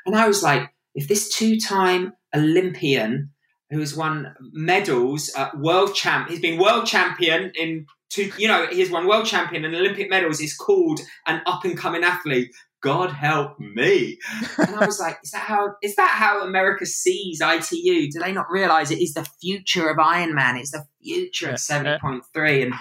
[0.05, 3.31] And I was like, if this two time Olympian
[3.71, 8.67] who has won medals, uh, world champ, he's been world champion in two, you know,
[8.71, 12.55] he's won world champion and Olympic medals, is called an up and coming athlete.
[12.83, 14.19] God help me.
[14.59, 18.11] And I was like, is that how is that how America sees ITU?
[18.11, 20.57] Do they not realize it is the future of Iron Man?
[20.57, 22.63] It's the future of 7.3.
[22.63, 22.75] And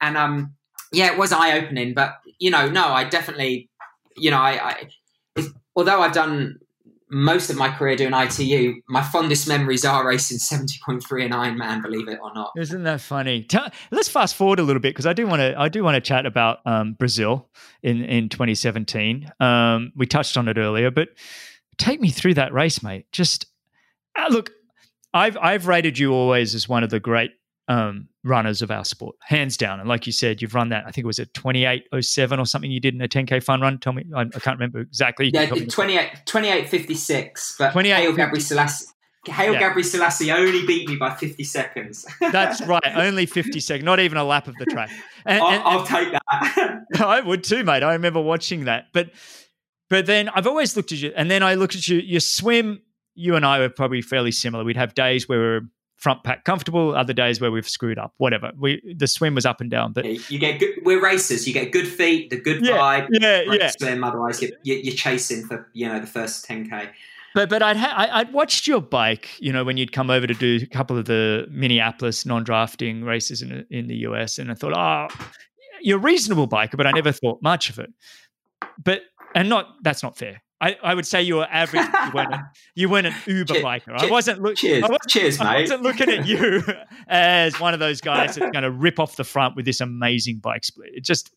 [0.00, 0.54] and um
[0.92, 3.70] yeah, it was eye opening, but you know, no, I definitely
[4.16, 4.86] you know, I,
[5.36, 5.44] I
[5.74, 6.58] although I've done
[7.10, 12.08] most of my career doing ITU, my fondest memories are racing 70.3 and Ironman, believe
[12.08, 12.52] it or not.
[12.56, 13.46] Isn't that funny?
[13.90, 16.00] let's fast forward a little bit because I do want to I do want to
[16.00, 17.48] chat about um, Brazil
[17.82, 19.30] in in 2017.
[19.40, 21.08] Um, we touched on it earlier, but
[21.78, 23.06] take me through that race, mate.
[23.12, 23.46] Just
[24.16, 24.50] uh, look,
[25.14, 27.32] I've I've rated you always as one of the great
[27.68, 29.78] um, runners of our sport, hands down.
[29.78, 30.84] And like you said, you've run that.
[30.86, 33.78] I think it was a 2807 or something you did in a 10K fun run.
[33.78, 35.30] Tell me, I, I can't remember exactly.
[35.32, 37.56] Yeah, 28, 2856.
[37.58, 38.86] But 28, Haile Gebrselassie.
[39.26, 39.74] Haile yeah.
[39.74, 42.06] Gebrselassie only beat me by 50 seconds.
[42.20, 44.90] That's right, only 50 seconds, not even a lap of the track.
[45.26, 46.80] And, I'll, and, I'll take that.
[47.04, 47.82] I would too, mate.
[47.82, 48.86] I remember watching that.
[48.94, 49.10] But
[49.90, 51.98] but then I've always looked at you, and then I looked at you.
[51.98, 52.80] Your swim,
[53.14, 54.64] you and I were probably fairly similar.
[54.64, 55.60] We'd have days where we are
[55.98, 58.14] front pack comfortable, other days where we've screwed up.
[58.16, 58.52] Whatever.
[58.56, 60.74] We the swim was up and down, but you get good.
[60.84, 61.46] We're racers.
[61.46, 63.08] You get good feet, the good yeah, vibe.
[63.10, 63.70] Yeah, yeah.
[63.78, 64.02] Swim.
[64.02, 66.88] Otherwise, you're, you're chasing for you know the first 10k.
[67.34, 70.34] But but I'd ha- I'd watched your bike, you know, when you'd come over to
[70.34, 74.72] do a couple of the Minneapolis non-drafting races in in the US, and I thought,
[74.76, 75.08] oh,
[75.82, 77.92] you're a reasonable biker, but I never thought much of it.
[78.82, 79.02] But
[79.34, 80.42] and not that's not fair.
[80.60, 81.86] I, I would say you were average.
[81.86, 83.92] You weren't, a, you weren't an Uber cheers, biker.
[83.96, 84.56] I wasn't looking.
[84.56, 85.46] Cheers, I wasn't, cheers, mate.
[85.46, 86.62] I wasn't looking at you
[87.08, 90.38] as one of those guys that's going to rip off the front with this amazing
[90.38, 90.90] bike split.
[90.94, 91.30] It just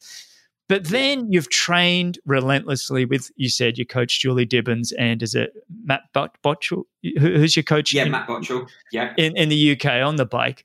[0.71, 5.51] but then you've trained relentlessly with, you said, your coach, Julie Dibens, and is it
[5.83, 6.83] Matt Bottrill?
[7.19, 7.93] Who's your coach?
[7.93, 8.69] Yeah, in, Matt Bottrill.
[8.89, 9.13] Yeah.
[9.17, 10.63] In, in the UK on the bike.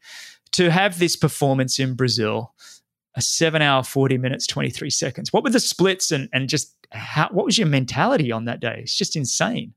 [0.52, 2.54] To have this performance in Brazil,
[3.16, 5.32] a seven hour, 40 minutes, 23 seconds.
[5.32, 8.80] What were the splits and, and just how, what was your mentality on that day?
[8.82, 9.74] It's just insane.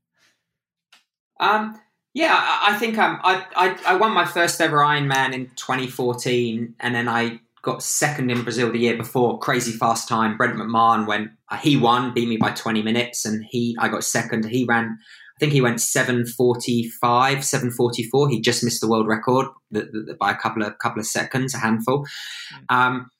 [1.40, 1.80] Um,
[2.12, 6.74] yeah, I, I think um, I, I, I won my first ever Ironman in 2014,
[6.80, 10.36] and then I got second in Brazil the year before, crazy fast time.
[10.36, 14.04] Brent McMahon went, uh, he won, beat me by 20 minutes, and he I got
[14.04, 14.44] second.
[14.46, 14.98] He ran,
[15.36, 18.28] I think he went 745, 744.
[18.28, 19.46] He just missed the world record
[20.18, 22.06] by a couple of couple of seconds, a handful.
[22.52, 22.76] Mm.
[22.76, 23.10] Um,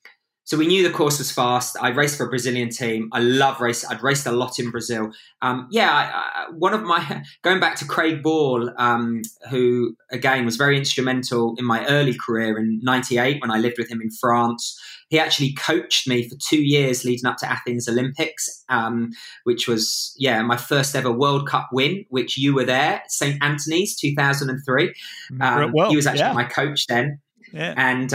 [0.50, 1.76] so we knew the course was fast.
[1.80, 3.08] I raced for a Brazilian team.
[3.12, 3.88] I love race.
[3.88, 5.12] I'd raced a lot in Brazil.
[5.42, 10.44] Um, yeah, I, I, one of my going back to Craig Ball, um, who again
[10.44, 14.10] was very instrumental in my early career in '98 when I lived with him in
[14.10, 14.76] France.
[15.08, 19.12] He actually coached me for two years leading up to Athens Olympics, um,
[19.44, 23.94] which was yeah my first ever World Cup win, which you were there, St Anthony's
[23.94, 24.92] 2003.
[25.40, 26.32] Um, well, he was actually yeah.
[26.32, 27.20] my coach then,
[27.52, 27.72] yeah.
[27.76, 28.12] and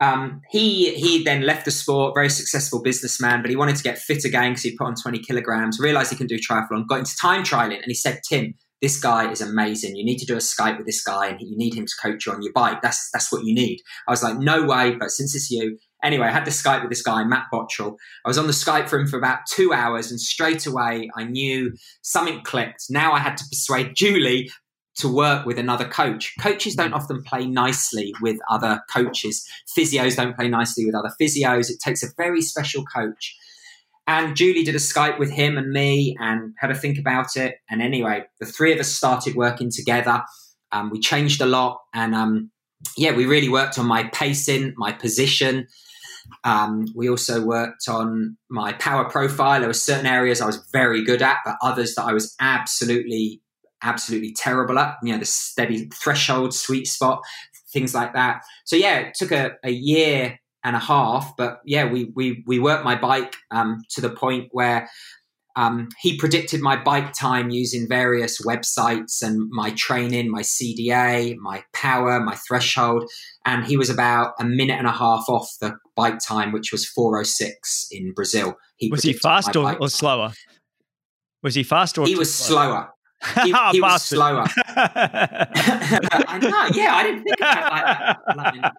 [0.00, 3.98] um, he he then left the sport, very successful businessman, but he wanted to get
[3.98, 7.16] fit again because he put on 20 kilograms, realized he can do triathlon, got into
[7.20, 9.96] time trialing, and he said, Tim, this guy is amazing.
[9.96, 12.24] You need to do a Skype with this guy and you need him to coach
[12.24, 12.80] you on your bike.
[12.80, 13.80] That's that's what you need.
[14.08, 15.78] I was like, no way, but since it's you.
[16.02, 17.96] Anyway, I had the Skype with this guy, Matt Bottrill.
[18.24, 21.24] I was on the Skype for him for about two hours, and straight away I
[21.24, 22.84] knew something clicked.
[22.88, 24.50] Now I had to persuade Julie
[24.96, 26.34] to work with another coach.
[26.40, 29.46] Coaches don't often play nicely with other coaches.
[29.76, 31.70] Physios don't play nicely with other physios.
[31.70, 33.36] It takes a very special coach.
[34.06, 37.56] And Julie did a Skype with him and me and had a think about it.
[37.70, 40.22] And anyway, the three of us started working together.
[40.72, 41.80] Um, we changed a lot.
[41.94, 42.50] And um,
[42.96, 45.68] yeah, we really worked on my pacing, my position.
[46.44, 49.60] Um, we also worked on my power profile.
[49.60, 53.40] There were certain areas I was very good at, but others that I was absolutely
[53.82, 57.22] absolutely terrible at, you know, the steady threshold, sweet spot,
[57.72, 58.42] things like that.
[58.64, 62.58] So yeah, it took a, a year and a half, but yeah, we we we
[62.58, 64.88] worked my bike um, to the point where
[65.56, 71.62] um, he predicted my bike time using various websites and my training, my CDA, my
[71.74, 73.10] power, my threshold,
[73.44, 76.86] and he was about a minute and a half off the bike time, which was
[76.86, 78.54] 406 in Brazil.
[78.76, 80.32] He was he fast or, or slower?
[81.42, 82.90] Was he fast or he was slower?
[83.44, 84.44] He, he was slower.
[84.76, 88.18] I know, yeah, I didn't think about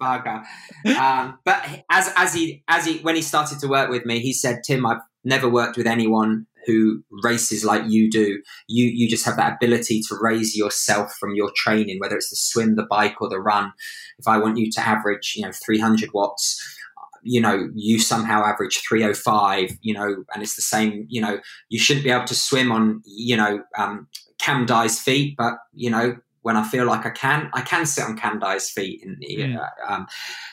[0.02, 0.98] like that.
[0.98, 4.34] Um, but as as he as he when he started to work with me, he
[4.34, 8.42] said, "Tim, I've never worked with anyone who races like you do.
[8.68, 12.36] You you just have that ability to raise yourself from your training, whether it's the
[12.36, 13.74] swim, the bike, or the run.
[14.18, 16.78] If I want you to average, you know, 300 watts."
[17.24, 21.40] you know you somehow average 305 you know and it's the same you know
[21.70, 24.08] you shouldn't be able to swim on you know um,
[24.42, 28.04] Cam Dye's feet, but you know when I feel like I can, I can sit
[28.04, 29.06] on Cam Dye's feet.
[29.06, 29.68] And yeah.
[29.88, 30.08] um,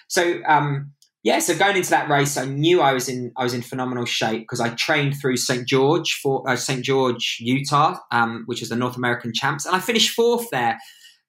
[0.06, 0.92] so um,
[1.22, 4.04] yeah, so going into that race, I knew I was in I was in phenomenal
[4.04, 8.68] shape because I trained through St George for uh, St George, Utah, um, which is
[8.68, 10.78] the North American champs, and I finished fourth there.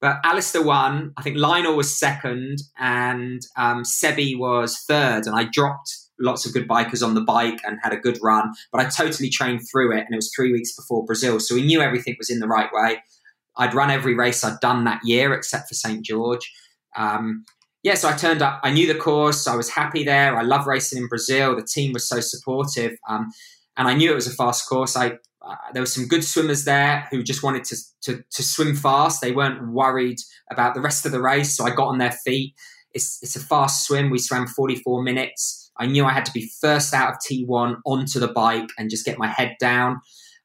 [0.01, 1.11] But Alistair won.
[1.17, 6.53] I think Lionel was second, and um, Sebi was third, and I dropped lots of
[6.53, 8.51] good bikers on the bike and had a good run.
[8.71, 11.63] But I totally trained through it, and it was three weeks before Brazil, so we
[11.63, 13.01] knew everything was in the right way.
[13.57, 16.51] I'd run every race I'd done that year except for St George.
[16.95, 17.45] Um,
[17.83, 18.59] yeah, so I turned up.
[18.63, 19.47] I knew the course.
[19.47, 20.37] I was happy there.
[20.37, 21.55] I love racing in Brazil.
[21.55, 23.31] The team was so supportive, um,
[23.77, 24.97] and I knew it was a fast course.
[24.97, 28.75] I uh, there were some good swimmers there who just wanted to, to, to swim
[28.75, 29.21] fast.
[29.21, 30.17] They weren't worried
[30.51, 32.55] about the rest of the race, so I got on their feet.
[32.93, 34.09] It's it's a fast swim.
[34.09, 35.68] We swam 44 minutes.
[35.79, 39.05] I knew I had to be first out of T1 onto the bike and just
[39.05, 40.01] get my head down.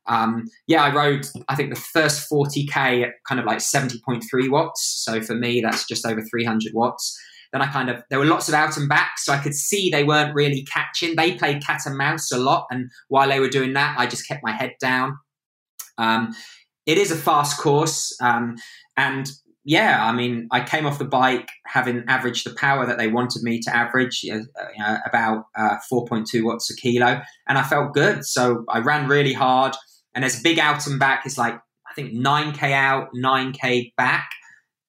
[0.07, 5.03] Um, yeah, I rode, I think the first 40K at kind of like 70.3 watts.
[5.05, 7.19] So for me, that's just over 300 watts.
[7.53, 9.13] Then I kind of, there were lots of out and back.
[9.19, 11.17] So I could see they weren't really catching.
[11.17, 12.67] They played cat and mouse a lot.
[12.71, 15.19] And while they were doing that, I just kept my head down.
[15.97, 16.35] Um,
[16.87, 18.17] it is a fast course.
[18.21, 18.57] Um,
[18.97, 19.31] and
[19.65, 23.43] yeah, I mean, I came off the bike having averaged the power that they wanted
[23.43, 24.45] me to average, you know,
[24.85, 28.27] uh, about uh, 4.2 watts a kilo, and I felt good.
[28.27, 29.75] So I ran really hard.
[30.15, 31.23] And there's a big out and back.
[31.25, 34.31] It's like, I think 9K out, 9K back.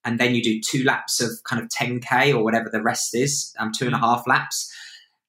[0.03, 3.55] And then you do two laps of kind of 10K or whatever the rest is,
[3.57, 4.71] um, two and a half laps.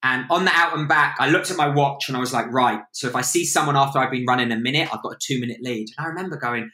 [0.02, 2.52] And on the out and back, I looked at my watch and I was like,
[2.52, 5.18] right, so if I see someone after I've been running a minute, I've got a
[5.20, 5.88] two minute lead.
[5.96, 6.70] And I remember going,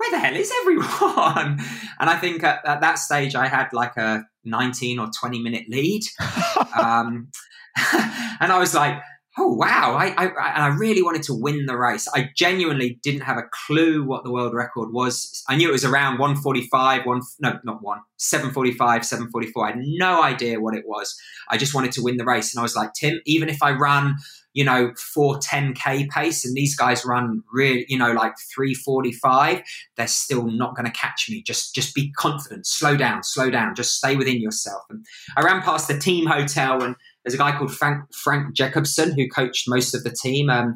[0.00, 1.60] where the hell is everyone?
[2.00, 5.64] And I think at, at that stage, I had like a 19 or 20 minute
[5.68, 6.02] lead.
[6.80, 7.28] um,
[8.40, 9.02] and I was like,
[9.40, 12.06] oh wow I, I I really wanted to win the race.
[12.14, 15.42] I genuinely didn't have a clue what the world record was.
[15.48, 20.22] I knew it was around 145 one no not one 745 744 I had no
[20.22, 21.18] idea what it was.
[21.48, 22.54] I just wanted to win the race.
[22.54, 24.16] And I was like Tim even if I run
[24.52, 29.62] you know 410k pace and these guys run really you know like 345
[29.96, 31.42] they're still not going to catch me.
[31.42, 32.66] Just just be confident.
[32.66, 33.74] Slow down slow down.
[33.74, 34.82] Just stay within yourself.
[34.90, 35.06] And
[35.36, 36.94] I ran past the team hotel and
[37.24, 40.50] there's a guy called Frank, Frank Jacobson who coached most of the team.
[40.50, 40.74] Um,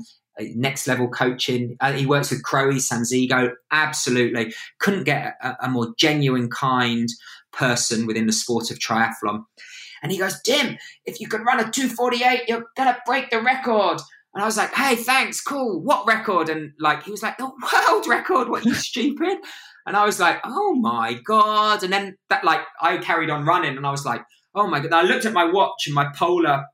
[0.56, 1.76] next level coaching.
[1.80, 3.52] Uh, he works with Crowe, Sanzigo.
[3.70, 4.52] Absolutely.
[4.80, 7.08] Couldn't get a, a, more genuine, kind
[7.52, 9.44] person within the sport of triathlon.
[10.02, 10.76] And he goes, Tim,
[11.06, 14.00] if you can run a 248, you're to break the record.
[14.34, 15.80] And I was like, hey, thanks, cool.
[15.80, 16.48] What record?
[16.48, 18.48] And like, he was like, the world record.
[18.48, 19.38] What, you stupid?
[19.86, 21.84] And I was like, oh my God.
[21.84, 24.22] And then that, like, I carried on running and I was like,
[24.54, 24.92] oh my god!
[24.92, 26.64] I looked at my watch and my polar.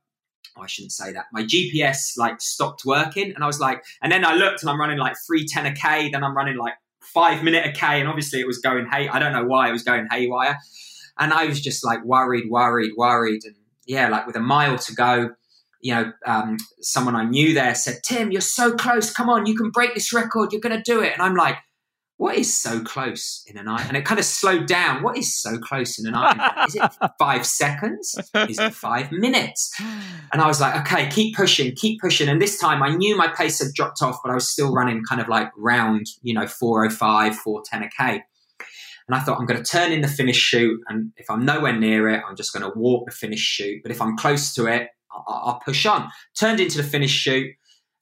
[0.56, 1.26] Oh, I shouldn't say that.
[1.32, 4.80] My GPS like stopped working, and I was like, and then I looked and I'm
[4.80, 6.10] running like three ten a k.
[6.10, 9.08] Then I'm running like five minute a k, and obviously it was going hey.
[9.08, 10.58] I don't know why it was going haywire,
[11.18, 14.94] and I was just like worried, worried, worried, and yeah, like with a mile to
[14.94, 15.30] go.
[15.82, 19.10] You know, um, someone I knew there said, "Tim, you're so close.
[19.10, 20.52] Come on, you can break this record.
[20.52, 21.56] You're going to do it." And I'm like,
[22.20, 23.82] what is so close in an eye?
[23.88, 25.02] And it kind of slowed down.
[25.02, 26.66] What is so close in an eye?
[26.68, 26.82] Is it
[27.18, 28.14] five seconds?
[28.46, 29.74] Is it five minutes?
[30.30, 32.28] And I was like, okay, keep pushing, keep pushing.
[32.28, 35.02] And this time I knew my pace had dropped off, but I was still running
[35.08, 38.22] kind of like round, you know, 405, 410 a K.
[39.08, 40.78] And I thought, I'm going to turn in the finish chute.
[40.88, 43.80] And if I'm nowhere near it, I'm just going to walk the finish chute.
[43.82, 46.10] But if I'm close to it, I'll, I'll push on.
[46.38, 47.54] Turned into the finish chute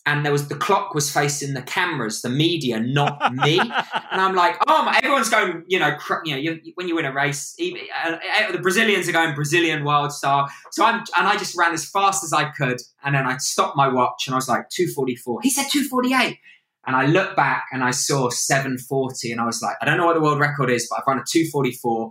[0.08, 3.58] and there was the clock was facing the cameras, the media, not me.
[3.58, 6.96] and I'm like, oh, my, everyone's going, you know, cr- you know, you, when you
[6.96, 8.16] win a race, even, uh,
[8.50, 10.48] the Brazilians are going Brazilian Wild Star.
[10.72, 13.76] So I'm, and I just ran as fast as I could, and then I stopped
[13.76, 15.42] my watch, and I was like 244.
[15.42, 16.38] He said 248.
[16.86, 20.06] And I looked back and I saw 740, and I was like, I don't know
[20.06, 22.10] what the world record is, but I've run a 244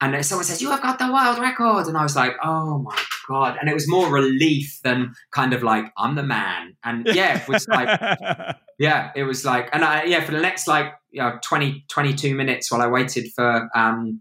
[0.00, 2.96] and someone says you have got the world record and i was like oh my
[3.28, 3.56] god.
[3.60, 6.76] And it was more relief than kind of like i'm the man.
[6.84, 10.68] And yeah it was like yeah it was like and i yeah for the next
[10.68, 14.20] like you know 20 22 minutes while i waited for um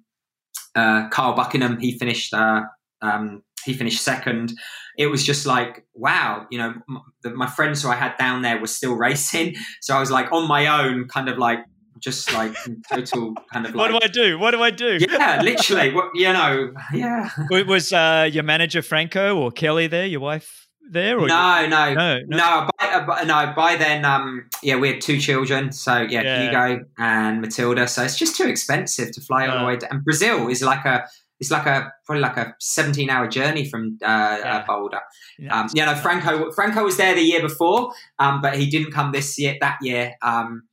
[0.75, 2.63] uh carl buckingham he finished uh
[3.01, 4.53] um he finished second.
[4.97, 8.41] It was just like wow you know m- the, my friends who i had down
[8.41, 9.55] there were still racing.
[9.81, 11.59] So i was like on my own kind of like
[11.99, 12.55] just like
[12.89, 14.39] total kind of like, what do I do?
[14.39, 14.97] What do I do?
[14.99, 15.93] Yeah, literally.
[15.93, 16.73] What you know?
[16.93, 17.29] Yeah.
[17.49, 20.05] Was uh, your manager Franco or Kelly there?
[20.05, 21.19] Your wife there?
[21.19, 22.69] Or no, no, no, no.
[22.79, 25.71] By, uh, no, by then, um, yeah, we had two children.
[25.71, 27.87] So yeah, yeah, Hugo and Matilda.
[27.87, 29.77] So it's just too expensive to fly all the way.
[29.77, 31.05] To, and Brazil is like a
[31.39, 34.57] it's like a probably like a 17 hour journey from uh, uh yeah.
[34.57, 35.01] uh, Boulder.
[35.37, 35.59] Yeah.
[35.59, 39.11] Um, you know, Franco Franco was there the year before, um, but he didn't come
[39.11, 39.57] this year.
[39.59, 40.63] That year, um,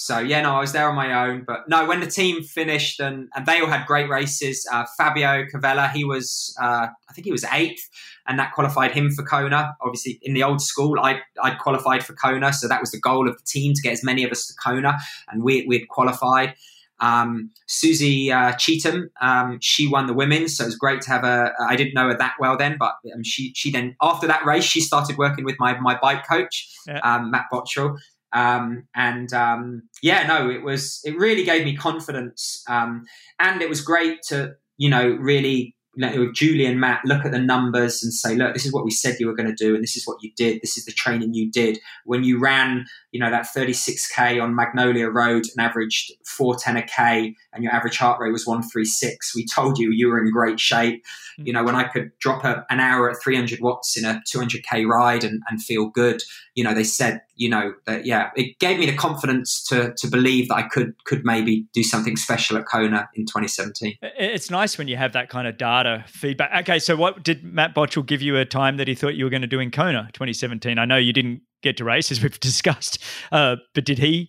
[0.00, 1.44] so yeah, no, I was there on my own.
[1.46, 5.44] But no, when the team finished and, and they all had great races, uh, Fabio
[5.44, 7.86] Cavella, he was uh, I think he was eighth,
[8.26, 9.76] and that qualified him for Kona.
[9.82, 13.28] Obviously, in the old school, I I qualified for Kona, so that was the goal
[13.28, 14.96] of the team to get as many of us to Kona,
[15.30, 16.54] and we we'd qualified.
[17.00, 21.22] Um, Susie uh, Cheetham, um, she won the women's, so it was great to have
[21.22, 21.52] her.
[21.66, 24.64] I didn't know her that well then, but um, she she then after that race
[24.64, 27.00] she started working with my my bike coach, yeah.
[27.00, 27.98] Um, Matt Bottrill,
[28.32, 33.04] um, and um, yeah, no, it was it really gave me confidence, um,
[33.38, 37.38] and it was great to you know really with Julie and Matt look at the
[37.38, 39.82] numbers and say, look, this is what we said you were going to do, and
[39.82, 40.60] this is what you did.
[40.62, 45.08] This is the training you did when you ran, you know, that 36k on Magnolia
[45.08, 49.34] Road and averaged 410 a k, and your average heart rate was 136.
[49.34, 51.04] We told you you were in great shape.
[51.38, 51.46] Mm.
[51.46, 54.86] You know, when I could drop a, an hour at 300 watts in a 200k
[54.86, 56.22] ride and, and feel good,
[56.54, 60.06] you know, they said, you know, that yeah, it gave me the confidence to to
[60.08, 63.96] believe that I could could maybe do something special at Kona in 2017.
[64.02, 66.68] It's nice when you have that kind of data feedback.
[66.68, 69.30] Okay, so what did Matt Bottrill give you a time that he thought you were
[69.30, 70.78] going to do in Kona 2017?
[70.78, 73.02] I know you didn't get to race as we've discussed,
[73.32, 74.28] uh, but did he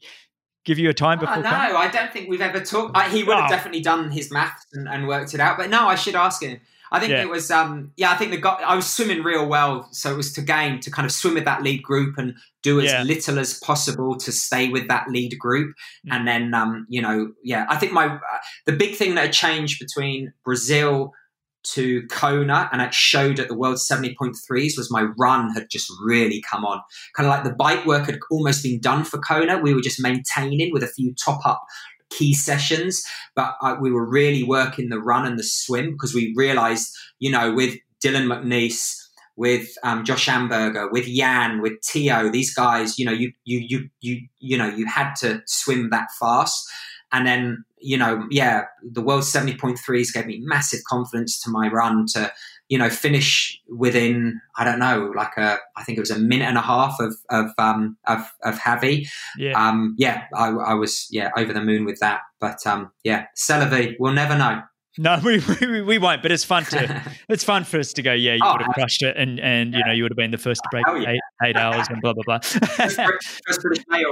[0.63, 1.35] give you a time before?
[1.35, 2.95] Oh, no, I don't think we've ever talked.
[2.95, 3.53] Uh, he would have oh.
[3.53, 6.61] definitely done his maths and, and, worked it out, but no, I should ask him.
[6.91, 7.21] I think yeah.
[7.21, 9.87] it was, um, yeah, I think the guy, I was swimming real well.
[9.91, 12.81] So it was to gain, to kind of swim with that lead group and do
[12.81, 13.03] as yeah.
[13.03, 15.73] little as possible to stay with that lead group.
[16.07, 16.13] Mm.
[16.13, 18.19] And then, um, you know, yeah, I think my, uh,
[18.65, 21.13] the big thing that changed between Brazil
[21.63, 26.43] to Kona and it showed at the World 70.3s was my run had just really
[26.49, 26.81] come on.
[27.15, 29.59] Kind of like the bike work had almost been done for Kona.
[29.59, 31.63] We were just maintaining with a few top up
[32.11, 33.03] key sessions,
[33.35, 36.89] but uh, we were really working the run and the swim because we realized,
[37.19, 38.95] you know, with Dylan McNeice,
[39.35, 43.89] with um, Josh Amberger, with Jan, with Tio, these guys, you know, you you you
[44.01, 46.69] you you know, you had to swim that fast.
[47.13, 52.05] And then, you know, yeah, the world 70.3s gave me massive confidence to my run
[52.13, 52.31] to,
[52.71, 56.45] you know, finish within, I don't know, like a, I think it was a minute
[56.45, 59.09] and a half of, of, um, of, of Javi.
[59.37, 59.61] Yeah.
[59.61, 62.21] Um, yeah, I, I was, yeah, over the moon with that.
[62.39, 64.61] But, um, yeah, Celavi, we'll never know.
[64.97, 66.21] No, we, we, we won't.
[66.21, 68.13] But it's fun to it's fun for us to go.
[68.13, 70.31] Yeah, you oh, would have crushed it, and and you know you would have been
[70.31, 71.11] the first to break yeah.
[71.11, 72.39] eight, eight hours and blah blah blah.
[72.39, 72.99] first,
[73.61, 74.11] British male.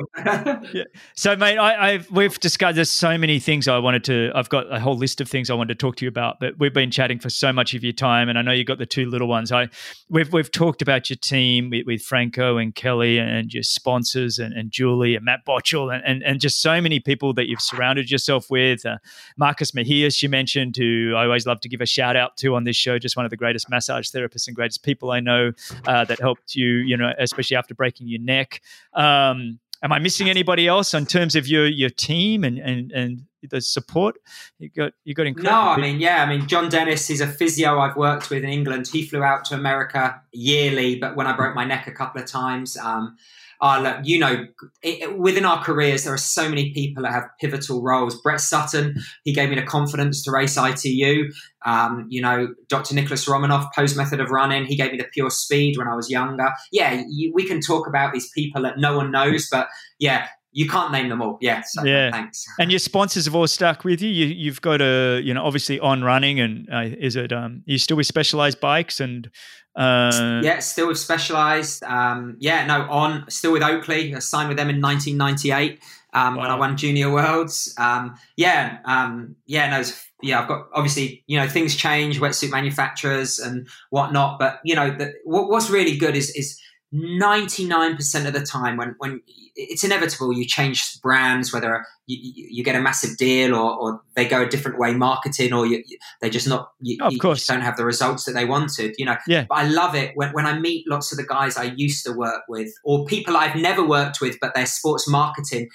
[0.74, 0.84] yeah.
[1.16, 2.76] So, mate, I, have we've discussed.
[2.76, 4.32] There's so many things I wanted to.
[4.36, 6.58] I've got a whole list of things I wanted to talk to you about, but
[6.60, 8.86] we've been chatting for so much of your time, and I know you got the
[8.86, 9.52] two little ones.
[9.52, 9.70] I
[10.10, 14.54] we've we've talked about your team with, with Franco and Kelly and your sponsors and,
[14.54, 18.12] and Julie and Matt Bottrill and, and and just so many people that you've surrounded
[18.12, 18.86] yourself with.
[18.86, 18.98] Uh,
[19.38, 22.64] Marcus Mejias, you mentioned who I always love to give a shout out to on
[22.64, 25.52] this show, just one of the greatest massage therapists and greatest people I know
[25.86, 28.62] uh, that helped you, you know, especially after breaking your neck.
[28.94, 33.22] Um, am I missing anybody else in terms of your your team and and and
[33.50, 34.18] the support?
[34.60, 37.28] You got you got incredible no i mean yeah i mean john dennis is a
[37.28, 38.88] physio i've worked with in england.
[38.88, 42.28] He flew out to america yearly but when i broke my neck a couple of
[42.28, 43.18] times um,
[43.62, 44.46] uh, look, you know,
[44.82, 48.20] it, within our careers, there are so many people that have pivotal roles.
[48.22, 51.30] Brett Sutton, he gave me the confidence to race ITU.
[51.66, 52.96] Um, you know, Dr.
[52.96, 56.10] Nicholas Romanov, Pose method of running, he gave me the pure speed when I was
[56.10, 56.50] younger.
[56.72, 59.68] Yeah, you, we can talk about these people that no one knows, but
[60.00, 61.38] yeah, you can't name them all.
[61.42, 61.62] Yeah.
[61.62, 62.12] So yeah.
[62.12, 62.46] Thanks.
[62.60, 64.10] And your sponsors have all stuck with you.
[64.10, 67.78] you have got a, you know, obviously on running and uh, is it, um, you
[67.78, 69.30] still with specialized bikes and,
[69.76, 71.84] uh, yeah, still with Specialized.
[71.84, 74.14] Um, yeah, no, on still with Oakley.
[74.14, 75.80] I signed with them in 1998
[76.14, 76.42] um, wow.
[76.42, 77.74] when I won Junior Worlds.
[77.78, 79.84] Um, yeah, um, yeah, no,
[80.22, 80.42] yeah.
[80.42, 85.14] I've got obviously you know things change, wetsuit manufacturers and whatnot, but you know the,
[85.24, 86.60] what, what's really good is is
[86.94, 89.22] 99% of the time when, when
[89.56, 92.18] it's inevitable you change brands whether you,
[92.50, 95.84] you get a massive deal or, or, they go a different way marketing or you,
[96.20, 97.46] they're just not you, oh, of course.
[97.46, 99.46] don't have the results that they wanted you know yeah.
[99.48, 102.12] but i love it when, when i meet lots of the guys i used to
[102.12, 105.70] work with or people i've never worked with but they're sports marketing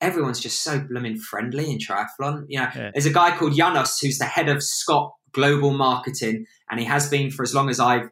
[0.00, 2.90] everyone's just so blooming friendly in triathlon you know yeah.
[2.92, 7.08] there's a guy called janos who's the head of scott global marketing and he has
[7.08, 8.10] been for as long as i've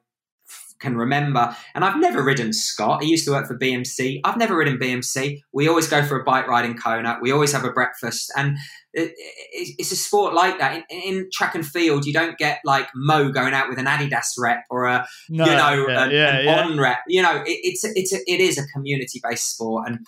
[0.81, 1.57] can remember.
[1.75, 3.03] And I've never ridden Scott.
[3.03, 4.21] He used to work for BMC.
[4.25, 5.41] I've never ridden BMC.
[5.53, 7.19] We always go for a bike ride in Kona.
[7.23, 8.33] We always have a breakfast.
[8.37, 8.57] And
[8.93, 10.85] it's a sport like that.
[10.91, 14.35] In, in, track and field, you don't get like Mo going out with an Adidas
[14.39, 16.63] rep or a no, you know yeah, a, yeah, an yeah.
[16.63, 16.99] on rep.
[17.09, 19.89] You know, it, it's a, it's a, it is a community based sport.
[19.89, 20.07] And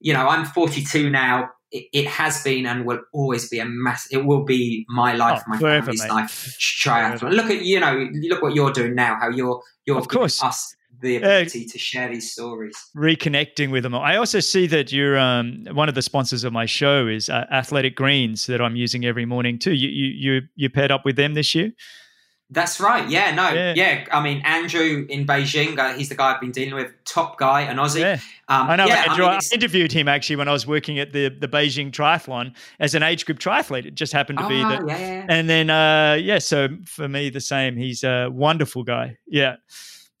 [0.00, 4.06] you know, I'm 42 now it, it, has been and will always be a mass.
[4.10, 6.10] It will be my life, oh, my forever, family's mate.
[6.10, 6.56] life.
[6.58, 7.32] Triathlon.
[7.32, 9.18] Look at you know, look what you're doing now.
[9.20, 13.82] How you're you're of course us the ability uh, to share these stories, reconnecting with
[13.82, 13.94] them.
[13.94, 17.44] I also see that you're um, one of the sponsors of my show is uh,
[17.50, 19.74] Athletic Greens that I'm using every morning too.
[19.74, 21.72] You you you you paired up with them this year.
[22.48, 23.08] That's right.
[23.08, 23.74] Yeah, no, yeah.
[23.74, 24.04] yeah.
[24.12, 27.62] I mean, Andrew in Beijing, uh, he's the guy I've been dealing with, top guy,
[27.62, 28.00] an Aussie.
[28.00, 28.20] Yeah.
[28.48, 29.24] Um, I know yeah, Andrew.
[29.24, 32.54] I, mean, I, interviewed him actually when I was working at the the Beijing Triathlon
[32.78, 33.84] as an age group triathlete.
[33.84, 34.86] It just happened to oh, be that.
[34.86, 35.26] Yeah, yeah.
[35.28, 37.76] And then, uh, yeah, so for me, the same.
[37.76, 39.18] He's a wonderful guy.
[39.26, 39.56] Yeah.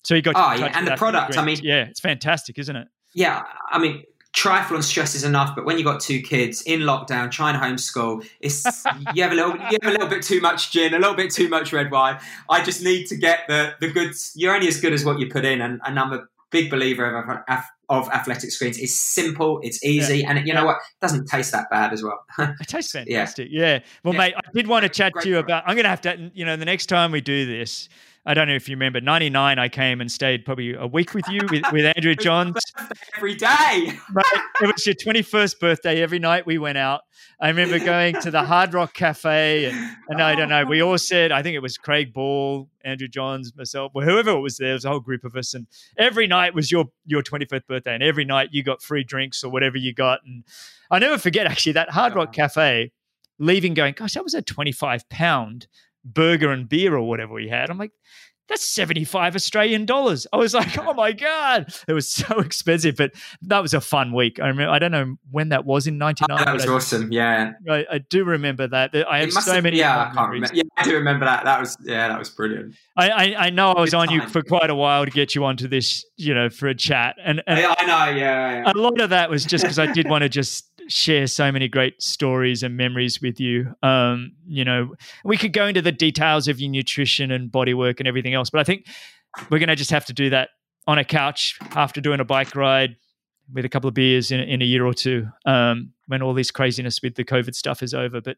[0.02, 0.34] So he got.
[0.36, 0.72] Oh, yeah.
[0.74, 2.88] And the product, I mean, yeah, it's fantastic, isn't it?
[3.14, 3.44] Yeah.
[3.70, 4.02] I mean,
[4.36, 8.24] triathlon stress is enough, but when you got two kids in lockdown trying to homeschool,
[8.40, 8.64] it's
[9.14, 11.32] you have a little you have a little bit too much gin, a little bit
[11.32, 12.18] too much red wine.
[12.50, 14.32] I just need to get the the goods.
[14.36, 17.44] You're only as good as what you put in, and, and I'm a big believer
[17.48, 18.78] of, of athletic greens.
[18.78, 20.28] It's simple, it's easy, yeah.
[20.28, 20.76] and it, you know what?
[20.76, 22.22] It doesn't taste that bad as well.
[22.38, 23.48] it tastes fantastic.
[23.50, 23.60] Yeah.
[23.60, 23.78] yeah.
[24.04, 24.20] Well, yeah.
[24.20, 25.64] mate, I did want to chat Great to you about.
[25.66, 27.88] I'm going to have to, you know, the next time we do this.
[28.28, 31.28] I don't know if you remember, 99, I came and stayed probably a week with
[31.28, 32.56] you with, with Andrew Johns.
[33.16, 33.92] Every day.
[34.12, 34.42] Right.
[34.62, 36.02] It was your 21st birthday.
[36.02, 37.02] Every night we went out.
[37.38, 39.66] I remember going to the Hard Rock Cafe.
[39.66, 43.08] And, and I don't know, we all said, I think it was Craig Ball, Andrew
[43.08, 44.68] Johns, myself, or whoever it was there.
[44.68, 45.52] There was a whole group of us.
[45.52, 45.66] And
[45.98, 47.94] every night was your, your 25th birthday.
[47.94, 50.20] And every night you got free drinks or whatever you got.
[50.24, 50.44] And
[50.90, 52.90] I never forget, actually, that Hard Rock Cafe
[53.38, 55.66] leaving going, gosh, that was a 25 pound
[56.14, 57.70] burger and beer or whatever we had.
[57.70, 57.92] I'm like,
[58.48, 60.26] that's 75 Australian dollars.
[60.32, 61.74] I was like, oh my God.
[61.88, 63.12] It was so expensive, but
[63.42, 64.38] that was a fun week.
[64.40, 66.28] I remember, I don't know when that was in 99.
[66.30, 67.10] Oh, that was I, awesome.
[67.10, 67.52] Yeah.
[67.68, 68.94] I, I, do remember that.
[69.08, 69.78] I have so have, many.
[69.78, 70.54] Yeah, I can't remember.
[70.54, 71.44] Yeah, I do remember that.
[71.44, 72.76] That was, yeah, that was brilliant.
[72.96, 75.44] I, I, I know I was on you for quite a while to get you
[75.44, 77.16] onto this, you know, for a chat.
[77.24, 78.16] And, and I, I know.
[78.16, 78.72] Yeah, yeah.
[78.72, 81.68] A lot of that was just because I did want to just share so many
[81.68, 83.74] great stories and memories with you.
[83.82, 84.94] Um, you know,
[85.24, 88.50] we could go into the details of your nutrition and body work and everything else,
[88.50, 88.86] but I think
[89.50, 90.50] we're going to just have to do that
[90.86, 92.96] on a couch after doing a bike ride
[93.52, 96.50] with a couple of beers in, in a year or two um, when all this
[96.50, 98.20] craziness with the COVID stuff is over.
[98.20, 98.36] But,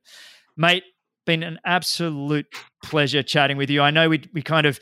[0.56, 0.84] mate,
[1.26, 2.46] been an absolute
[2.82, 3.82] pleasure chatting with you.
[3.82, 4.80] I know we, we kind of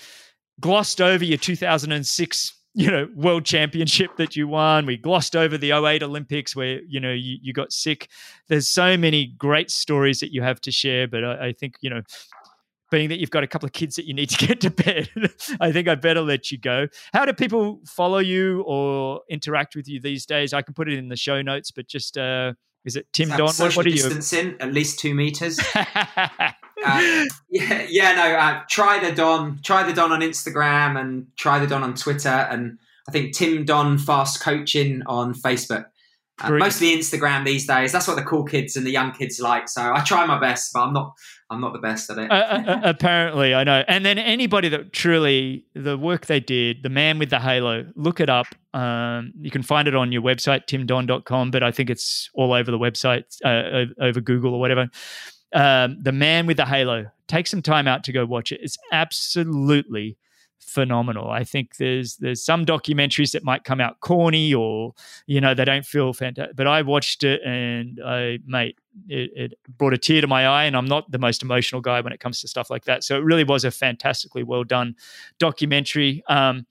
[0.61, 4.85] glossed over your 2006 you know world championship that you won.
[4.85, 8.09] We glossed over the 08 olympics where you know you, you got sick.
[8.49, 11.89] There's so many great stories that you have to share but I, I, think you
[11.89, 12.03] know
[12.91, 15.09] being that you've got a couple of kids that you need to get to bed
[15.59, 16.87] i think i better let you go.
[17.15, 20.53] How do people follow you or interact with you these days?
[20.53, 22.53] I can put it in the show notes but just uh
[22.87, 23.41] is it Tim Don?
[23.41, 23.97] What, what are you?
[23.97, 25.59] Distancing, at least two meters.
[25.75, 25.85] Uh,
[27.51, 28.37] yeah, yeah, no.
[28.37, 32.29] Uh, try the Don, try the Don on Instagram, and try the Don on Twitter,
[32.29, 35.87] and I think Tim Don Fast Coaching on Facebook.
[36.41, 37.93] Uh, mostly Instagram these days.
[37.93, 39.69] That's what the cool kids and the young kids like.
[39.69, 41.15] So I try my best, but I'm not.
[41.49, 42.31] I'm not the best at it.
[42.31, 43.85] Uh, apparently, I know.
[43.87, 48.19] And then anybody that truly the work they did, the man with the halo, look
[48.19, 48.47] it up.
[48.75, 52.71] Um, you can find it on your website, timdon.com, but I think it's all over
[52.71, 54.89] the website, uh, over Google or whatever
[55.53, 57.07] um, The Man with the Halo.
[57.29, 58.61] Take some time out to go watch it.
[58.63, 60.17] It's absolutely
[60.61, 61.31] phenomenal.
[61.31, 64.95] I think there's there's some documentaries that might come out corny or
[65.27, 68.79] you know they don't feel fantastic, but I watched it and I mate
[69.09, 70.65] it, it, brought a tear to my eye.
[70.65, 73.05] And I'm not the most emotional guy when it comes to stuff like that.
[73.05, 74.95] So it really was a fantastically well done
[75.39, 76.23] documentary.
[76.29, 76.67] Um,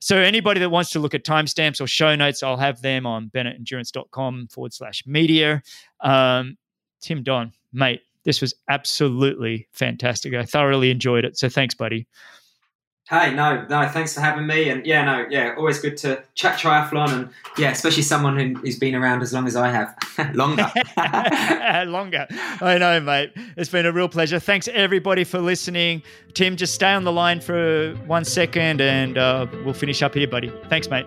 [0.00, 3.30] so anybody that wants to look at timestamps or show notes, I'll have them on
[3.30, 5.62] bennettendurance.com forward slash media.
[6.00, 6.58] Um,
[7.00, 10.34] Tim Don, mate, this was absolutely fantastic.
[10.34, 11.38] I thoroughly enjoyed it.
[11.38, 12.06] So thanks, buddy.
[13.08, 14.70] Hey, no, no, thanks for having me.
[14.70, 17.12] And yeah, no, yeah, always good to chat triathlon.
[17.12, 19.94] And yeah, especially someone who, who's been around as long as I have.
[20.34, 20.70] Longer.
[21.90, 22.26] Longer.
[22.62, 23.32] I know, mate.
[23.58, 24.38] It's been a real pleasure.
[24.38, 26.02] Thanks, everybody, for listening.
[26.32, 30.26] Tim, just stay on the line for one second and uh, we'll finish up here,
[30.26, 30.50] buddy.
[30.70, 31.06] Thanks, mate.